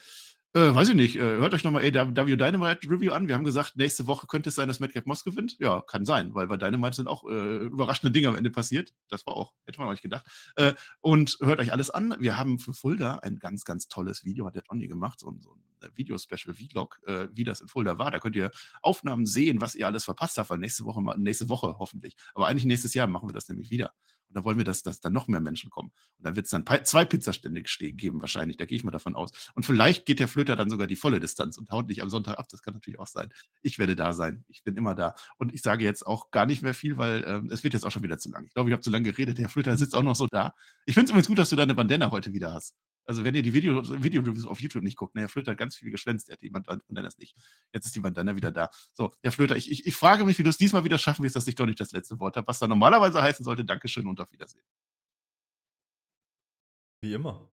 [0.54, 1.16] äh, weiß ich nicht.
[1.16, 3.26] Äh, hört euch nochmal AW Dynamite Review an.
[3.26, 5.56] Wir haben gesagt, nächste Woche könnte es sein, dass Madcap Moss gewinnt.
[5.58, 8.92] Ja, kann sein, weil bei Dynamite sind auch äh, überraschende Dinge am Ende passiert.
[9.08, 10.24] Das war auch, hätte man euch gedacht.
[10.56, 12.14] Äh, und hört euch alles an.
[12.20, 15.54] Wir haben für Fulda ein ganz, ganz tolles Video, hat der Tony gemacht, so, so
[15.82, 18.10] ein Video-Special, Vlog, äh, wie das in Fulda war.
[18.10, 18.50] Da könnt ihr
[18.80, 22.16] Aufnahmen sehen, was ihr alles verpasst habt, weil nächste Woche, nächste Woche hoffentlich.
[22.34, 23.92] Aber eigentlich nächstes Jahr machen wir das nämlich wieder.
[24.34, 25.92] Und da wollen wir, dass, dass dann noch mehr Menschen kommen.
[26.18, 28.56] Und dann wird es dann zwei Pizzastände geben, wahrscheinlich.
[28.56, 29.30] Da gehe ich mal davon aus.
[29.54, 32.38] Und vielleicht geht der Flöter dann sogar die volle Distanz und haut nicht am Sonntag
[32.38, 32.48] ab.
[32.50, 33.32] Das kann natürlich auch sein.
[33.62, 34.44] Ich werde da sein.
[34.48, 35.14] Ich bin immer da.
[35.38, 37.92] Und ich sage jetzt auch gar nicht mehr viel, weil ähm, es wird jetzt auch
[37.92, 38.44] schon wieder zu lang.
[38.46, 39.38] Ich glaube, ich habe zu lange geredet.
[39.38, 40.54] Der Flöter sitzt auch noch so da.
[40.84, 42.74] Ich finde es übrigens gut, dass du deine Bandana heute wieder hast.
[43.06, 45.76] Also wenn ihr die Video, Video auf YouTube nicht guckt, ne, Herr Flöter hat ganz
[45.76, 47.36] viel geschwänzt, der hat die Bandana nicht.
[47.72, 48.70] Jetzt ist die Bandana wieder da.
[48.94, 51.36] So, Herr Flöter, ich, ich, ich frage mich, wie du es diesmal wieder schaffen wirst,
[51.36, 54.20] dass ich doch nicht das letzte Wort habe, was da normalerweise heißen sollte, Dankeschön und
[54.20, 54.64] auf Wiedersehen.
[57.02, 57.53] Wie immer.